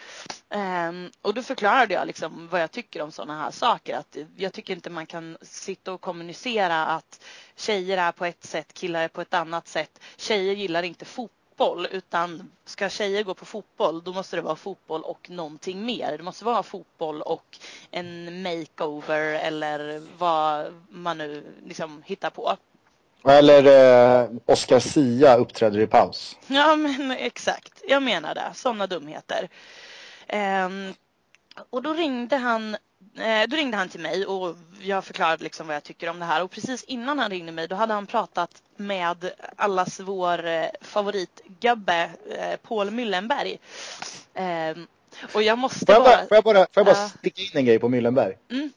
Ehm, 0.51 1.11
och 1.23 1.35
då 1.35 1.43
förklarade 1.43 1.95
jag 1.95 2.07
liksom 2.07 2.49
vad 2.49 2.63
jag 2.63 2.71
tycker 2.71 3.03
om 3.03 3.13
sådana 3.13 3.43
här 3.43 3.51
saker. 3.51 3.97
Att 3.97 4.17
jag 4.37 4.53
tycker 4.53 4.75
inte 4.75 4.91
man 4.91 5.07
kan 5.07 5.39
sitta 5.43 5.93
och 5.93 6.01
kommunicera 6.01 6.87
att 6.87 7.25
tjejer 7.57 7.99
är 7.99 8.13
på 8.13 8.25
ett 8.25 8.45
sätt, 8.45 8.73
killar 8.73 9.03
är 9.03 9.09
på 9.09 9.21
ett 9.21 9.35
annat 9.35 9.69
sätt. 9.69 10.01
Tjejer 10.17 10.55
gillar 10.55 10.83
inte 10.83 11.05
fotboll 11.05 11.87
utan 11.91 12.51
ska 12.65 12.89
tjejer 12.89 13.23
gå 13.23 13.35
på 13.35 13.45
fotboll 13.45 14.03
då 14.05 14.13
måste 14.13 14.37
det 14.37 14.43
vara 14.43 14.57
fotboll 14.57 15.03
och 15.03 15.31
någonting 15.31 15.87
mer. 15.87 16.17
Det 16.17 16.23
måste 16.23 16.45
vara 16.45 16.63
fotboll 16.63 17.23
och 17.23 17.59
en 17.91 18.43
makeover 18.43 19.21
eller 19.21 20.03
vad 20.19 20.75
man 20.89 21.19
nu 21.19 21.55
liksom 21.65 22.03
hittar 22.07 22.31
på. 22.31 22.57
Eller 23.25 23.65
eh, 24.23 24.29
Oscar 24.47 24.79
Sia 24.81 25.37
uppträder 25.37 25.79
i 25.81 25.87
paus. 25.87 26.37
Ja 26.47 26.77
men 26.77 27.11
exakt, 27.11 27.83
jag 27.89 28.03
menar 28.03 28.35
det. 28.35 28.51
Sådana 28.55 28.87
dumheter. 28.87 29.49
Ehm, 30.27 30.95
och 31.71 31.83
då 31.83 31.93
ringde 31.93 32.37
han 32.37 32.75
eh, 33.19 33.49
då 33.49 33.57
ringde 33.57 33.77
han 33.77 33.89
till 33.89 34.01
mig 34.01 34.27
och 34.27 34.57
jag 34.83 35.05
förklarade 35.05 35.45
liksom 35.45 35.67
vad 35.67 35.77
jag 35.77 35.83
tycker 35.83 36.11
om 36.11 36.19
det 36.19 36.25
här 36.25 36.43
och 36.43 36.51
precis 36.51 36.85
innan 36.85 37.19
han 37.19 37.31
ringde 37.31 37.53
mig 37.53 37.69
då 37.69 37.77
hade 37.77 37.95
han 37.95 38.07
pratat 38.07 38.51
med 38.77 39.31
allas 39.57 40.01
vår 40.01 40.47
eh, 40.47 40.65
favoritgubbe 40.81 42.11
eh, 42.39 42.57
Paul 42.69 42.91
Müllenberg. 42.91 43.59
Ehm, 44.35 44.87
och 45.35 45.43
jag 45.43 45.59
måste 45.59 45.87
Får 45.87 45.95
jag 45.95 46.05
bara... 46.05 46.17
bara, 46.17 46.27
får 46.27 46.37
jag 46.37 46.45
bara, 46.45 46.55
får 46.59 46.69
jag 46.75 46.87
bara 46.87 46.97
Ja. 46.97 47.09
sticka 47.19 47.43
in 47.43 47.49
en 47.55 47.65
grej 47.65 47.79
på 47.79 47.89
Myllenberg? 47.89 48.37
Mm. 48.51 48.71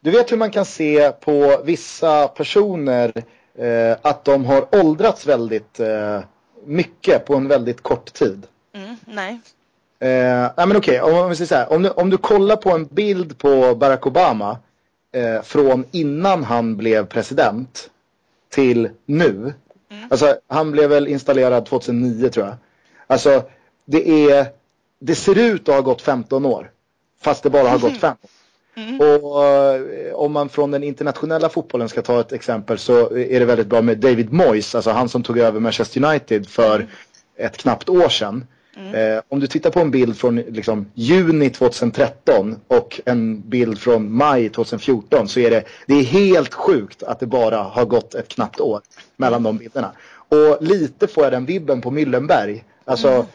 Du 0.00 0.10
vet 0.10 0.32
hur 0.32 0.36
man 0.36 0.50
kan 0.50 0.64
se 0.64 1.12
på 1.12 1.60
vissa 1.64 2.28
personer 2.28 3.12
eh, 3.58 3.96
att 4.02 4.24
de 4.24 4.44
har 4.44 4.74
åldrats 4.74 5.26
väldigt 5.26 5.80
eh, 5.80 6.20
mycket 6.64 7.24
på 7.24 7.34
en 7.34 7.48
väldigt 7.48 7.82
kort 7.82 8.12
tid. 8.12 8.46
Mm, 8.74 8.96
nej. 9.04 9.40
Eh, 10.00 10.50
nej 10.56 10.66
men 10.66 10.76
okej, 10.76 11.00
om, 11.00 11.14
om, 11.14 11.34
här, 11.50 11.72
om, 11.72 11.82
du, 11.82 11.90
om 11.90 12.10
du 12.10 12.16
kollar 12.16 12.56
på 12.56 12.70
en 12.70 12.86
bild 12.86 13.38
på 13.38 13.74
Barack 13.74 14.06
Obama 14.06 14.58
eh, 15.12 15.42
från 15.42 15.84
innan 15.90 16.44
han 16.44 16.76
blev 16.76 17.06
president 17.06 17.90
till 18.48 18.90
nu. 19.06 19.54
Alltså 20.10 20.36
han 20.46 20.70
blev 20.70 20.90
väl 20.90 21.08
installerad 21.08 21.66
2009 21.66 22.28
tror 22.28 22.46
jag. 22.46 22.56
Alltså 23.06 23.42
det 23.84 24.30
är, 24.30 24.46
det 24.98 25.14
ser 25.14 25.38
ut 25.38 25.68
att 25.68 25.74
ha 25.74 25.82
gått 25.82 26.02
15 26.02 26.46
år. 26.46 26.70
Fast 27.20 27.42
det 27.42 27.50
bara 27.50 27.68
har 27.68 27.78
gått 27.78 27.96
5 28.00 28.16
Och 29.00 29.44
eh, 29.44 30.14
om 30.14 30.32
man 30.32 30.48
från 30.48 30.70
den 30.70 30.82
internationella 30.82 31.48
fotbollen 31.48 31.88
ska 31.88 32.02
ta 32.02 32.20
ett 32.20 32.32
exempel 32.32 32.78
så 32.78 33.16
är 33.16 33.40
det 33.40 33.46
väldigt 33.46 33.66
bra 33.66 33.82
med 33.82 33.98
David 33.98 34.32
Moyes, 34.32 34.74
alltså 34.74 34.90
han 34.90 35.08
som 35.08 35.22
tog 35.22 35.38
över 35.38 35.60
Manchester 35.60 36.04
United 36.04 36.48
för 36.48 36.86
ett 37.38 37.56
knappt 37.56 37.88
år 37.88 38.08
sedan. 38.08 38.44
Eh, 38.78 39.22
om 39.28 39.40
du 39.40 39.46
tittar 39.46 39.70
på 39.70 39.80
en 39.80 39.90
bild 39.90 40.16
från 40.16 40.36
liksom, 40.36 40.90
juni 40.94 41.50
2013 41.50 42.56
och 42.68 43.00
en 43.04 43.40
bild 43.40 43.78
från 43.78 44.12
maj 44.12 44.48
2014 44.48 45.28
så 45.28 45.40
är 45.40 45.50
det, 45.50 45.64
det 45.86 45.94
är 45.94 46.02
helt 46.02 46.54
sjukt 46.54 47.02
att 47.02 47.20
det 47.20 47.26
bara 47.26 47.58
har 47.58 47.84
gått 47.84 48.14
ett 48.14 48.28
knappt 48.28 48.60
år 48.60 48.80
mellan 49.16 49.42
de 49.42 49.58
bilderna. 49.58 49.92
Och 50.28 50.58
lite 50.60 51.06
får 51.06 51.24
jag 51.24 51.32
den 51.32 51.46
vibben 51.46 51.80
på 51.80 51.90
Myllenberg. 51.90 52.64
Alltså, 52.84 53.26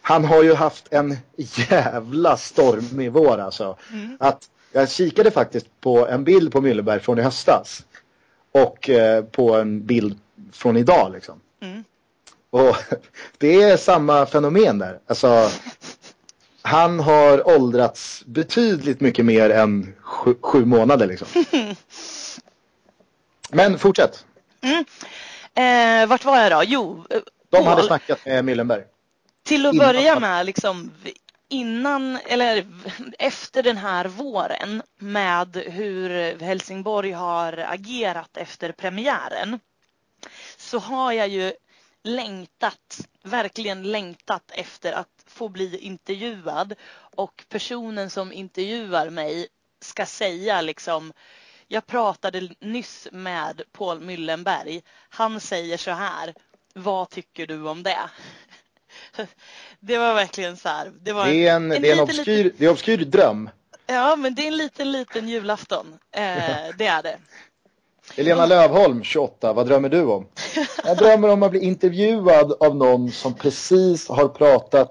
han 0.00 0.24
har 0.24 0.42
ju 0.42 0.54
haft 0.54 0.92
en 0.92 1.16
jävla 1.36 2.36
stormig 2.36 3.12
vår 3.12 3.38
alltså. 3.38 3.76
Att 4.18 4.48
jag 4.72 4.90
kikade 4.90 5.30
faktiskt 5.30 5.80
på 5.80 6.08
en 6.08 6.24
bild 6.24 6.52
på 6.52 6.60
Myllenberg 6.60 7.00
från 7.00 7.18
i 7.18 7.22
höstas. 7.22 7.84
Och 8.52 8.90
eh, 8.90 9.24
på 9.24 9.54
en 9.54 9.86
bild 9.86 10.18
från 10.52 10.76
idag 10.76 11.12
liksom. 11.12 11.40
Mm. 11.60 11.84
Och 12.50 12.76
det 13.38 13.62
är 13.62 13.76
samma 13.76 14.26
fenomen 14.26 14.78
där. 14.78 14.98
Alltså, 15.06 15.50
han 16.62 17.00
har 17.00 17.48
åldrats 17.48 18.22
betydligt 18.26 19.00
mycket 19.00 19.24
mer 19.24 19.50
än 19.50 19.94
sju, 20.00 20.34
sju 20.40 20.64
månader 20.64 21.06
liksom. 21.06 21.28
Men 23.50 23.78
fortsätt. 23.78 24.24
Eh, 25.54 26.06
vart 26.06 26.24
var 26.24 26.38
jag 26.38 26.52
då? 26.52 26.62
Jo, 26.66 27.04
eh, 27.10 27.20
De 27.50 27.66
hade 27.66 27.82
snackat 27.82 28.26
med 28.26 28.44
Myllenberg. 28.44 28.82
Till 29.42 29.66
att 29.66 29.74
Innan 29.74 29.86
börja 29.86 30.20
med, 30.20 30.46
liksom 30.46 30.90
innan 31.48 32.16
eller 32.26 32.66
efter 33.18 33.62
den 33.62 33.76
här 33.76 34.04
våren 34.04 34.82
med 34.96 35.56
hur 35.56 36.38
Helsingborg 36.40 37.12
har 37.12 37.52
agerat 37.58 38.36
efter 38.36 38.72
premiären 38.72 39.60
så 40.56 40.78
har 40.78 41.12
jag 41.12 41.28
ju 41.28 41.52
längtat, 42.02 43.08
verkligen 43.22 43.82
längtat 43.82 44.50
efter 44.54 44.92
att 44.92 45.24
få 45.26 45.48
bli 45.48 45.78
intervjuad 45.78 46.74
och 46.94 47.44
personen 47.48 48.10
som 48.10 48.32
intervjuar 48.32 49.10
mig 49.10 49.48
ska 49.80 50.06
säga 50.06 50.60
liksom 50.60 51.12
jag 51.70 51.86
pratade 51.86 52.48
nyss 52.60 53.08
med 53.12 53.62
Paul 53.72 54.00
Müllenberg. 54.00 54.82
Han 55.08 55.40
säger 55.40 55.76
så 55.76 55.90
här. 55.90 56.34
Vad 56.74 57.10
tycker 57.10 57.46
du 57.46 57.68
om 57.68 57.82
det? 57.82 58.10
Det 59.80 59.98
var 59.98 60.14
verkligen 60.14 60.56
så 60.56 60.68
här. 60.68 60.92
Det, 61.02 61.12
var 61.12 61.26
Det 61.26 61.46
är 61.48 61.54
en, 61.56 61.68
det 61.68 61.74
är 61.74 61.76
en 61.76 61.82
liten, 61.82 62.00
obskyr, 62.00 62.44
liten- 62.44 62.52
det 62.58 62.64
är 62.66 62.70
obskyr 62.70 62.96
dröm. 62.98 63.50
Ja, 63.86 64.16
men 64.16 64.34
det 64.34 64.42
är 64.42 64.46
en 64.46 64.56
liten, 64.56 64.92
liten 64.92 65.28
julafton. 65.28 65.86
Eh, 66.16 66.22
det 66.78 66.86
är 66.86 67.02
det. 67.02 67.16
Elena 68.16 68.46
Lövholm, 68.46 69.02
28, 69.02 69.52
vad 69.52 69.66
drömmer 69.66 69.88
du 69.88 70.02
om? 70.04 70.26
Jag 70.84 70.96
drömmer 70.96 71.28
om 71.28 71.42
att 71.42 71.50
bli 71.50 71.60
intervjuad 71.60 72.52
av 72.60 72.76
någon 72.76 73.10
som 73.12 73.34
precis 73.34 74.08
har 74.08 74.28
pratat 74.28 74.90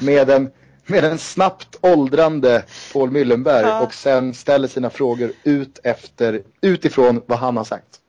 med 0.00 0.30
en, 0.30 0.50
med 0.86 1.04
en 1.04 1.18
snabbt 1.18 1.76
åldrande 1.80 2.62
Paul 2.92 3.10
Myllenberg 3.10 3.66
Ja. 3.66 3.80
och 3.80 3.94
sen 3.94 4.34
ställer 4.34 4.68
sina 4.68 4.90
frågor 4.90 5.32
ut 5.44 5.78
efter, 5.84 6.42
utifrån 6.60 7.22
vad 7.26 7.38
han 7.38 7.56
har 7.56 7.64
sagt. 7.64 8.00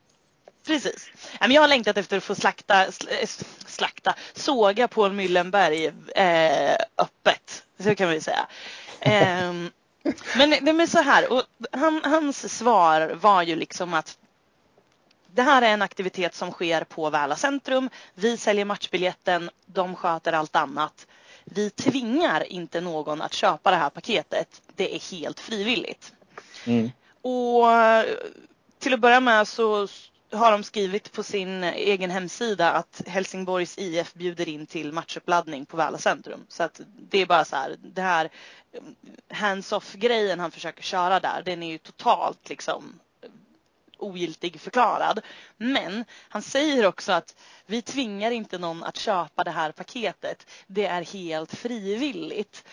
Precis. 0.68 1.10
Ja, 1.32 1.38
men 1.46 1.50
Jag 1.50 1.62
har 1.62 1.68
längtat 1.68 1.96
efter 1.96 2.16
att 2.16 2.24
få 2.24 2.34
slakta, 2.34 2.86
sl- 2.86 3.20
eh, 3.20 3.28
slakta 3.66 4.14
såga 4.34 4.88
Paul 4.88 5.12
Müllenberg 5.12 5.92
eh, 6.16 6.76
öppet. 6.98 7.64
Så 7.78 7.94
kan 7.94 8.08
vi 8.10 8.20
säga. 8.20 8.46
Ehm, 9.00 9.70
men 10.36 10.50
det 10.50 10.70
är 10.82 10.86
så 10.86 11.02
här. 11.02 11.32
Och 11.32 11.42
han, 11.72 12.00
hans 12.04 12.58
svar 12.58 13.08
var 13.20 13.42
ju 13.42 13.56
liksom 13.56 13.94
att 13.94 14.18
det 15.34 15.42
här 15.42 15.62
är 15.62 15.68
en 15.68 15.82
aktivitet 15.82 16.34
som 16.34 16.50
sker 16.50 16.84
på 16.84 17.10
Väla 17.10 17.36
centrum. 17.36 17.90
Vi 18.14 18.36
säljer 18.36 18.64
matchbiljetten, 18.64 19.50
de 19.66 19.96
sköter 19.96 20.32
allt 20.32 20.56
annat. 20.56 21.06
Vi 21.44 21.70
tvingar 21.70 22.52
inte 22.52 22.80
någon 22.80 23.22
att 23.22 23.32
köpa 23.32 23.70
det 23.70 23.76
här 23.76 23.90
paketet. 23.90 24.62
Det 24.76 24.94
är 24.94 25.16
helt 25.16 25.40
frivilligt. 25.40 26.12
Mm. 26.64 26.90
Och 27.22 27.72
eh, 27.72 28.04
till 28.78 28.94
att 28.94 29.00
börja 29.00 29.20
med 29.20 29.48
så 29.48 29.88
har 30.30 30.52
de 30.52 30.64
skrivit 30.64 31.12
på 31.12 31.22
sin 31.22 31.64
egen 31.64 32.10
hemsida 32.10 32.72
att 32.72 33.02
Helsingborgs 33.06 33.78
IF 33.78 34.14
bjuder 34.14 34.48
in 34.48 34.66
till 34.66 34.92
matchuppladdning 34.92 35.66
på 35.66 35.76
Väla 35.76 35.98
centrum. 35.98 36.46
Så 36.48 36.62
att 36.62 36.80
det 37.10 37.18
är 37.18 37.26
bara 37.26 37.44
så 37.44 37.56
här, 37.56 37.76
det 37.78 38.02
här 38.02 38.30
eh, 38.72 38.80
hands-off 39.36 39.94
grejen 39.94 40.40
han 40.40 40.50
försöker 40.50 40.82
köra 40.82 41.20
där, 41.20 41.42
den 41.44 41.62
är 41.62 41.68
ju 41.68 41.78
totalt 41.78 42.48
liksom 42.48 43.00
eh, 43.22 43.30
ogiltig 43.98 44.60
förklarad. 44.60 45.20
Men 45.56 46.04
han 46.28 46.42
säger 46.42 46.86
också 46.86 47.12
att 47.12 47.34
vi 47.66 47.82
tvingar 47.82 48.30
inte 48.30 48.58
någon 48.58 48.84
att 48.84 48.96
köpa 48.96 49.44
det 49.44 49.50
här 49.50 49.72
paketet. 49.72 50.46
Det 50.66 50.86
är 50.86 51.02
helt 51.02 51.54
frivilligt. 51.54 52.64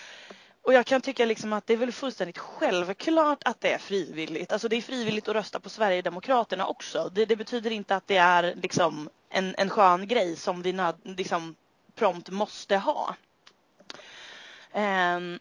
Och 0.66 0.74
jag 0.74 0.86
kan 0.86 1.02
tycka 1.02 1.26
liksom 1.26 1.54
att 1.54 1.68
det 1.68 1.74
är 1.74 1.78
väl 1.78 1.92
fullständigt 1.92 2.38
självklart 2.38 3.40
att 3.46 3.62
det 3.62 3.74
är 3.74 3.78
frivilligt. 3.78 4.52
Alltså 4.52 4.68
det 4.68 4.76
är 4.76 4.82
frivilligt 4.82 5.28
att 5.28 5.36
rösta 5.36 5.60
på 5.60 5.70
Sverigedemokraterna 5.70 6.68
också. 6.68 7.10
Det, 7.14 7.26
det 7.26 7.36
betyder 7.36 7.72
inte 7.72 7.96
att 7.96 8.08
det 8.08 8.18
är 8.18 8.56
liksom 8.56 9.10
en, 9.30 9.56
en 9.58 9.70
skön 9.70 10.08
grej 10.08 10.36
som 10.36 10.62
vi 10.62 10.74
nöd, 10.74 10.96
liksom 11.04 11.56
prompt 11.96 12.30
måste 12.30 12.78
ha. 12.78 13.16
Um, 14.74 15.40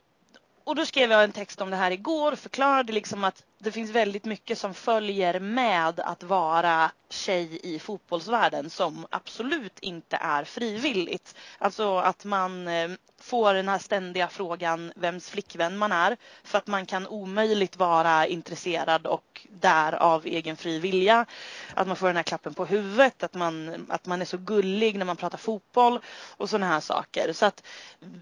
och 0.65 0.75
då 0.75 0.87
skrev 0.87 1.11
jag 1.11 1.25
en 1.25 1.33
text 1.33 1.61
om 1.61 1.71
det 1.71 1.77
här 1.77 1.91
igår 1.91 2.33
och 2.33 2.39
förklarade 2.39 2.93
liksom 2.93 3.25
att 3.25 3.43
det 3.65 3.73
finns 3.73 3.91
väldigt 3.91 4.25
mycket 4.25 4.59
som 4.59 4.75
följer 4.75 5.41
med 5.41 6.01
att 6.01 6.23
vara 6.23 6.91
tjej 7.11 7.61
i 7.63 7.79
fotbollsvärlden 7.79 8.71
som 8.71 9.07
absolut 9.11 9.79
inte 9.79 10.17
är 10.17 10.45
frivilligt. 10.45 11.35
Alltså 11.59 11.99
att 11.99 12.25
man 12.25 12.69
eh, 12.69 12.91
får 13.21 13.55
den 13.55 13.69
här 13.69 13.79
ständiga 13.79 14.29
frågan 14.29 14.93
vems 14.97 15.31
flickvän 15.31 15.77
man 15.77 15.93
är 15.93 16.17
för 16.45 16.59
att 16.59 16.67
man 16.67 16.87
kan 16.87 17.07
omöjligt 17.07 17.77
vara 17.77 18.27
intresserad 18.27 19.07
och 19.07 19.47
där 19.51 19.93
av 19.93 20.27
egen 20.27 20.57
fri 20.57 20.79
vilja. 20.79 21.27
Att 21.75 21.87
man 21.87 21.97
får 21.97 22.07
den 22.07 22.17
här 22.17 22.23
klappen 22.23 22.55
på 22.55 22.65
huvudet, 22.65 23.23
att 23.23 23.35
man, 23.35 23.87
att 23.89 24.07
man 24.07 24.21
är 24.21 24.25
så 24.25 24.37
gullig 24.39 24.99
när 24.99 25.05
man 25.05 25.17
pratar 25.17 25.39
fotboll 25.39 26.01
och 26.37 26.51
sådana 26.51 26.67
här 26.67 26.81
saker. 26.81 27.33
Så 27.33 27.47
att 27.47 27.63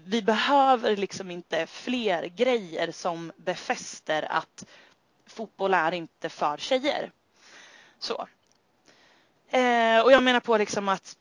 vi 0.05 0.21
behöver 0.21 0.97
liksom 0.97 1.31
inte 1.31 1.67
fler 1.67 2.25
grejer 2.25 2.91
som 2.91 3.31
befäster 3.37 4.27
att 4.29 4.65
fotboll 5.33 5.73
är 5.73 5.91
inte 5.91 6.29
för 6.29 6.57
tjejer. 6.57 7.11
Så. 7.99 8.27
Eh, 9.47 9.99
och 9.99 10.11
jag 10.11 10.23
menar 10.23 10.39
på 10.39 10.57
liksom 10.57 10.89
att 10.89 11.17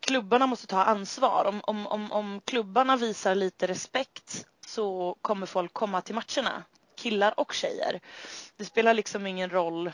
klubbarna 0.00 0.46
måste 0.46 0.66
ta 0.66 0.84
ansvar. 0.84 1.44
Om, 1.44 1.60
om, 1.64 1.86
om, 1.86 2.12
om 2.12 2.40
klubbarna 2.44 2.96
visar 2.96 3.34
lite 3.34 3.66
respekt 3.66 4.46
så 4.66 5.16
kommer 5.22 5.46
folk 5.46 5.72
komma 5.72 6.00
till 6.00 6.14
matcherna. 6.14 6.64
Killar 6.96 7.40
och 7.40 7.52
tjejer. 7.52 8.00
Det 8.56 8.64
spelar 8.64 8.94
liksom 8.94 9.26
ingen 9.26 9.50
roll 9.50 9.92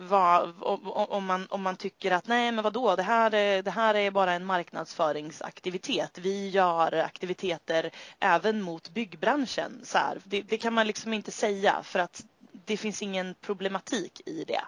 vad, 0.00 0.54
om, 0.62 1.24
man, 1.24 1.46
om 1.50 1.62
man 1.62 1.76
tycker 1.76 2.10
att 2.10 2.26
nej 2.26 2.52
men 2.52 2.64
vadå 2.64 2.96
det 2.96 3.02
här, 3.02 3.34
är, 3.34 3.62
det 3.62 3.70
här 3.70 3.94
är 3.94 4.10
bara 4.10 4.32
en 4.32 4.44
marknadsföringsaktivitet. 4.44 6.18
Vi 6.18 6.48
gör 6.48 6.92
aktiviteter 6.92 7.90
även 8.18 8.62
mot 8.62 8.90
byggbranschen. 8.90 9.80
Så 9.84 9.98
det, 10.24 10.42
det, 10.42 10.58
kan 10.58 10.74
man 10.74 10.86
liksom 10.86 11.12
inte 11.12 11.30
säga 11.30 11.82
för 11.82 11.98
att 11.98 12.24
det 12.52 12.76
finns 12.76 13.02
ingen 13.02 13.34
problematik 13.34 14.20
i 14.26 14.44
det. 14.44 14.64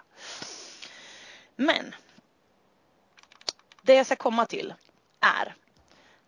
Men 1.55 1.95
det 3.81 3.93
jag 3.93 4.05
ska 4.05 4.15
komma 4.15 4.45
till 4.45 4.73
är 5.19 5.55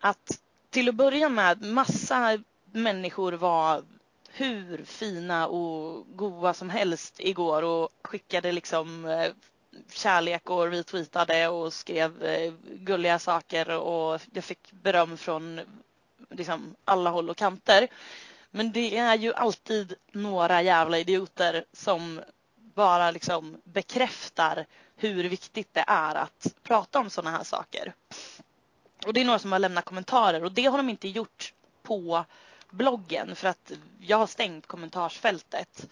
att 0.00 0.40
till 0.70 0.88
att 0.88 0.94
börja 0.94 1.28
med 1.28 1.62
massa 1.62 2.38
människor 2.72 3.32
var 3.32 3.84
hur 4.36 4.84
fina 4.84 5.46
och 5.46 6.06
goa 6.16 6.54
som 6.54 6.70
helst 6.70 7.14
igår 7.20 7.62
och 7.62 7.88
skickade 8.02 8.52
liksom 8.52 9.04
eh, 9.04 9.32
kärlek 9.92 10.50
och 10.50 10.70
retweetade 10.70 11.48
och 11.48 11.72
skrev 11.72 12.22
eh, 12.24 12.52
gulliga 12.64 13.18
saker 13.18 13.70
och 13.70 14.20
jag 14.32 14.44
fick 14.44 14.72
beröm 14.72 15.16
från 15.16 15.60
liksom 16.30 16.76
alla 16.84 17.10
håll 17.10 17.30
och 17.30 17.36
kanter. 17.36 17.88
Men 18.50 18.72
det 18.72 18.96
är 18.96 19.14
ju 19.14 19.34
alltid 19.34 19.94
några 20.12 20.62
jävla 20.62 20.98
idioter 20.98 21.64
som 21.72 22.20
bara 22.54 23.10
liksom 23.10 23.56
bekräftar 23.64 24.66
hur 24.96 25.24
viktigt 25.28 25.74
det 25.74 25.84
är 25.86 26.14
att 26.14 26.54
prata 26.62 26.98
om 26.98 27.10
sådana 27.10 27.36
här 27.36 27.44
saker. 27.44 27.92
Och 29.06 29.12
det 29.12 29.20
är 29.20 29.24
några 29.24 29.38
som 29.38 29.52
har 29.52 29.58
lämnat 29.58 29.84
kommentarer 29.84 30.44
och 30.44 30.52
det 30.52 30.64
har 30.64 30.76
de 30.76 30.88
inte 30.88 31.08
gjort 31.08 31.52
på 31.82 32.24
bloggen 32.74 33.36
för 33.36 33.48
att 33.48 33.72
jag 33.98 34.16
har 34.16 34.26
stängt 34.26 34.66
kommentarsfältet. 34.66 35.88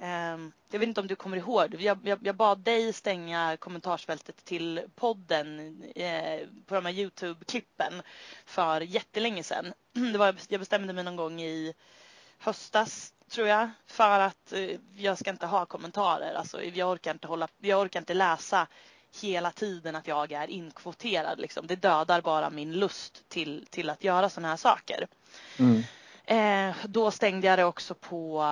Ehm, 0.00 0.52
jag 0.70 0.78
vet 0.78 0.88
inte 0.88 1.00
om 1.00 1.06
du 1.06 1.16
kommer 1.16 1.36
ihåg, 1.36 1.74
jag, 1.78 1.98
jag, 2.04 2.18
jag 2.22 2.36
bad 2.36 2.58
dig 2.58 2.92
stänga 2.92 3.56
kommentarsfältet 3.56 4.44
till 4.44 4.80
podden 4.94 5.82
eh, 5.96 6.40
på 6.66 6.74
de 6.74 6.86
här 6.86 6.92
Youtube-klippen 6.92 8.02
för 8.44 8.80
jättelänge 8.80 9.42
sedan. 9.42 9.72
Det 10.12 10.18
var, 10.18 10.36
jag 10.48 10.60
bestämde 10.60 10.92
mig 10.92 11.04
någon 11.04 11.16
gång 11.16 11.40
i 11.40 11.74
höstas 12.38 13.12
tror 13.28 13.48
jag 13.48 13.70
för 13.86 14.20
att 14.20 14.52
eh, 14.52 14.70
jag 14.96 15.18
ska 15.18 15.30
inte 15.30 15.46
ha 15.46 15.66
kommentarer. 15.66 16.34
Alltså, 16.34 16.62
jag, 16.62 16.90
orkar 16.90 17.10
inte 17.10 17.26
hålla, 17.26 17.48
jag 17.58 17.80
orkar 17.80 18.00
inte 18.00 18.14
läsa 18.14 18.66
hela 19.20 19.50
tiden 19.50 19.96
att 19.96 20.06
jag 20.06 20.32
är 20.32 20.50
inkvoterad. 20.50 21.40
Liksom. 21.40 21.66
Det 21.66 21.76
dödar 21.76 22.20
bara 22.20 22.50
min 22.50 22.72
lust 22.72 23.28
till, 23.28 23.66
till 23.70 23.90
att 23.90 24.04
göra 24.04 24.28
sådana 24.28 24.48
här 24.48 24.56
saker. 24.56 25.06
Mm. 25.58 25.82
Eh, 26.32 26.74
då 26.84 27.10
stängde 27.10 27.46
jag 27.46 27.58
det 27.58 27.64
också 27.64 27.94
på, 27.94 28.44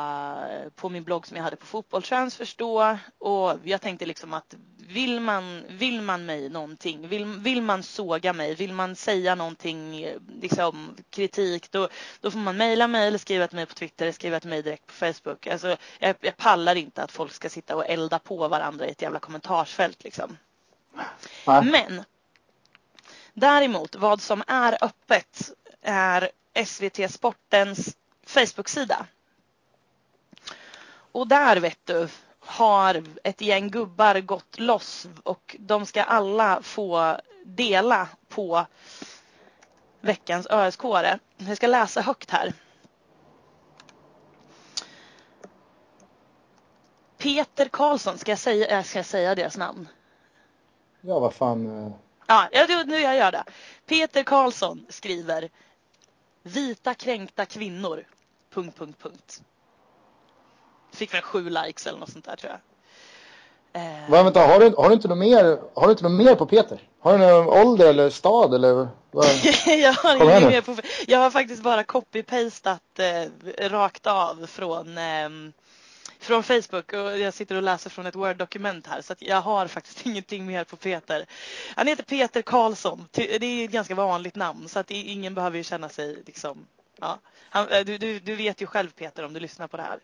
på 0.75 0.89
min 0.89 1.05
blogg 1.05 1.27
som 1.27 1.37
jag 1.37 1.45
hade 1.45 1.57
på 1.57 1.67
Fotbolltransfers 1.67 2.55
då. 2.55 2.99
Och 3.19 3.59
jag 3.65 3.81
tänkte 3.81 4.07
liksom 4.07 4.35
att 4.35 4.55
vill 4.89 5.21
man, 5.21 5.65
vill 5.69 6.01
man 6.01 6.27
mig 6.27 6.49
någonting, 6.49 7.09
vill, 7.09 7.25
vill 7.25 7.63
man 7.63 7.83
såga 7.83 8.33
mig, 8.33 8.55
vill 8.55 8.73
man 8.73 8.97
säga 8.97 9.35
någonting, 9.35 10.09
liksom 10.41 10.97
kritik, 11.11 11.71
då, 11.71 11.89
då 12.21 12.31
får 12.31 12.39
man 12.39 12.57
mejla 12.57 12.89
mig 12.89 13.07
eller 13.07 13.19
skriva 13.19 13.47
till 13.47 13.57
mig 13.57 13.67
på 13.67 13.75
Twitter, 13.75 14.13
skriva 14.13 14.41
till 14.41 14.51
mig 14.51 14.63
direkt 14.63 14.87
på 14.87 14.93
Facebook. 14.93 15.47
Alltså, 15.47 15.77
jag, 15.99 16.17
jag 16.21 16.37
pallar 16.37 16.75
inte 16.75 17.03
att 17.03 17.13
folk 17.13 17.33
ska 17.33 17.49
sitta 17.49 17.77
och 17.77 17.87
elda 17.87 18.19
på 18.19 18.49
varandra 18.49 18.87
i 18.87 18.91
ett 18.91 19.03
jävla 19.03 19.19
kommentarsfält 19.19 20.05
liksom. 20.05 20.37
Men 21.47 22.05
däremot, 23.33 23.95
vad 23.95 24.21
som 24.21 24.43
är 24.47 24.85
öppet 24.85 25.53
är 25.83 26.31
SVT 26.67 27.11
Sportens 27.11 27.97
Facebook-sida. 28.27 29.07
Och 31.13 31.29
där 31.29 31.57
vet 31.57 31.79
du 31.85 32.09
har 32.41 33.03
ett 33.25 33.41
gäng 33.41 33.71
gubbar 33.71 34.21
gått 34.21 34.59
loss 34.59 35.09
och 35.23 35.57
de 35.59 35.87
ska 35.87 36.03
alla 36.03 36.63
få 36.63 37.17
dela 37.45 38.09
på 38.29 38.67
veckans 40.01 40.47
ösk 40.47 40.81
-are. 40.81 41.19
Jag 41.37 41.57
ska 41.57 41.67
läsa 41.67 42.01
högt 42.01 42.31
här. 42.31 42.53
Peter 47.19 47.69
Karlsson, 47.69 48.19
ska 48.19 48.33
jag 48.33 48.39
säga, 48.39 48.85
ska 48.85 48.99
jag 48.99 49.07
säga 49.07 49.35
deras 49.35 49.57
namn? 49.57 49.89
Ja, 51.01 51.19
vad 51.19 51.35
fan. 51.35 51.85
Eh. 51.87 51.93
Ja, 52.27 52.49
nu 52.87 53.01
jag 53.01 53.17
gör 53.17 53.33
det. 53.33 53.45
Peter 53.87 54.23
Karlsson 54.23 54.87
skriver 54.89 55.51
Vita 56.43 56.95
kränkta 56.95 57.45
kvinnor. 57.47 58.05
Punkt, 58.55 58.79
punkt, 58.79 58.99
punkt. 59.03 59.43
Fick 60.93 61.15
väl 61.15 61.23
sju 61.23 61.51
likes 61.51 61.87
eller 61.87 61.99
något 61.99 62.11
sånt 62.11 62.25
där 62.25 62.37
tror 62.37 62.53
jag. 62.53 62.61
Eh... 63.83 64.11
Va, 64.11 64.23
vänta, 64.23 64.41
har 64.41 64.61
du, 64.61 64.75
har, 64.77 64.89
du 64.89 64.95
inte 64.95 65.09
något 65.09 65.19
mer, 65.19 65.61
har 65.75 65.87
du 65.87 65.91
inte 65.91 66.03
något 66.03 66.27
mer 66.27 66.35
på 66.35 66.47
Peter? 66.47 66.81
Har 67.01 67.19
du 67.19 67.19
någon 67.19 67.47
ålder 67.47 67.89
eller 67.89 68.11
stad 68.11 68.55
eller? 68.55 68.89
Vad? 69.11 69.27
jag, 69.67 69.93
har 69.93 70.25
inget 70.25 70.51
mer 70.51 70.61
på, 70.61 70.77
jag 71.07 71.19
har 71.19 71.31
faktiskt 71.31 71.63
bara 71.63 71.83
copy-pastat 71.83 72.99
eh, 72.99 73.69
rakt 73.69 74.07
av 74.07 74.47
från 74.47 74.99
eh, 74.99 75.29
från 76.21 76.43
Facebook 76.43 76.93
och 76.93 77.19
jag 77.19 77.35
sitter 77.35 77.57
och 77.57 77.63
läser 77.63 77.91
från 77.91 78.07
ett 78.07 78.15
Word-dokument 78.15 78.87
här 78.87 79.01
så 79.01 79.13
att 79.13 79.23
jag 79.23 79.41
har 79.41 79.67
faktiskt 79.67 80.07
ingenting 80.07 80.47
mer 80.47 80.65
på 80.65 80.77
Peter. 80.77 81.27
Han 81.77 81.87
heter 81.87 82.03
Peter 82.03 82.43
Karlsson. 82.43 83.09
Det 83.11 83.35
är 83.35 83.65
ett 83.65 83.71
ganska 83.71 83.95
vanligt 83.95 84.37
namn 84.37 84.69
så 84.69 84.79
att 84.79 84.91
ingen 84.91 85.35
behöver 85.35 85.57
ju 85.57 85.65
känna 85.65 85.89
sig 85.89 86.23
liksom 86.27 86.67
ja. 87.01 87.19
Han, 87.51 87.69
eh, 87.69 87.85
du, 87.85 87.99
du, 87.99 88.19
du 88.19 88.37
vet 88.37 88.63
ju 88.63 88.67
själv 88.67 88.91
Peter 88.91 89.25
om 89.25 89.33
du 89.33 89.41
lyssnar 89.41 89.67
på 89.67 89.77
det 89.77 89.83
här. 89.83 89.99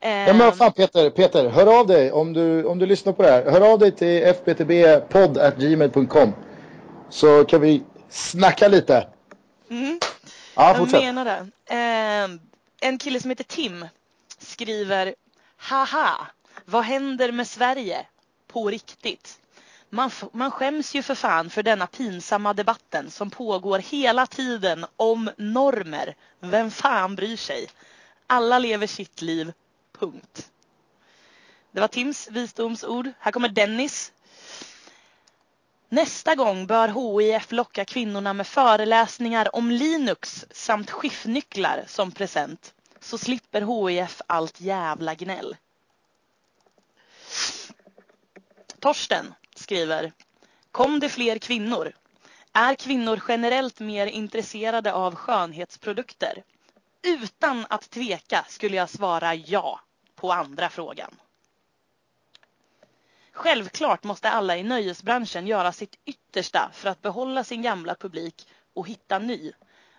Ja 0.00 0.32
men 0.32 0.38
vad 0.38 0.56
fan 0.56 0.72
Peter, 0.72 1.10
Peter, 1.10 1.48
hör 1.48 1.80
av 1.80 1.86
dig 1.86 2.12
om 2.12 2.32
du, 2.32 2.64
om 2.64 2.78
du 2.78 2.86
lyssnar 2.86 3.12
på 3.12 3.22
det 3.22 3.30
här. 3.30 3.50
Hör 3.50 3.72
av 3.72 3.78
dig 3.78 3.92
till 3.92 4.34
fbtbpodd.gmail.com 4.34 6.32
så 7.10 7.44
kan 7.44 7.60
vi 7.60 7.82
snacka 8.08 8.68
lite. 8.68 9.08
Mm. 9.70 10.00
Ja, 10.54 10.74
fortsätt. 10.78 11.02
Jag 11.02 11.14
menar 11.14 11.24
det. 11.24 11.46
Eh, 11.74 12.28
en 12.80 12.98
kille 12.98 13.20
som 13.20 13.30
heter 13.30 13.44
Tim 13.44 13.84
skriver 14.38 15.14
Haha, 15.56 16.26
vad 16.64 16.84
händer 16.84 17.32
med 17.32 17.48
Sverige? 17.48 18.06
På 18.46 18.70
riktigt. 18.70 19.40
Man, 19.90 20.10
man 20.32 20.50
skäms 20.50 20.94
ju 20.94 21.02
för 21.02 21.14
fan 21.14 21.50
för 21.50 21.62
denna 21.62 21.86
pinsamma 21.86 22.54
debatten 22.54 23.10
som 23.10 23.30
pågår 23.30 23.78
hela 23.78 24.26
tiden 24.26 24.86
om 24.96 25.30
normer. 25.36 26.14
Vem 26.40 26.70
fan 26.70 27.16
bryr 27.16 27.36
sig? 27.36 27.68
Alla 28.26 28.58
lever 28.58 28.86
sitt 28.86 29.22
liv, 29.22 29.52
punkt. 29.98 30.50
Det 31.72 31.80
var 31.80 31.88
Tims 31.88 32.28
visdomsord. 32.30 33.10
Här 33.18 33.32
kommer 33.32 33.48
Dennis. 33.48 34.12
Nästa 35.88 36.34
gång 36.34 36.66
bör 36.66 36.88
HIF 36.88 37.52
locka 37.52 37.84
kvinnorna 37.84 38.32
med 38.32 38.46
föreläsningar 38.46 39.56
om 39.56 39.70
Linux 39.70 40.46
samt 40.50 40.90
skiftnycklar 40.90 41.84
som 41.86 42.12
present 42.12 42.74
så 43.06 43.18
slipper 43.18 43.88
HIF 43.88 44.22
allt 44.26 44.60
jävla 44.60 45.14
gnäll. 45.14 45.56
Torsten 48.80 49.34
skriver 49.54 50.12
Kom 50.70 51.00
det 51.00 51.08
fler 51.08 51.38
kvinnor? 51.38 51.92
Är 52.52 52.74
kvinnor 52.74 53.20
generellt 53.28 53.80
mer 53.80 54.06
intresserade 54.06 54.92
av 54.92 55.14
skönhetsprodukter? 55.14 56.42
Utan 57.02 57.66
att 57.68 57.90
tveka 57.90 58.44
skulle 58.48 58.76
jag 58.76 58.90
svara 58.90 59.34
ja 59.34 59.80
på 60.14 60.32
andra 60.32 60.70
frågan. 60.70 61.14
Självklart 63.32 64.04
måste 64.04 64.30
alla 64.30 64.56
i 64.56 64.62
nöjesbranschen 64.62 65.46
göra 65.46 65.72
sitt 65.72 65.98
yttersta 66.04 66.70
för 66.72 66.88
att 66.88 67.02
behålla 67.02 67.44
sin 67.44 67.62
gamla 67.62 67.94
publik 67.94 68.48
och 68.74 68.88
hitta 68.88 69.18
ny. 69.18 69.52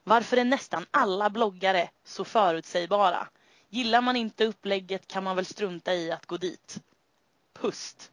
Varför 0.07 0.37
är 0.37 0.45
nästan 0.45 0.85
alla 0.91 1.29
bloggare 1.29 1.89
så 2.05 2.25
förutsägbara? 2.25 3.27
Gillar 3.69 4.01
man 4.01 4.15
inte 4.15 4.45
upplägget 4.45 5.07
kan 5.07 5.23
man 5.23 5.35
väl 5.35 5.45
strunta 5.45 5.93
i 5.93 6.11
att 6.11 6.25
gå 6.25 6.37
dit. 6.37 6.77
Pust. 7.59 8.11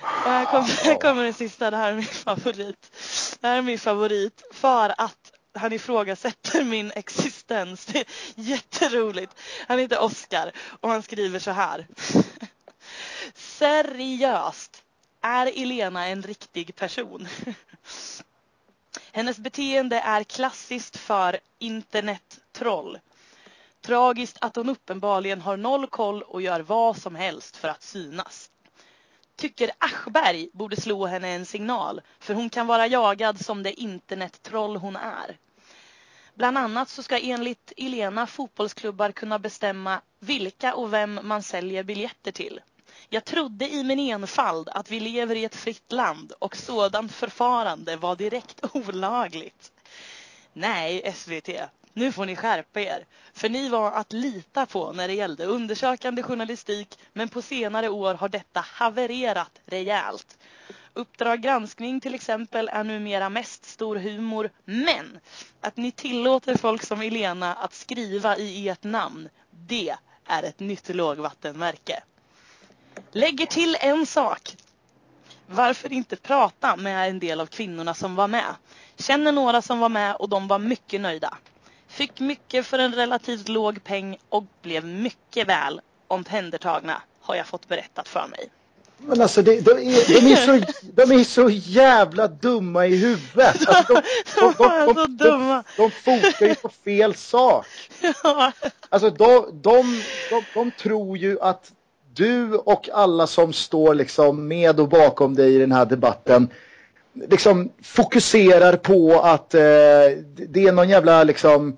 Och 0.00 0.30
här 0.30 0.44
kommer, 0.44 0.84
här 0.84 1.00
kommer 1.00 1.24
den 1.24 1.34
sista, 1.34 1.70
det 1.70 1.76
här 1.76 1.92
är 1.92 1.96
min 1.96 2.04
favorit. 2.04 2.92
Det 3.40 3.48
här 3.48 3.58
är 3.58 3.62
min 3.62 3.78
favorit 3.78 4.42
för 4.52 4.94
att 4.98 5.32
han 5.54 5.72
ifrågasätter 5.72 6.64
min 6.64 6.92
existens. 6.94 7.86
Det 7.86 7.98
är 7.98 8.06
jätteroligt. 8.34 9.34
Han 9.68 9.78
heter 9.78 10.00
Oskar 10.00 10.52
och 10.80 10.88
han 10.88 11.02
skriver 11.02 11.38
så 11.38 11.50
här. 11.50 11.86
Seriöst. 13.34 14.82
Är 15.20 15.62
Elena 15.62 16.06
en 16.06 16.22
riktig 16.22 16.76
person? 16.76 17.28
Hennes 19.12 19.38
beteende 19.38 20.00
är 20.00 20.24
klassiskt 20.24 20.96
för 20.96 21.38
internettroll. 21.58 22.98
Tragiskt 23.80 24.38
att 24.40 24.56
hon 24.56 24.68
uppenbarligen 24.68 25.40
har 25.40 25.56
noll 25.56 25.86
koll 25.86 26.22
och 26.22 26.42
gör 26.42 26.60
vad 26.60 26.96
som 26.96 27.14
helst 27.14 27.56
för 27.56 27.68
att 27.68 27.82
synas. 27.82 28.50
Tycker 29.36 29.70
Aschberg 29.78 30.48
borde 30.52 30.80
slå 30.80 31.06
henne 31.06 31.28
en 31.28 31.46
signal 31.46 32.00
för 32.18 32.34
hon 32.34 32.50
kan 32.50 32.66
vara 32.66 32.86
jagad 32.86 33.44
som 33.44 33.62
det 33.62 33.80
internettroll 33.80 34.76
hon 34.76 34.96
är. 34.96 35.38
Bland 36.34 36.58
annat 36.58 36.88
så 36.88 37.02
ska 37.02 37.18
enligt 37.18 37.72
Elena 37.76 38.26
fotbollsklubbar 38.26 39.12
kunna 39.12 39.38
bestämma 39.38 40.00
vilka 40.18 40.74
och 40.74 40.92
vem 40.92 41.20
man 41.22 41.42
säljer 41.42 41.82
biljetter 41.82 42.32
till. 42.32 42.60
Jag 43.08 43.24
trodde 43.24 43.68
i 43.68 43.84
min 43.84 43.98
enfald 43.98 44.68
att 44.68 44.90
vi 44.90 45.00
lever 45.00 45.36
i 45.36 45.44
ett 45.44 45.56
fritt 45.56 45.92
land 45.92 46.32
och 46.38 46.56
sådant 46.56 47.12
förfarande 47.12 47.96
var 47.96 48.16
direkt 48.16 48.60
olagligt. 48.72 49.72
Nej, 50.52 51.12
SVT, 51.14 51.48
nu 51.92 52.12
får 52.12 52.26
ni 52.26 52.36
skärpa 52.36 52.80
er. 52.80 53.06
För 53.32 53.48
ni 53.48 53.68
var 53.68 53.92
att 53.92 54.12
lita 54.12 54.66
på 54.66 54.92
när 54.92 55.08
det 55.08 55.14
gällde 55.14 55.44
undersökande 55.44 56.22
journalistik 56.22 56.98
men 57.12 57.28
på 57.28 57.42
senare 57.42 57.88
år 57.88 58.14
har 58.14 58.28
detta 58.28 58.60
havererat 58.60 59.60
rejält. 59.66 60.38
Uppdrag 60.94 61.40
granskning 61.40 62.00
till 62.00 62.14
exempel 62.14 62.68
är 62.68 62.84
numera 62.84 63.28
mest 63.28 63.64
stor 63.64 63.96
humor 63.96 64.50
men 64.64 65.20
att 65.60 65.76
ni 65.76 65.92
tillåter 65.92 66.56
folk 66.56 66.82
som 66.82 67.00
Elena 67.00 67.54
att 67.54 67.74
skriva 67.74 68.36
i 68.36 68.68
ert 68.68 68.84
namn, 68.84 69.28
det 69.50 69.94
är 70.26 70.42
ett 70.42 70.60
nytt 70.60 70.88
lågvattenmärke. 70.88 72.02
Lägger 73.12 73.46
till 73.46 73.76
en 73.80 74.06
sak. 74.06 74.56
Varför 75.46 75.92
inte 75.92 76.16
prata 76.16 76.76
med 76.76 77.08
en 77.08 77.18
del 77.18 77.40
av 77.40 77.46
kvinnorna 77.46 77.94
som 77.94 78.16
var 78.16 78.28
med? 78.28 78.54
Känner 78.98 79.32
några 79.32 79.62
som 79.62 79.78
var 79.78 79.88
med 79.88 80.16
och 80.16 80.28
de 80.28 80.48
var 80.48 80.58
mycket 80.58 81.00
nöjda. 81.00 81.38
Fick 81.88 82.20
mycket 82.20 82.66
för 82.66 82.78
en 82.78 82.94
relativt 82.94 83.48
låg 83.48 83.84
peng 83.84 84.18
och 84.28 84.44
blev 84.62 84.84
mycket 84.84 85.48
väl 85.48 85.80
omhändertagna 86.08 87.02
har 87.20 87.34
jag 87.34 87.46
fått 87.46 87.68
berättat 87.68 88.08
för 88.08 88.26
mig. 88.30 88.50
Men 88.96 89.20
alltså 89.20 89.42
det, 89.42 89.60
de, 89.60 89.70
är, 89.70 90.20
de, 90.20 90.32
är 90.32 90.36
så, 90.36 90.72
de 90.82 91.12
är 91.12 91.24
så 91.24 91.50
jävla 91.50 92.28
dumma 92.28 92.86
i 92.86 92.96
huvudet. 92.96 93.68
Alltså, 93.68 93.94
de, 93.94 94.54
de, 94.58 94.94
de, 94.94 95.16
de, 95.16 95.62
de, 95.76 95.90
fokar 95.90 96.46
ju 96.46 96.54
på 96.54 96.68
fel 96.84 97.14
sak. 97.14 97.66
Alltså 98.92 99.10
de, 99.10 99.60
de, 99.62 100.02
de 100.54 100.70
tror 100.70 101.18
ju 101.18 101.40
att 101.40 101.72
du 102.20 102.54
och 102.54 102.88
alla 102.92 103.26
som 103.26 103.52
står 103.52 103.94
liksom 103.94 104.48
med 104.48 104.80
och 104.80 104.88
bakom 104.88 105.34
dig 105.34 105.54
i 105.54 105.58
den 105.58 105.72
här 105.72 105.86
debatten 105.86 106.48
liksom 107.12 107.72
fokuserar 107.82 108.76
på 108.76 109.20
att 109.20 109.54
eh, 109.54 109.60
det 110.48 110.66
är 110.66 110.72
någon 110.72 110.88
jävla 110.88 111.24
liksom 111.24 111.76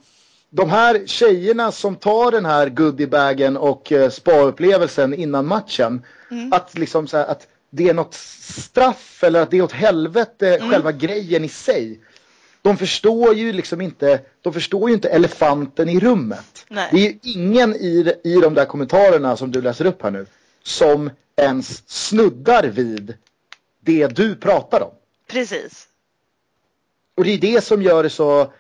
de 0.51 0.71
här 0.71 1.07
tjejerna 1.07 1.73
som 1.73 1.97
tar 1.97 2.31
den 2.31 2.45
här 2.45 2.69
goodiebagen 2.69 3.57
och 3.57 3.93
eh, 3.93 4.11
spa-upplevelsen 4.11 5.15
innan 5.15 5.47
matchen 5.47 6.03
mm. 6.31 6.53
att 6.53 6.79
liksom 6.79 7.07
så 7.07 7.17
här, 7.17 7.27
att 7.27 7.47
det 7.71 7.89
är 7.89 7.95
något 7.95 8.15
straff 8.15 9.25
eller 9.25 9.43
att 9.43 9.51
det 9.51 9.59
är 9.59 9.63
åt 9.63 9.73
helvete 9.73 10.57
mm. 10.57 10.71
själva 10.71 10.93
grejen 10.93 11.45
i 11.45 11.49
sig. 11.49 12.01
De 12.63 12.77
förstår 12.77 13.35
ju 13.35 13.53
liksom 13.53 13.81
inte, 13.81 14.21
de 14.43 14.53
förstår 14.53 14.89
ju 14.89 14.95
inte 14.95 15.09
elefanten 15.09 15.89
i 15.89 16.01
rummet. 16.01 16.67
Nej. 16.69 16.89
Det 16.93 16.99
är 16.99 17.11
ju 17.11 17.19
ingen 17.23 17.75
i, 17.75 18.15
i 18.25 18.35
de 18.35 18.55
där 18.55 18.65
kommentarerna 18.65 19.37
som 19.37 19.51
du 19.51 19.63
läser 19.63 19.85
upp 19.85 20.03
här 20.03 20.11
nu 20.11 20.27
som 20.63 21.11
ens 21.37 21.83
snuddar 21.87 22.63
vid 22.65 23.15
det 23.81 24.07
du 24.07 24.37
pratar 24.37 24.81
om. 24.81 24.93
Precis. 25.27 25.89
Och 27.15 27.25
det 27.25 27.31
är 27.31 27.39
det 27.39 27.65
som 27.65 27.83
gör 27.83 28.03
det 28.03 28.11
så 28.11 28.53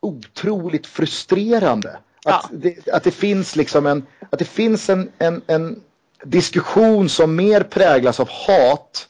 otroligt 0.00 0.86
frustrerande. 0.86 1.90
Att, 1.90 1.98
ja. 2.24 2.48
det, 2.52 2.88
att 2.88 3.04
det 3.04 3.10
finns 3.10 3.56
liksom 3.56 3.86
en, 3.86 4.06
att 4.30 4.38
det 4.38 4.44
finns 4.44 4.90
en, 4.90 5.10
en, 5.18 5.42
en 5.46 5.82
diskussion 6.22 7.08
som 7.08 7.36
mer 7.36 7.60
präglas 7.60 8.20
av 8.20 8.28
hat 8.28 9.08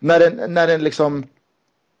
när 0.00 0.20
den, 0.20 0.54
när 0.54 0.66
den 0.66 0.84
liksom 0.84 1.26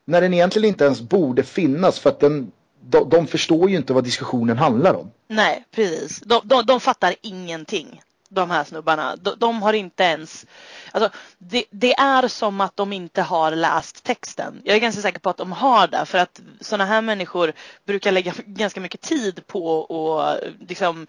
när 0.04 0.20
den 0.20 0.34
egentligen 0.34 0.68
inte 0.68 0.84
ens 0.84 1.00
borde 1.00 1.42
finnas 1.42 1.98
för 1.98 2.10
att 2.10 2.20
den, 2.20 2.52
de, 2.80 3.08
de 3.08 3.26
förstår 3.26 3.70
ju 3.70 3.76
inte 3.76 3.92
vad 3.92 4.04
diskussionen 4.04 4.58
handlar 4.58 4.94
om. 4.94 5.10
Nej, 5.28 5.64
precis. 5.70 6.20
De, 6.20 6.40
de, 6.44 6.66
de 6.66 6.80
fattar 6.80 7.14
ingenting 7.22 8.00
de 8.34 8.50
här 8.50 8.64
snubbarna. 8.64 9.16
De, 9.16 9.34
de 9.38 9.62
har 9.62 9.72
inte 9.72 10.02
ens... 10.02 10.46
Alltså, 10.92 11.10
det, 11.38 11.64
det, 11.70 11.94
är 11.94 12.28
som 12.28 12.60
att 12.60 12.76
de 12.76 12.92
inte 12.92 13.22
har 13.22 13.50
läst 13.50 14.04
texten. 14.04 14.60
Jag 14.64 14.76
är 14.76 14.80
ganska 14.80 15.02
säker 15.02 15.18
på 15.18 15.30
att 15.30 15.36
de 15.36 15.52
har 15.52 15.86
det 15.86 16.06
för 16.06 16.18
att 16.18 16.40
sådana 16.60 16.84
här 16.84 17.02
människor 17.02 17.52
brukar 17.84 18.12
lägga 18.12 18.34
ganska 18.46 18.80
mycket 18.80 19.00
tid 19.00 19.46
på 19.46 20.20
att 20.20 20.40
liksom, 20.68 21.06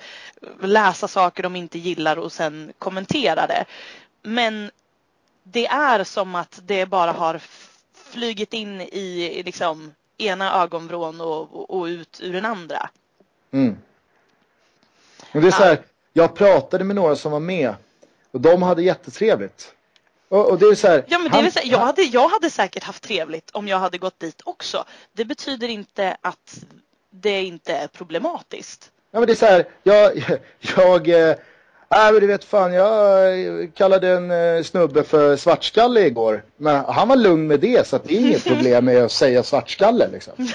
läsa 0.61 1.07
saker 1.07 1.43
de 1.43 1.55
inte 1.55 1.79
gillar 1.79 2.17
och 2.17 2.31
sen 2.31 2.73
kommentera 2.79 3.47
det. 3.47 3.65
Men 4.23 4.71
det 5.43 5.67
är 5.67 6.03
som 6.03 6.35
att 6.35 6.59
det 6.65 6.85
bara 6.85 7.11
har 7.11 7.41
flygit 8.15 8.53
in 8.53 8.81
i 8.81 9.41
liksom, 9.45 9.93
ena 10.17 10.63
ögonvrån 10.63 11.21
och, 11.21 11.55
och, 11.55 11.69
och 11.69 11.85
ut 11.85 12.19
ur 12.21 12.33
den 12.33 12.45
andra. 12.45 12.89
Mm. 13.51 13.77
Men 15.31 15.41
det 15.41 15.47
är 15.47 15.51
så 15.51 15.63
här, 15.63 15.79
jag 16.13 16.35
pratade 16.35 16.83
med 16.83 16.95
några 16.95 17.15
som 17.15 17.31
var 17.31 17.39
med 17.39 17.75
och 18.31 18.41
de 18.41 18.61
hade 18.61 18.83
jättetrevligt. 18.83 19.73
Och, 20.29 20.49
och 20.49 20.59
det 20.59 20.65
är 20.65 20.75
så 20.75 20.87
här, 20.87 21.05
ja, 21.07 21.19
men 21.19 21.31
det 21.31 21.37
han, 21.37 21.45
är 21.45 21.49
så, 21.49 21.59
jag, 21.63 21.79
hade, 21.79 22.01
jag 22.01 22.29
hade 22.29 22.49
säkert 22.49 22.83
haft 22.83 23.03
trevligt 23.03 23.49
om 23.51 23.67
jag 23.67 23.79
hade 23.79 23.97
gått 23.97 24.19
dit 24.19 24.41
också. 24.43 24.85
Det 25.13 25.25
betyder 25.25 25.67
inte 25.67 26.17
att 26.21 26.65
det 27.09 27.43
inte 27.43 27.73
är 27.73 27.87
problematiskt. 27.87 28.91
Ja 29.11 29.19
men 29.19 29.27
det 29.27 29.33
är 29.33 29.35
så 29.35 29.45
här, 29.45 29.67
jag, 29.83 30.39
jag 30.75 31.35
äh, 31.89 32.11
men 32.11 32.21
du 32.21 32.27
vet 32.27 32.43
fan, 32.43 32.73
jag 32.73 33.73
kallade 33.73 34.09
en 34.09 34.31
äh, 34.31 34.63
snubbe 34.63 35.03
för 35.03 35.35
svartskalle 35.35 36.01
igår. 36.01 36.43
Men 36.57 36.85
han 36.85 37.07
var 37.07 37.15
lugn 37.15 37.47
med 37.47 37.59
det 37.59 37.87
så 37.87 37.99
det 38.03 38.15
är 38.15 38.19
inget 38.19 38.45
problem 38.45 38.85
med 38.85 39.03
att 39.03 39.11
säga 39.11 39.43
svartskalle 39.43 40.07
liksom. 40.07 40.33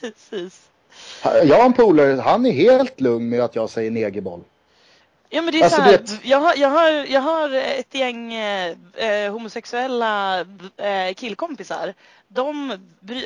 Precis. 0.00 0.60
Jag 1.22 1.56
har 1.56 1.64
en 1.64 1.72
polare, 1.72 2.20
han 2.20 2.46
är 2.46 2.52
helt 2.52 3.00
lugn 3.00 3.28
med 3.28 3.40
att 3.40 3.56
jag 3.56 3.70
säger 3.70 3.90
negerboll. 3.90 4.40
Ja 5.34 5.42
men 5.42 5.52
det 5.52 5.60
är 5.60 5.64
alltså, 5.64 5.76
så 5.76 5.82
här, 5.82 5.98
det... 5.98 6.28
jag, 6.28 6.40
har, 6.40 6.54
jag, 6.56 6.68
har, 6.68 6.90
jag 6.90 7.20
har 7.20 7.50
ett 7.50 7.94
gäng 7.94 8.34
eh, 8.34 8.76
eh, 8.94 9.32
homosexuella 9.32 10.40
eh, 10.76 11.14
killkompisar. 11.16 11.94
De, 12.28 12.78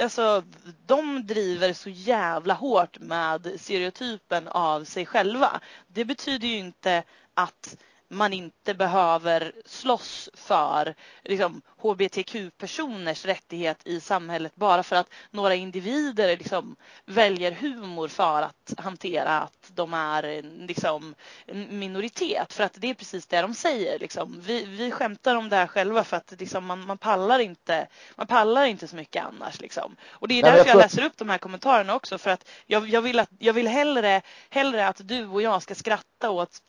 alltså, 0.03 0.43
de 0.87 1.27
driver 1.27 1.73
så 1.73 1.91
jävla 1.91 2.55
hårt 2.55 2.99
med 2.99 3.53
stereotypen 3.61 4.49
av 4.49 4.85
sig 4.85 5.07
själva. 5.07 5.61
Det 5.87 6.05
betyder 6.05 6.49
ju 6.49 6.57
inte 6.57 7.03
att 7.37 7.77
man 8.09 8.33
inte 8.33 8.75
behöver 8.75 9.53
slåss 9.65 10.29
för 10.35 10.95
liksom, 11.25 11.63
hbtq-personers 11.83 13.25
rättighet 13.25 13.79
i 13.85 14.01
samhället 14.01 14.55
bara 14.55 14.83
för 14.83 14.97
att 14.97 15.09
några 15.31 15.55
individer 15.55 16.37
liksom, 16.37 16.77
väljer 17.05 17.53
humor 17.53 18.09
för 18.09 18.43
att 18.43 18.75
hantera 18.79 19.41
att 19.41 19.71
de 19.75 19.95
är 19.95 20.43
liksom, 20.67 21.15
en 21.47 21.79
minoritet. 21.79 22.53
För 22.53 22.65
att 22.65 22.75
det 22.75 22.91
är 22.91 22.95
precis 22.95 23.27
det 23.27 23.41
de 23.41 23.55
säger. 23.55 23.99
Liksom. 23.99 24.41
Vi, 24.41 24.65
vi 24.65 24.91
skämtar 24.91 25.37
om 25.37 25.49
det 25.49 25.57
här 25.57 25.67
själva 25.67 26.05
för 26.05 26.17
att 26.17 26.35
liksom, 26.39 26.67
man, 26.67 26.87
man, 26.87 26.99
pallar 26.99 27.39
inte, 27.39 27.89
man 28.17 28.27
pallar 28.27 28.65
inte 28.65 28.89
så 28.89 28.97
mycket 28.97 29.25
annars. 29.25 29.61
Liksom. 29.61 29.97
Och 30.09 30.29
det 30.29 30.39
är 30.39 30.43
därför 30.43 30.69
jag, 30.69 30.79
läser 30.79 31.05
upp 31.05 31.17
de 31.17 31.29
här 31.29 31.39
kommentarerna 31.39 31.95
också. 31.95 32.19
För 32.19 32.31
att 32.31 32.49
jag, 32.67 32.89
jag, 32.89 33.03
vill, 33.03 33.19
att, 33.19 33.31
jag 33.39 33.53
vill 33.53 33.69
hellre, 33.69 34.23
hellre 34.51 34.89
att 34.89 35.09
du 35.09 35.27
och 35.27 35.43
jag 35.43 35.63
ska 35.63 35.75
skratta 35.75 36.31
åt 36.31 36.61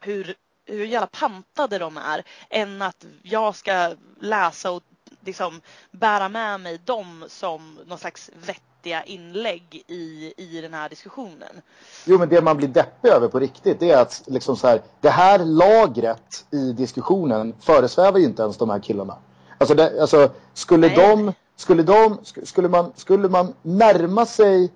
hur 0.00 0.34
hur 0.66 0.84
jävla 0.86 1.06
pantade 1.06 1.78
de 1.78 1.96
är 1.96 2.22
än 2.50 2.82
att 2.82 3.04
jag 3.22 3.56
ska 3.56 3.94
läsa 4.20 4.70
och 4.70 4.82
liksom 5.20 5.60
bära 5.90 6.28
med 6.28 6.60
mig 6.60 6.80
dem 6.84 7.24
som 7.28 7.78
någon 7.86 7.98
slags 7.98 8.30
vettiga 8.46 9.04
inlägg 9.04 9.84
i, 9.86 10.34
i 10.36 10.60
den 10.60 10.74
här 10.74 10.88
diskussionen. 10.88 11.60
Jo, 12.04 12.18
men 12.18 12.28
det 12.28 12.42
man 12.42 12.56
blir 12.56 12.68
deppig 12.68 13.08
över 13.08 13.28
på 13.28 13.38
riktigt 13.38 13.80
det 13.80 13.90
är 13.90 14.02
att 14.02 14.22
liksom 14.26 14.56
så 14.56 14.66
här, 14.68 14.82
det 15.00 15.10
här 15.10 15.38
lagret 15.38 16.44
i 16.50 16.72
diskussionen 16.72 17.54
föresvävar 17.60 18.18
ju 18.18 18.24
inte 18.24 18.42
ens 18.42 18.56
de 18.56 18.70
här 18.70 18.78
killarna. 18.80 19.16
Alltså, 19.58 19.74
det, 19.74 20.00
alltså 20.00 20.30
skulle 20.54 20.86
Nej. 20.86 20.96
de, 20.96 21.32
skulle 21.56 21.82
de, 21.82 22.18
sk- 22.18 22.44
skulle 22.44 22.68
man, 22.68 22.92
skulle 22.96 23.28
man 23.28 23.54
närma 23.62 24.26
sig 24.26 24.70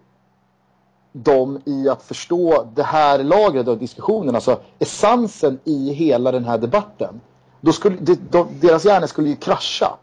dem 1.17 1.63
i 1.65 1.89
att 1.89 2.03
förstå 2.03 2.69
det 2.75 2.83
här 2.83 3.19
lagret 3.19 3.69
av 3.69 3.79
diskussionen, 3.79 4.35
alltså 4.35 4.61
essensen 4.79 5.61
i 5.65 5.93
hela 5.93 6.33
den 6.33 6.45
här 6.45 6.59
debatten. 6.59 7.21
Då 7.61 7.73
skulle, 7.73 7.97
de, 7.97 8.15
de, 8.15 8.61
deras 8.61 8.85
hjärnor 8.85 9.07
skulle 9.07 9.29
ju 9.29 9.37
krascha. 9.37 9.97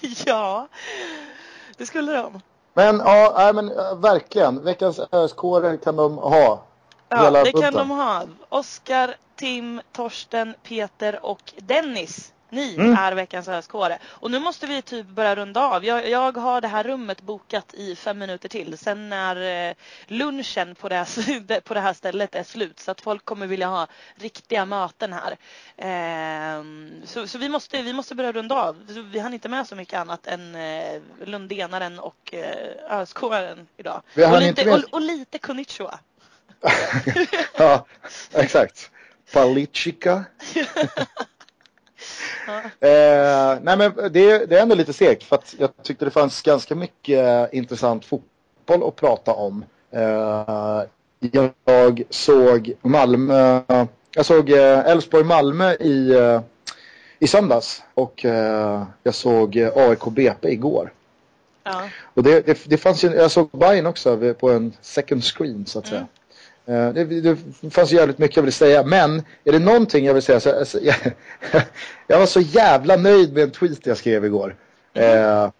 ja, 0.26 0.68
det 1.76 1.86
skulle 1.86 2.12
de. 2.12 2.40
Men 2.74 2.98
ja, 2.98 3.34
nej, 3.36 3.52
men 3.52 3.78
äh, 3.78 3.94
verkligen. 3.96 4.64
Veckans 4.64 5.00
öskårer 5.12 5.76
kan 5.76 5.96
de 5.96 6.18
ha. 6.18 6.62
Ja, 7.08 7.22
Hela 7.22 7.44
det 7.44 7.52
kan 7.52 7.60
bunten. 7.60 7.88
de 7.88 7.90
ha. 7.90 8.22
Oskar, 8.48 9.14
Tim, 9.36 9.80
Torsten, 9.92 10.54
Peter 10.62 11.26
och 11.26 11.52
Dennis. 11.56 12.32
Ni 12.50 12.74
Mm. 12.74 12.96
är 12.96 13.12
veckans 13.12 13.48
öskåre. 13.48 13.98
Och 14.04 14.30
nu 14.30 14.38
måste 14.38 14.66
vi 14.66 14.82
typ 14.82 15.06
börja 15.06 15.34
runda 15.34 15.60
av. 15.60 15.84
Jag, 15.84 16.08
jag 16.08 16.36
har 16.36 16.60
det 16.60 16.68
här 16.68 16.84
rummet 16.84 17.22
bokat 17.22 17.74
i 17.74 17.96
fem 17.96 18.18
minuter 18.18 18.48
till. 18.48 18.78
Sen 18.78 19.08
när 19.08 19.68
eh, 19.68 19.74
lunchen 20.06 20.74
på 20.74 20.88
det, 20.88 20.94
här, 20.94 21.60
på 21.60 21.74
det 21.74 21.80
här 21.80 21.92
stället 21.92 22.34
är 22.34 22.42
slut. 22.44 22.80
Så 22.80 22.90
att 22.90 23.00
folk 23.00 23.24
kommer 23.24 23.46
vilja 23.46 23.66
ha 23.68 23.86
riktiga 24.14 24.64
möten 24.64 25.12
här. 25.12 25.36
Ehm, 25.76 27.02
så 27.04 27.26
så 27.26 27.38
vi, 27.38 27.48
måste, 27.48 27.82
vi 27.82 27.92
måste 27.92 28.14
börja 28.14 28.32
runda 28.32 28.54
av. 28.54 28.76
Vi 29.12 29.18
hann 29.18 29.34
inte 29.34 29.48
med 29.48 29.66
så 29.66 29.76
mycket 29.76 29.98
annat 30.00 30.26
än 30.26 30.54
eh, 30.54 31.00
Lundenaren 31.24 31.98
och 31.98 32.34
eh, 32.34 33.00
öskåren 33.00 33.68
idag. 33.76 34.02
Och, 34.16 34.40
lite, 34.40 34.64
med- 34.64 34.74
och, 34.74 34.84
och 34.94 35.00
lite 35.00 35.38
konnichiwa. 35.38 35.98
ja, 37.58 37.86
exakt. 38.32 38.90
Politiska. 39.32 40.24
eh, 42.80 43.58
nej 43.62 43.76
men 43.76 43.92
det, 43.96 44.46
det 44.46 44.58
är 44.58 44.62
ändå 44.62 44.74
lite 44.74 44.92
segt 44.92 45.22
för 45.22 45.36
att 45.36 45.54
jag 45.58 45.70
tyckte 45.82 46.04
det 46.04 46.10
fanns 46.10 46.42
ganska 46.42 46.74
mycket 46.74 47.18
eh, 47.18 47.58
intressant 47.58 48.04
fotboll 48.04 48.88
att 48.88 48.96
prata 48.96 49.32
om. 49.32 49.64
Eh, 49.90 50.82
jag 51.20 52.02
såg 52.10 52.72
Malmö, 52.82 53.60
jag 54.14 54.26
såg 54.26 54.50
eh, 54.50 54.78
Elfsborg-Malmö 54.78 55.72
i, 55.74 56.10
eh, 56.10 56.40
i 57.18 57.26
söndags 57.26 57.82
och 57.94 58.24
eh, 58.24 58.82
jag 59.02 59.14
såg 59.14 59.56
AIK-BP 59.56 60.48
igår. 60.48 60.92
Ja. 61.64 61.82
Och 62.14 62.22
det, 62.22 62.46
det, 62.46 62.58
det 62.64 62.76
fanns 62.76 63.04
ju, 63.04 63.08
jag 63.08 63.30
såg 63.30 63.48
Bayern 63.52 63.86
också 63.86 64.34
på 64.34 64.50
en 64.50 64.72
second 64.80 65.24
screen 65.24 65.66
så 65.66 65.78
att 65.78 65.86
säga. 65.86 66.06
Eh, 66.66 66.92
det, 66.92 67.04
det 67.04 67.36
fanns 67.70 67.92
jävligt 67.92 68.18
mycket 68.18 68.36
jag 68.36 68.42
ville 68.42 68.52
säga 68.52 68.82
men 68.82 69.22
är 69.44 69.52
det 69.52 69.58
någonting 69.58 70.04
jag 70.04 70.14
vill 70.14 70.22
säga 70.22 70.40
så 70.40 70.58
alltså, 70.58 70.78
jag, 70.82 70.96
jag 72.06 72.18
var 72.18 72.26
så 72.26 72.40
jävla 72.40 72.96
nöjd 72.96 73.32
med 73.32 73.42
en 73.42 73.50
tweet 73.50 73.86
jag 73.86 73.96
skrev 73.96 74.24
igår. 74.24 74.56
Eh, 74.94 75.50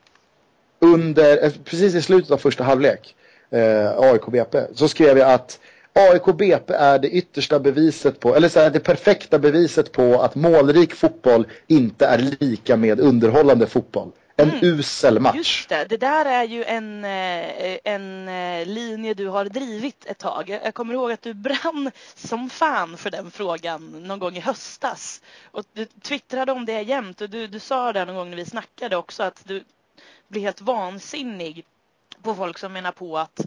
under, 0.78 1.44
eh, 1.44 1.53
precis 1.64 1.94
i 1.94 2.03
slutet 2.03 2.30
av 2.30 2.36
första 2.36 2.64
halvlek, 2.64 3.14
eh, 3.51 3.98
AIK-BP, 3.98 4.66
så 4.74 4.88
skrev 4.88 5.18
jag 5.18 5.30
att 5.30 5.59
AIK-BP 5.92 6.74
är 6.74 6.98
det 6.98 7.09
yttersta 7.09 7.59
beviset 7.59 8.20
på, 8.20 8.36
eller 8.36 8.48
så 8.48 8.61
här, 8.61 8.70
det 8.70 8.80
perfekta 8.80 9.38
beviset 9.38 9.92
på 9.92 10.22
att 10.22 10.34
målrik 10.34 10.94
fotboll 10.94 11.46
inte 11.66 12.07
är 12.07 12.36
lika 12.40 12.76
med 12.76 13.01
underhållande 13.01 13.66
fotboll. 13.66 14.11
En 14.43 14.64
usel 14.64 15.20
match. 15.20 15.36
Just 15.36 15.68
det, 15.68 15.84
det 15.84 15.97
där 15.97 16.24
är 16.24 16.45
ju 16.45 16.64
en, 16.64 17.05
eh, 17.05 17.78
en 17.84 18.28
eh, 18.28 18.66
linje 18.66 19.14
du 19.14 19.28
har 19.28 19.45
drivit 19.45 20.07
ett 20.07 20.18
tag. 20.18 20.49
Jag 20.49 20.61
jag 20.64 20.74
kommer 20.74 20.95
ihåg 20.95 21.12
att 21.12 21.22
du 21.22 21.34
brann 21.34 21.91
som 22.14 22.51
fan 22.51 22.97
för 22.97 23.11
den 23.11 23.30
frågan 23.30 24.03
någon 24.03 24.18
gång 24.18 24.36
i 24.36 24.41
höstas. 24.41 25.22
Och 25.45 25.64
du 25.72 25.84
twittrade 25.84 26.53
om 26.53 26.64
det 26.66 26.82
jämt 26.82 27.20
och 27.20 27.30
du, 27.30 27.47
du 27.47 27.59
sa 27.59 27.93
det 27.93 28.05
någon 28.05 28.16
gång 28.16 28.30
när 28.30 28.36
vi 28.36 28.45
snackade 28.45 28.97
också 28.97 29.22
att 29.22 29.43
du 29.45 29.64
blir 30.28 30.43
helt 30.43 30.61
vansinnig 30.61 31.64
på 32.22 32.34
folk 32.34 32.59
som 32.59 32.72
menar 32.72 32.93
på 32.93 33.18
att 33.18 33.41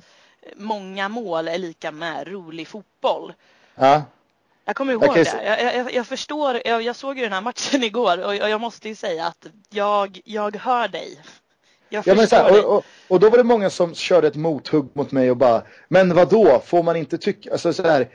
många 0.55 1.09
mål 1.09 1.47
är 1.47 1.57
lika 1.57 1.91
med 1.91 2.27
rolig 2.27 2.67
fotboll. 2.67 3.33
Ja. 3.75 4.03
Jag 4.65 4.75
kommer 4.75 4.93
ihåg 4.93 5.03
Jag 5.03 5.17
ju 5.17 5.23
det. 5.23 5.43
Jag, 5.45 5.75
jag, 5.75 5.93
jag 5.93 6.07
förstår. 6.07 6.61
Jag, 6.65 6.95
såg 6.95 7.17
ju 7.17 7.23
den 7.23 7.33
här 7.33 7.41
matchen 7.41 7.83
igår 7.83 8.25
och 8.25 8.35
jag, 8.35 8.61
måste 8.61 8.89
ju 8.89 8.95
säga 8.95 9.25
att 9.27 9.47
jag, 9.69 10.21
jag 10.25 10.55
hör 10.55 10.87
dig. 10.87 11.19
Jag 11.89 12.07
Ja, 12.07 12.15
men 12.15 12.27
så 12.27 12.35
här, 12.35 12.65
och, 12.65 12.77
och, 12.77 12.85
och 13.07 13.19
då 13.19 13.29
var 13.29 13.37
det 13.37 13.43
många 13.43 13.69
som 13.69 13.95
körde 13.95 14.27
ett 14.27 14.35
mothugg 14.35 14.89
mot 14.93 15.11
mig 15.11 15.31
och 15.31 15.37
bara 15.37 15.63
Men 15.87 16.15
vad 16.15 16.29
då 16.29 16.61
får 16.65 16.83
man 16.83 16.95
inte 16.95 17.17
tycka, 17.17 17.51
alltså 17.51 17.73
så 17.73 17.83
här, 17.83 18.09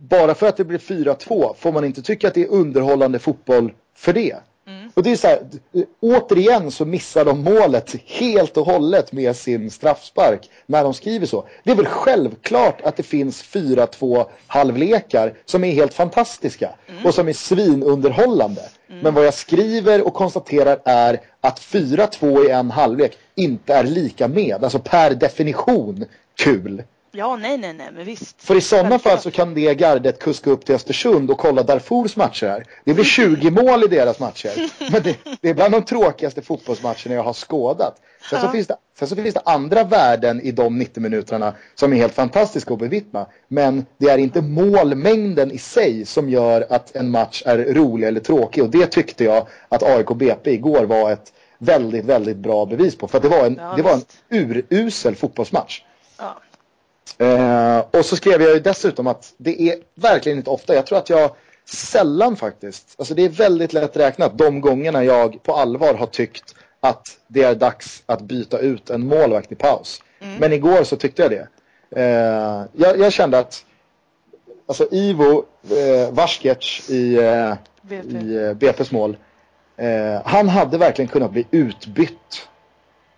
bara 0.00 0.34
för 0.34 0.48
att 0.48 0.56
det 0.56 0.64
blir 0.64 0.78
4-2 0.78 1.54
får 1.58 1.72
man 1.72 1.84
inte 1.84 2.02
tycka 2.02 2.28
att 2.28 2.34
det 2.34 2.42
är 2.42 2.48
underhållande 2.48 3.18
fotboll 3.18 3.72
för 3.94 4.12
det. 4.12 4.36
Mm. 4.68 4.90
Och 4.94 5.02
det 5.02 5.10
är 5.12 5.16
så 5.16 5.26
här, 5.26 5.42
återigen 6.00 6.70
så 6.70 6.84
missar 6.84 7.24
de 7.24 7.40
målet 7.40 7.94
helt 8.04 8.56
och 8.56 8.66
hållet 8.66 9.12
med 9.12 9.36
sin 9.36 9.70
straffspark 9.70 10.50
när 10.66 10.84
de 10.84 10.94
skriver 10.94 11.26
så. 11.26 11.48
Det 11.64 11.70
är 11.70 11.74
väl 11.74 11.86
självklart 11.86 12.80
att 12.80 12.96
det 12.96 13.02
finns 13.02 13.44
4-2 13.44 14.26
halvlekar 14.46 15.34
som 15.44 15.64
är 15.64 15.72
helt 15.72 15.94
fantastiska 15.94 16.70
och 17.04 17.14
som 17.14 17.28
är 17.28 17.32
svinunderhållande. 17.32 18.62
Men 19.02 19.14
vad 19.14 19.26
jag 19.26 19.34
skriver 19.34 20.06
och 20.06 20.14
konstaterar 20.14 20.78
är 20.84 21.20
att 21.40 21.60
4-2 21.60 22.46
i 22.46 22.50
en 22.50 22.70
halvlek 22.70 23.18
inte 23.34 23.74
är 23.74 23.84
lika 23.84 24.28
med, 24.28 24.64
alltså 24.64 24.78
per 24.78 25.14
definition 25.14 26.04
kul. 26.34 26.82
Ja, 27.16 27.36
nej, 27.36 27.58
nej, 27.58 27.72
nej, 27.72 27.88
men 27.94 28.04
visst. 28.04 28.42
För 28.42 28.54
i 28.56 28.60
sådana 28.60 28.98
fall 28.98 29.18
så 29.18 29.30
kan 29.30 29.54
det 29.54 29.74
gardet 29.74 30.18
kuska 30.18 30.50
upp 30.50 30.64
till 30.64 30.74
Östersund 30.74 31.30
och 31.30 31.38
kolla 31.38 31.62
Darfurs 31.62 32.16
matcher 32.16 32.46
här. 32.46 32.64
Det 32.84 32.94
blir 32.94 33.04
20 33.04 33.50
mål 33.50 33.84
i 33.84 33.86
deras 33.86 34.18
matcher. 34.20 34.50
Men 34.92 35.02
det, 35.02 35.16
det 35.40 35.48
är 35.50 35.54
bland 35.54 35.72
de 35.72 35.82
tråkigaste 35.84 36.42
fotbollsmatcherna 36.42 37.14
jag 37.14 37.22
har 37.22 37.32
skådat. 37.32 38.00
Sen, 38.30 38.40
så 38.40 38.46
Ja. 38.46 38.52
finns 38.52 38.66
det, 38.66 38.76
sen 38.98 39.08
så 39.08 39.16
finns 39.16 39.34
det 39.34 39.40
andra 39.44 39.84
värden 39.84 40.40
i 40.40 40.50
de 40.52 40.78
90 40.78 41.00
minuterna 41.02 41.54
som 41.74 41.92
är 41.92 41.96
helt 41.96 42.14
fantastiska 42.14 42.74
att 42.74 42.80
bevittna. 42.80 43.26
Men 43.48 43.86
det 43.98 44.06
är 44.08 44.18
inte 44.18 44.42
målmängden 44.42 45.50
i 45.50 45.58
sig 45.58 46.06
som 46.06 46.30
gör 46.30 46.66
att 46.70 46.96
en 46.96 47.10
match 47.10 47.42
är 47.46 47.58
rolig 47.58 48.08
eller 48.08 48.20
tråkig. 48.20 48.62
Och 48.62 48.70
det 48.70 48.86
tyckte 48.86 49.24
jag 49.24 49.46
att 49.68 49.82
AIK 49.82 50.08
BP 50.08 50.50
igår 50.50 50.84
var 50.84 51.10
ett 51.12 51.32
väldigt, 51.58 52.04
väldigt 52.04 52.36
bra 52.36 52.66
bevis 52.66 52.96
på. 52.98 53.08
För 53.08 53.18
att 53.18 53.22
det 53.22 53.28
var 53.28 53.46
en, 53.46 53.56
Ja, 53.60 53.72
det 53.76 53.82
var 53.82 53.92
en 53.92 54.02
urusel 54.70 55.14
fotbollsmatch. 55.16 55.82
Ja. 56.18 56.36
Eh, 57.18 57.78
och 57.90 58.04
så 58.04 58.16
skrev 58.16 58.42
jag 58.42 58.52
ju 58.54 58.60
dessutom 58.60 59.06
att 59.06 59.34
det 59.36 59.62
är 59.62 59.76
verkligen 59.94 60.38
inte 60.38 60.50
ofta, 60.50 60.74
jag 60.74 60.86
tror 60.86 60.98
att 60.98 61.10
jag 61.10 61.30
sällan 61.64 62.36
faktiskt, 62.36 62.94
alltså 62.98 63.14
det 63.14 63.24
är 63.24 63.28
väldigt 63.28 63.72
lätt 63.72 63.96
räknat 63.96 64.38
de 64.38 64.60
gångerna 64.60 65.04
jag 65.04 65.42
på 65.42 65.54
allvar 65.54 65.94
har 65.94 66.06
tyckt 66.06 66.54
att 66.80 67.08
det 67.28 67.42
är 67.42 67.54
dags 67.54 68.02
att 68.06 68.20
byta 68.22 68.58
ut 68.58 68.90
en 68.90 69.06
målvakt 69.06 69.52
i 69.52 69.54
paus. 69.54 70.02
Men 70.38 70.52
igår 70.52 70.84
så 70.84 70.96
tyckte 70.96 71.22
jag 71.22 71.30
det. 71.30 71.48
Eh, 72.00 72.64
jag, 72.72 72.98
jag 72.98 73.12
kände 73.12 73.38
att 73.38 73.64
alltså 74.66 74.88
Ivo 74.90 75.44
eh, 75.70 76.10
Vaskec 76.14 76.90
i, 76.90 77.14
eh, 77.16 77.54
BP. 77.82 78.08
i 78.08 78.36
eh, 78.36 78.52
BP's 78.54 78.92
mål, 78.94 79.16
eh, 79.76 80.20
han 80.24 80.48
hade 80.48 80.78
verkligen 80.78 81.08
kunnat 81.08 81.32
bli 81.32 81.46
utbytt 81.50 82.48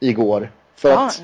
igår. 0.01 0.53
För 0.77 0.89
Ja, 0.91 1.07
att 1.07 1.23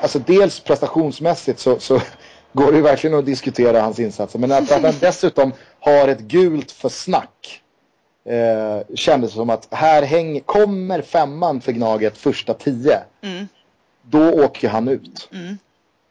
alltså 0.00 0.18
dels 0.18 0.60
prestationsmässigt 0.60 1.60
så, 1.60 1.78
så 1.78 2.00
går 2.52 2.70
det 2.70 2.76
ju 2.76 2.82
verkligen 2.82 3.18
att 3.18 3.26
diskutera 3.26 3.80
hans 3.80 3.98
insatser. 3.98 4.38
Men 4.38 4.52
att, 4.52 4.72
att 4.72 4.82
han 4.82 4.94
dessutom 5.00 5.52
har 5.80 6.08
ett 6.08 6.20
gult 6.20 6.72
för 6.72 6.88
snack. 6.88 7.62
Eh, 8.24 8.94
kändes 8.94 9.32
som 9.32 9.50
att 9.50 9.68
här 9.70 10.02
häng, 10.02 10.40
kommer 10.40 11.02
femman 11.02 11.60
för 11.60 11.72
Gnaget 11.72 12.18
första 12.18 12.54
tio. 12.54 12.98
Mm. 13.22 13.48
Då 14.02 14.32
åker 14.44 14.68
han 14.68 14.88
ut. 14.88 15.28
Mm. 15.32 15.58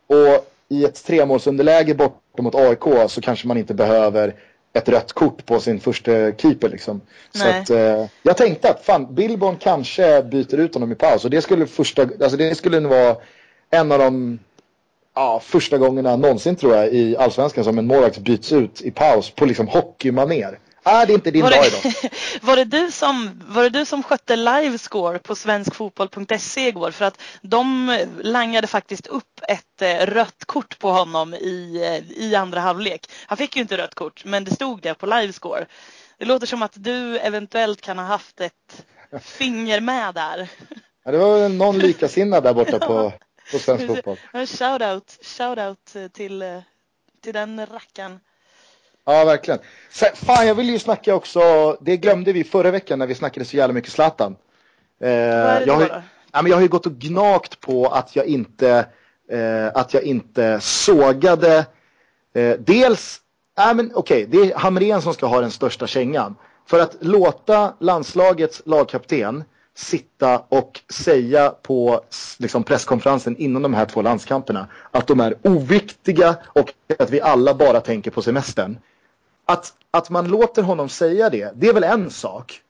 Och 0.07 0.45
i 0.69 0.85
ett 0.85 1.05
tremålsunderläge 1.05 1.93
borta 1.93 2.41
mot 2.41 2.55
AIK 2.55 3.09
så 3.09 3.21
kanske 3.21 3.47
man 3.47 3.57
inte 3.57 3.73
behöver 3.73 4.35
ett 4.73 4.89
rött 4.89 5.13
kort 5.13 5.45
på 5.45 5.59
sin 5.59 5.79
första 5.79 6.11
keeper 6.31 6.69
liksom. 6.69 7.01
Så 7.35 7.47
att, 7.47 7.69
eh, 7.69 8.05
jag 8.23 8.37
tänkte 8.37 8.69
att 8.69 8.85
fan, 8.85 9.15
Billborn 9.15 9.57
kanske 9.57 10.23
byter 10.23 10.55
ut 10.55 10.73
honom 10.73 10.91
i 10.91 10.95
paus 10.95 11.25
och 11.25 11.31
det 11.31 11.41
skulle 11.41 11.67
första, 11.67 12.01
alltså 12.01 12.37
det 12.37 12.55
skulle 12.55 12.79
vara 12.79 13.15
en 13.69 13.91
av 13.91 13.99
de 13.99 14.39
ja, 15.15 15.39
första 15.39 15.77
gångerna 15.77 16.15
någonsin 16.15 16.55
tror 16.55 16.75
jag 16.75 16.93
i 16.93 17.17
Allsvenskan 17.17 17.63
som 17.63 17.77
en 17.77 17.87
målvakt 17.87 18.17
byts 18.17 18.51
ut 18.51 18.81
i 18.81 18.91
paus 18.91 19.29
på 19.29 19.45
liksom 19.45 19.67
hockeymaner. 19.67 20.59
ah, 20.83 21.05
det 21.05 21.13
är 21.13 21.15
inte 21.15 21.31
din 21.31 21.43
Var 21.43 21.51
dag 21.51 21.67
idag. 21.67 22.11
var, 22.41 22.55
det 22.55 22.63
du 22.63 22.91
som, 22.91 23.41
var 23.47 23.63
det 23.63 23.69
du 23.69 23.85
som 23.85 24.03
skötte 24.03 24.35
livescore 24.35 25.19
på 25.19 25.35
svenskfotboll.se 25.35 26.67
igår? 26.67 26.91
För 26.91 27.05
att 27.05 27.21
de 27.41 27.97
langade 28.21 28.67
faktiskt 28.67 29.07
upp 29.07 29.41
ett 29.47 29.81
eh, 29.81 30.05
rött 30.05 30.45
kort 30.45 30.79
på 30.79 30.91
honom 30.91 31.33
i, 31.33 31.81
eh, 31.83 32.17
i 32.23 32.35
andra 32.35 32.59
halvlek. 32.59 33.09
Han 33.27 33.37
fick 33.37 33.55
ju 33.55 33.61
inte 33.61 33.77
rött 33.77 33.95
kort, 33.95 34.25
men 34.25 34.43
det 34.43 34.51
stod 34.51 34.81
det 34.81 34.93
på 34.93 35.05
livescore. 35.05 35.65
Det 36.17 36.25
låter 36.25 36.47
som 36.47 36.61
att 36.61 36.73
du 36.75 37.17
eventuellt 37.17 37.81
kan 37.81 37.97
ha 37.97 38.05
haft 38.05 38.41
ett 38.41 38.85
finger 39.21 39.79
med 39.79 40.13
där. 40.13 40.49
Ja, 41.05 41.11
det 41.11 41.17
var 41.17 41.49
någon 41.49 41.79
likasinnad 41.79 42.43
där 42.43 42.53
borta 42.53 42.79
på, 42.79 43.13
på 43.51 43.59
svensk 43.59 43.87
fotboll. 43.87 44.17
Shoutout, 44.33 45.17
shoutout 45.21 46.13
till, 46.13 46.61
till 47.21 47.33
den 47.33 47.65
rackaren. 47.65 48.19
Ja, 49.05 49.25
verkligen. 49.25 49.59
Sen, 49.89 50.09
fan, 50.15 50.47
jag 50.47 50.55
vill 50.55 50.69
ju 50.69 50.79
snacka 50.79 51.15
också. 51.15 51.77
Det 51.81 51.97
glömde 51.97 52.33
vi 52.33 52.43
förra 52.43 52.71
veckan 52.71 52.99
när 52.99 53.07
vi 53.07 53.15
snackade 53.15 53.45
så 53.45 53.57
jävla 53.57 53.73
mycket 53.73 53.91
Zlatan. 53.91 54.35
Eh, 55.01 55.09
jag, 55.09 55.73
har, 55.73 56.03
ja, 56.31 56.41
men 56.41 56.45
jag 56.45 56.57
har 56.57 56.61
ju 56.61 56.67
gått 56.67 56.85
och 56.85 56.91
gnagt 56.91 57.59
på 57.59 57.87
att 57.87 58.15
jag 58.15 58.25
inte, 58.25 58.85
eh, 59.31 59.67
att 59.73 59.93
jag 59.93 60.03
inte 60.03 60.59
sågade. 60.61 61.65
Eh, 62.33 62.57
dels, 62.59 63.21
ja, 63.55 63.73
men 63.73 63.91
okej, 63.95 64.25
det 64.25 64.37
är 64.37 64.55
Hamrén 64.55 65.01
som 65.01 65.13
ska 65.13 65.25
ha 65.25 65.41
den 65.41 65.51
största 65.51 65.87
kängan. 65.87 66.35
För 66.65 66.79
att 66.79 66.97
låta 66.99 67.73
landslagets 67.79 68.61
lagkapten 68.65 69.43
sitta 69.79 70.43
och 70.49 70.81
säga 70.89 71.49
på 71.49 72.01
liksom, 72.37 72.63
presskonferensen 72.63 73.37
innan 73.37 73.61
de 73.61 73.73
här 73.73 73.85
två 73.85 74.01
landskamperna 74.01 74.67
att 74.91 75.07
de 75.07 75.19
är 75.19 75.35
oviktiga 75.43 76.35
och 76.45 76.73
att 76.99 77.09
vi 77.09 77.21
alla 77.21 77.53
bara 77.53 77.81
tänker 77.81 78.11
på 78.11 78.21
semestern. 78.21 78.77
Att, 79.45 79.73
att 79.91 80.09
man 80.09 80.27
låter 80.27 80.63
honom 80.63 80.89
säga 80.89 81.29
det, 81.29 81.51
det 81.55 81.67
är 81.67 81.73
väl 81.73 81.83
en 81.83 82.09
sak. 82.09 82.61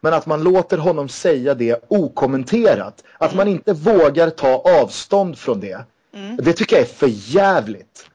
Men 0.00 0.14
att 0.14 0.26
man 0.26 0.42
låter 0.42 0.78
honom 0.78 1.08
säga 1.08 1.54
det 1.54 1.84
okommenterat. 1.88 3.04
Att 3.18 3.34
man 3.34 3.48
inte 3.48 3.72
vågar 3.72 4.30
ta 4.30 4.62
avstånd 4.82 5.38
från 5.38 5.60
det. 5.60 5.84
Det 6.38 6.52
tycker 6.52 6.76
jag 6.76 6.82
är 6.82 6.88
för 6.88 7.10
jävligt. 7.10 8.10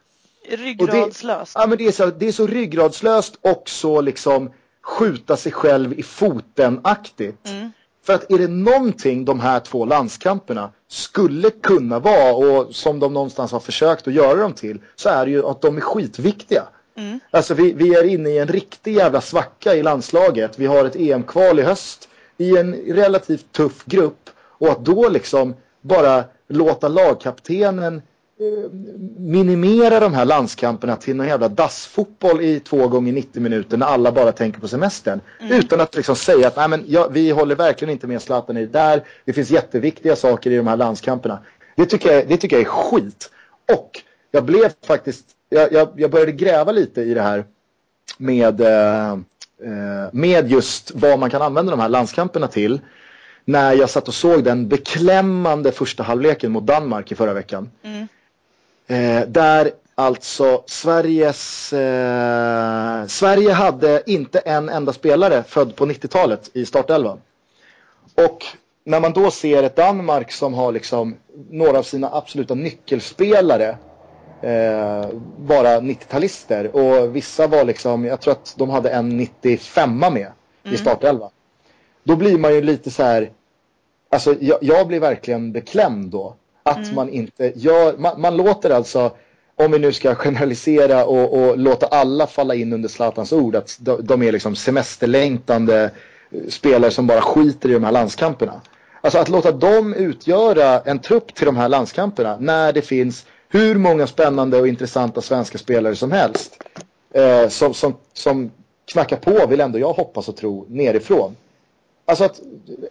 Ryggradslöst. 0.49 1.51
Ja, 1.55 1.67
men 1.67 1.77
det, 1.77 1.87
är 1.87 1.91
så, 1.91 2.05
det 2.05 2.27
är 2.27 2.31
så 2.31 2.47
ryggradslöst 2.47 3.35
och 3.41 3.63
så 3.69 4.01
liksom 4.01 4.51
skjuta 4.81 5.37
sig 5.37 5.51
själv 5.51 5.99
i 5.99 6.03
foten-aktigt. 6.03 7.49
Mm. 7.49 7.71
För 8.09 8.13
att 8.15 8.31
är 8.31 8.37
det 8.37 8.47
någonting 8.47 9.25
de 9.25 9.39
här 9.39 9.59
två 9.59 9.85
landskamperna 9.85 10.71
skulle 10.87 11.49
kunna 11.49 11.99
vara 11.99 12.33
och 12.33 12.75
som 12.75 12.99
de 12.99 13.13
någonstans 13.13 13.51
har 13.51 13.59
försökt 13.59 14.07
att 14.07 14.13
göra 14.13 14.35
dem 14.35 14.53
till 14.53 14.81
så 14.95 15.09
är 15.09 15.25
det 15.25 15.31
ju 15.31 15.45
att 15.45 15.61
de 15.61 15.77
är 15.77 15.81
skitviktiga. 15.81 16.63
Mm. 16.97 17.19
Alltså 17.31 17.53
vi, 17.53 17.73
vi 17.73 17.95
är 17.95 18.03
inne 18.03 18.29
i 18.29 18.37
en 18.37 18.47
riktig 18.47 18.95
jävla 18.95 19.21
svacka 19.21 19.75
i 19.75 19.83
landslaget. 19.83 20.59
Vi 20.59 20.65
har 20.65 20.85
ett 20.85 20.95
EM-kval 20.95 21.59
i 21.59 21.61
höst 21.61 22.09
i 22.37 22.57
en 22.57 22.73
relativt 22.73 23.51
tuff 23.51 23.85
grupp 23.85 24.29
och 24.39 24.69
att 24.69 24.85
då 24.85 25.09
liksom 25.09 25.55
bara 25.81 26.23
låta 26.47 26.87
lagkaptenen 26.87 28.01
minimera 29.17 29.99
de 29.99 30.13
här 30.13 30.25
landskamperna 30.25 30.95
till 30.95 31.15
någon 31.15 31.27
jävla 31.27 31.47
dassfotboll 31.49 32.41
i 32.41 32.59
två 32.59 32.87
gånger 32.87 33.13
90 33.13 33.41
minuter 33.41 33.77
när 33.77 33.85
alla 33.85 34.11
bara 34.11 34.31
tänker 34.31 34.59
på 34.59 34.67
semestern. 34.67 35.21
Utan 35.49 35.81
att 35.81 35.95
liksom 35.95 36.15
säga 36.15 36.47
att 36.47 36.55
Nej, 36.55 36.67
men, 36.67 36.83
ja, 36.87 37.07
vi 37.11 37.31
håller 37.31 37.55
verkligen 37.55 37.91
inte 37.91 38.07
med 38.07 38.21
Zlatan 38.21 38.57
i 38.57 38.65
det 38.65 38.71
där. 38.71 39.03
Det 39.25 39.33
finns 39.33 39.49
jätteviktiga 39.49 40.15
saker 40.15 40.51
i 40.51 40.57
de 40.57 40.67
här 40.67 40.77
landskamperna. 40.77 41.39
Det 41.75 41.85
tycker 41.85 42.13
jag, 42.13 42.27
det 42.27 42.37
tycker 42.37 42.55
jag 42.55 42.65
är 42.65 42.69
skit. 42.69 43.31
Och 43.75 44.01
jag 44.31 44.45
blev 44.45 44.71
faktiskt, 44.85 45.25
jag, 45.49 45.73
jag, 45.73 45.89
jag 45.95 46.11
började 46.11 46.31
gräva 46.31 46.71
lite 46.71 47.01
i 47.01 47.13
det 47.13 47.21
här 47.21 47.45
med, 48.17 48.61
eh, 48.61 49.11
eh, 49.11 50.09
med 50.11 50.51
just 50.51 50.91
vad 50.95 51.19
man 51.19 51.29
kan 51.29 51.41
använda 51.41 51.71
de 51.71 51.79
här 51.79 51.89
landskamperna 51.89 52.47
till. 52.47 52.81
När 53.45 53.73
jag 53.73 53.89
satt 53.89 54.07
och 54.07 54.13
såg 54.13 54.43
den 54.43 54.67
beklämmande 54.67 55.71
första 55.71 56.03
halvleken 56.03 56.51
mot 56.51 56.65
Danmark 56.65 57.11
i 57.11 57.15
förra 57.15 57.33
veckan. 57.33 57.69
Mm. 57.83 58.07
Eh, 58.89 59.27
där 59.27 59.71
alltså 59.95 60.63
Sveriges... 60.65 61.73
Eh, 61.73 63.05
Sverige 63.05 63.51
hade 63.51 64.03
inte 64.05 64.39
en 64.39 64.69
enda 64.69 64.93
spelare 64.93 65.43
född 65.43 65.75
på 65.75 65.85
90-talet 65.85 66.49
i 66.53 66.65
startelvan. 66.65 67.21
Och 68.15 68.45
när 68.83 68.99
man 68.99 69.13
då 69.13 69.31
ser 69.31 69.63
ett 69.63 69.75
Danmark 69.75 70.31
som 70.31 70.53
har 70.53 70.71
liksom 70.71 71.15
några 71.49 71.77
av 71.77 71.83
sina 71.83 72.09
absoluta 72.13 72.55
nyckelspelare 72.55 73.77
eh, 74.41 75.09
vara 75.37 75.79
90-talister 75.79 76.67
och 76.67 77.15
vissa 77.15 77.47
var 77.47 77.63
liksom, 77.63 78.05
jag 78.05 78.21
tror 78.21 78.31
att 78.31 78.55
de 78.57 78.69
hade 78.69 78.89
en 78.89 79.17
95 79.17 79.99
med 79.99 80.31
i 80.63 80.77
startelvan. 80.77 81.29
Då 82.03 82.15
blir 82.15 82.37
man 82.37 82.53
ju 82.53 82.61
lite 82.61 82.91
så 82.91 83.03
här, 83.03 83.31
alltså 84.09 84.35
jag, 84.39 84.57
jag 84.61 84.87
blir 84.87 84.99
verkligen 84.99 85.51
beklämd 85.51 86.11
då. 86.11 86.35
Att 86.69 86.93
man 86.93 87.09
inte 87.09 87.51
gör, 87.55 87.97
man, 87.97 88.21
man 88.21 88.37
låter 88.37 88.69
alltså, 88.69 89.11
om 89.55 89.71
vi 89.71 89.79
nu 89.79 89.93
ska 89.93 90.15
generalisera 90.15 91.05
och, 91.05 91.33
och 91.33 91.57
låta 91.57 91.85
alla 91.85 92.27
falla 92.27 92.55
in 92.55 92.73
under 92.73 92.89
Zlatans 92.89 93.33
ord, 93.33 93.55
att 93.55 93.77
de, 93.79 93.97
de 94.01 94.23
är 94.23 94.31
liksom 94.31 94.55
semesterlängtande 94.55 95.91
eh, 96.31 96.49
spelare 96.49 96.91
som 96.91 97.07
bara 97.07 97.21
skiter 97.21 97.69
i 97.69 97.73
de 97.73 97.83
här 97.83 97.91
landskamperna. 97.91 98.61
Alltså 99.01 99.19
att 99.19 99.29
låta 99.29 99.51
dem 99.51 99.93
utgöra 99.93 100.79
en 100.79 100.99
trupp 100.99 101.35
till 101.35 101.45
de 101.45 101.57
här 101.57 101.69
landskamperna 101.69 102.37
när 102.39 102.73
det 102.73 102.81
finns 102.81 103.25
hur 103.49 103.75
många 103.75 104.07
spännande 104.07 104.59
och 104.59 104.67
intressanta 104.67 105.21
svenska 105.21 105.57
spelare 105.57 105.95
som 105.95 106.11
helst. 106.11 106.63
Eh, 107.13 107.47
som, 107.47 107.73
som, 107.73 107.97
som 108.13 108.51
knackar 108.91 109.17
på, 109.17 109.47
vill 109.47 109.61
ändå 109.61 109.79
jag 109.79 109.93
hoppas 109.93 110.29
och 110.29 110.37
tro, 110.37 110.65
nerifrån. 110.69 111.35
Alltså 112.05 112.23
att 112.23 112.39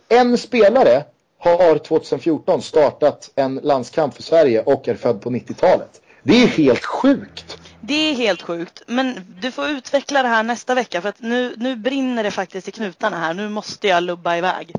en 0.09 0.39
spelare 0.39 1.05
har 1.39 1.79
2014 1.79 2.63
startat 2.63 3.31
en 3.35 3.55
landskamp 3.63 4.15
för 4.15 4.23
Sverige 4.23 4.63
och 4.63 4.89
är 4.89 4.95
född 4.95 5.21
på 5.23 5.31
90-talet. 5.31 6.01
Det 6.23 6.43
är 6.43 6.47
helt 6.47 6.85
sjukt. 6.85 7.59
Det 7.81 7.95
är 8.11 8.15
helt 8.15 8.43
sjukt. 8.43 8.83
Men 8.87 9.37
du 9.41 9.51
får 9.51 9.69
utveckla 9.69 10.23
det 10.23 10.29
här 10.29 10.43
nästa 10.43 10.75
vecka 10.75 11.01
för 11.03 11.09
att 11.09 11.21
nu, 11.21 11.55
nu 11.57 11.77
brinner 11.77 12.23
det 12.23 12.31
faktiskt 12.31 12.69
i 12.69 12.71
knutarna 12.71 13.19
här. 13.19 13.35
Nu 13.35 13.49
måste 13.49 13.89
jag 13.89 14.03
lubba 14.03 14.37
iväg. 14.37 14.75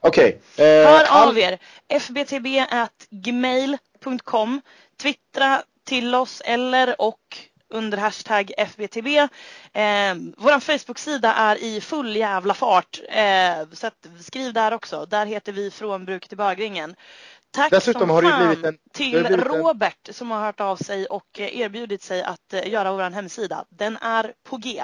Okej. 0.00 0.40
eh, 0.56 0.64
Hör 0.64 1.04
all- 1.04 1.28
av 1.28 1.38
er. 1.38 1.58
fbtb.gmail.com 3.48 4.60
Twittra 5.02 5.62
till 5.84 6.14
oss 6.14 6.42
eller 6.44 7.00
och 7.00 7.18
under 7.70 7.98
hashtag 7.98 8.52
FBTB. 8.58 9.06
Eh, 9.18 10.14
Vår 10.36 10.60
Facebook-sida 10.60 11.34
är 11.34 11.56
i 11.64 11.80
full 11.80 12.16
jävla 12.16 12.54
fart. 12.54 13.00
Eh, 13.08 13.68
så 13.72 13.86
att, 13.86 14.06
skriv 14.20 14.52
där 14.52 14.72
också. 14.74 15.06
Där 15.10 15.26
heter 15.26 15.52
vi 15.52 15.70
Från 15.70 16.04
bruk 16.04 16.28
till 16.28 16.38
bögringen. 16.38 16.94
Tack 17.52 17.70
Dessutom 17.70 18.00
som 18.00 18.10
har 18.10 18.22
det 18.22 18.28
fan 18.28 18.46
blivit 18.48 18.64
en- 18.66 18.78
till 18.92 19.12
det 19.12 19.28
blivit 19.28 19.46
en- 19.46 19.52
Robert 19.52 20.08
som 20.10 20.30
har 20.30 20.40
hört 20.44 20.60
av 20.60 20.76
sig 20.76 21.06
och 21.06 21.40
eh, 21.40 21.60
erbjudit 21.60 22.02
sig 22.02 22.22
att 22.22 22.52
eh, 22.52 22.68
göra 22.68 22.92
vår 22.92 23.10
hemsida. 23.10 23.64
Den 23.68 23.96
är 23.96 24.32
på 24.48 24.56
G. 24.56 24.82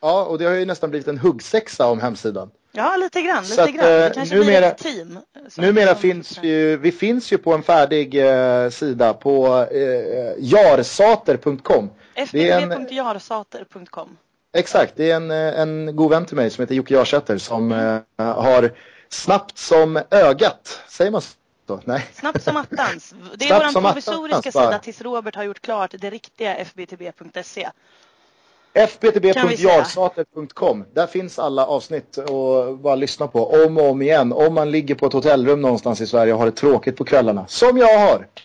Ja, 0.00 0.24
och 0.24 0.38
det 0.38 0.44
har 0.44 0.52
ju 0.52 0.64
nästan 0.64 0.90
blivit 0.90 1.08
en 1.08 1.18
huggsexa 1.18 1.86
om 1.86 2.00
hemsidan. 2.00 2.50
Ja, 2.72 2.96
lite 2.96 3.22
grann. 3.22 3.44
Lite 3.44 3.62
att, 3.62 3.70
grann. 3.70 3.84
Det 3.86 4.06
eh, 4.06 4.12
kanske 4.12 4.34
numera- 4.34 4.44
blir 4.44 4.62
ett 4.62 4.78
team. 4.78 5.18
Numera 5.56 5.94
finns 5.94 6.38
ju, 6.42 6.76
vi 6.76 6.92
finns 6.92 7.32
ju 7.32 7.38
på 7.38 7.52
en 7.54 7.62
färdig 7.62 8.14
eh, 8.26 8.70
sida 8.70 9.14
på 9.14 9.46
eh, 9.72 10.44
jarsater.com. 10.52 11.90
En- 12.14 12.26
fbtb.jarsater.com 12.26 14.16
Exakt, 14.52 14.92
det 14.96 15.10
är 15.10 15.16
en, 15.16 15.30
eh, 15.30 15.60
en 15.60 15.96
god 15.96 16.10
vän 16.10 16.26
till 16.26 16.36
mig 16.36 16.50
som 16.50 16.62
heter 16.62 16.74
Jocke 16.74 16.94
Jarsäter 16.94 17.38
som 17.38 17.72
eh, 17.72 17.98
har 18.34 18.72
snabbt 19.08 19.58
som 19.58 20.00
ögat, 20.10 20.80
säger 20.88 21.10
man 21.10 21.20
så? 21.20 21.80
Nej. 21.84 22.06
Snabbt 22.14 22.42
som 22.42 22.56
attans. 22.56 23.14
Det 23.36 23.48
är 23.48 23.72
vår 23.72 23.80
provisoriska 23.80 24.38
attans, 24.38 24.54
sida 24.54 24.78
tills 24.78 25.00
Robert 25.00 25.34
har 25.36 25.42
gjort 25.44 25.60
klart 25.60 25.94
det 25.98 26.10
riktiga 26.10 26.54
fbtb.se. 26.64 27.68
fbtb.jarsater.com 28.74 30.84
Där 30.92 31.06
finns 31.06 31.38
alla 31.38 31.66
avsnitt 31.66 32.16
och 32.16 32.78
bara 32.78 32.94
lyssna 32.94 33.28
på 33.28 33.52
om 33.64 33.78
och 33.78 33.84
om 33.90 34.02
igen. 34.02 34.32
Om 34.32 34.54
man 34.54 34.70
ligger 34.70 34.94
på 34.94 35.06
ett 35.06 35.12
hotellrum 35.12 35.60
någonstans 35.60 36.00
i 36.00 36.06
Sverige 36.06 36.32
och 36.32 36.38
har 36.38 36.46
det 36.46 36.52
tråkigt 36.52 36.96
på 36.96 37.04
kvällarna. 37.04 37.46
Som 37.46 37.78
jag 37.78 37.98
har. 37.98 38.26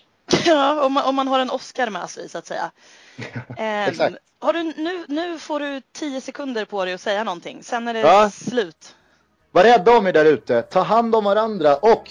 Ja, 0.45 0.85
om 0.85 0.93
man, 0.93 1.05
om 1.05 1.15
man 1.15 1.27
har 1.27 1.39
en 1.39 1.49
Oscar 1.49 1.89
med 1.89 2.09
sig 2.09 2.29
så 2.29 2.37
att 2.37 2.47
säga. 2.47 2.71
Ehm, 3.57 3.89
Exakt. 3.89 4.15
har 4.41 4.53
du, 4.53 4.63
nu, 4.63 5.05
nu 5.07 5.39
får 5.39 5.59
du 5.59 5.81
tio 5.93 6.21
sekunder 6.21 6.65
på 6.65 6.85
dig 6.85 6.93
att 6.93 7.01
säga 7.01 7.23
någonting. 7.23 7.63
Sen 7.63 7.87
är 7.87 7.93
det 7.93 7.99
Ja. 7.99 8.29
slut. 8.29 8.95
Var 9.51 9.63
rädda 9.63 9.97
om 9.97 10.07
er 10.07 10.13
där 10.13 10.25
ute. 10.25 10.61
Ta 10.61 10.81
hand 10.81 11.15
om 11.15 11.23
varandra 11.23 11.75
och 11.75 12.09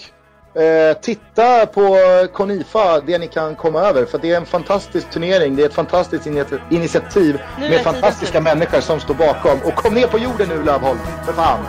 eh, 0.61 0.97
titta 0.97 1.65
på 1.65 1.97
Konifa, 2.33 2.99
det 2.99 3.17
ni 3.17 3.27
kan 3.27 3.55
komma 3.55 3.79
över. 3.81 4.05
För 4.05 4.17
det 4.17 4.31
är 4.31 4.37
en 4.37 4.45
fantastisk 4.45 5.09
turnering. 5.09 5.55
Det 5.55 5.61
är 5.63 5.65
ett 5.65 5.73
fantastiskt 5.73 6.25
ini- 6.25 6.59
initiativ 6.71 7.39
med 7.59 7.81
fantastiska 7.81 8.41
människor 8.41 8.79
som 8.81 8.99
står 8.99 9.13
bakom. 9.13 9.59
Och 9.61 9.75
kom 9.75 9.93
ner 9.93 10.07
på 10.07 10.17
jorden 10.17 10.49
nu 10.49 10.63
Lövholm, 10.63 10.99
för 11.25 11.33
fan. 11.33 11.65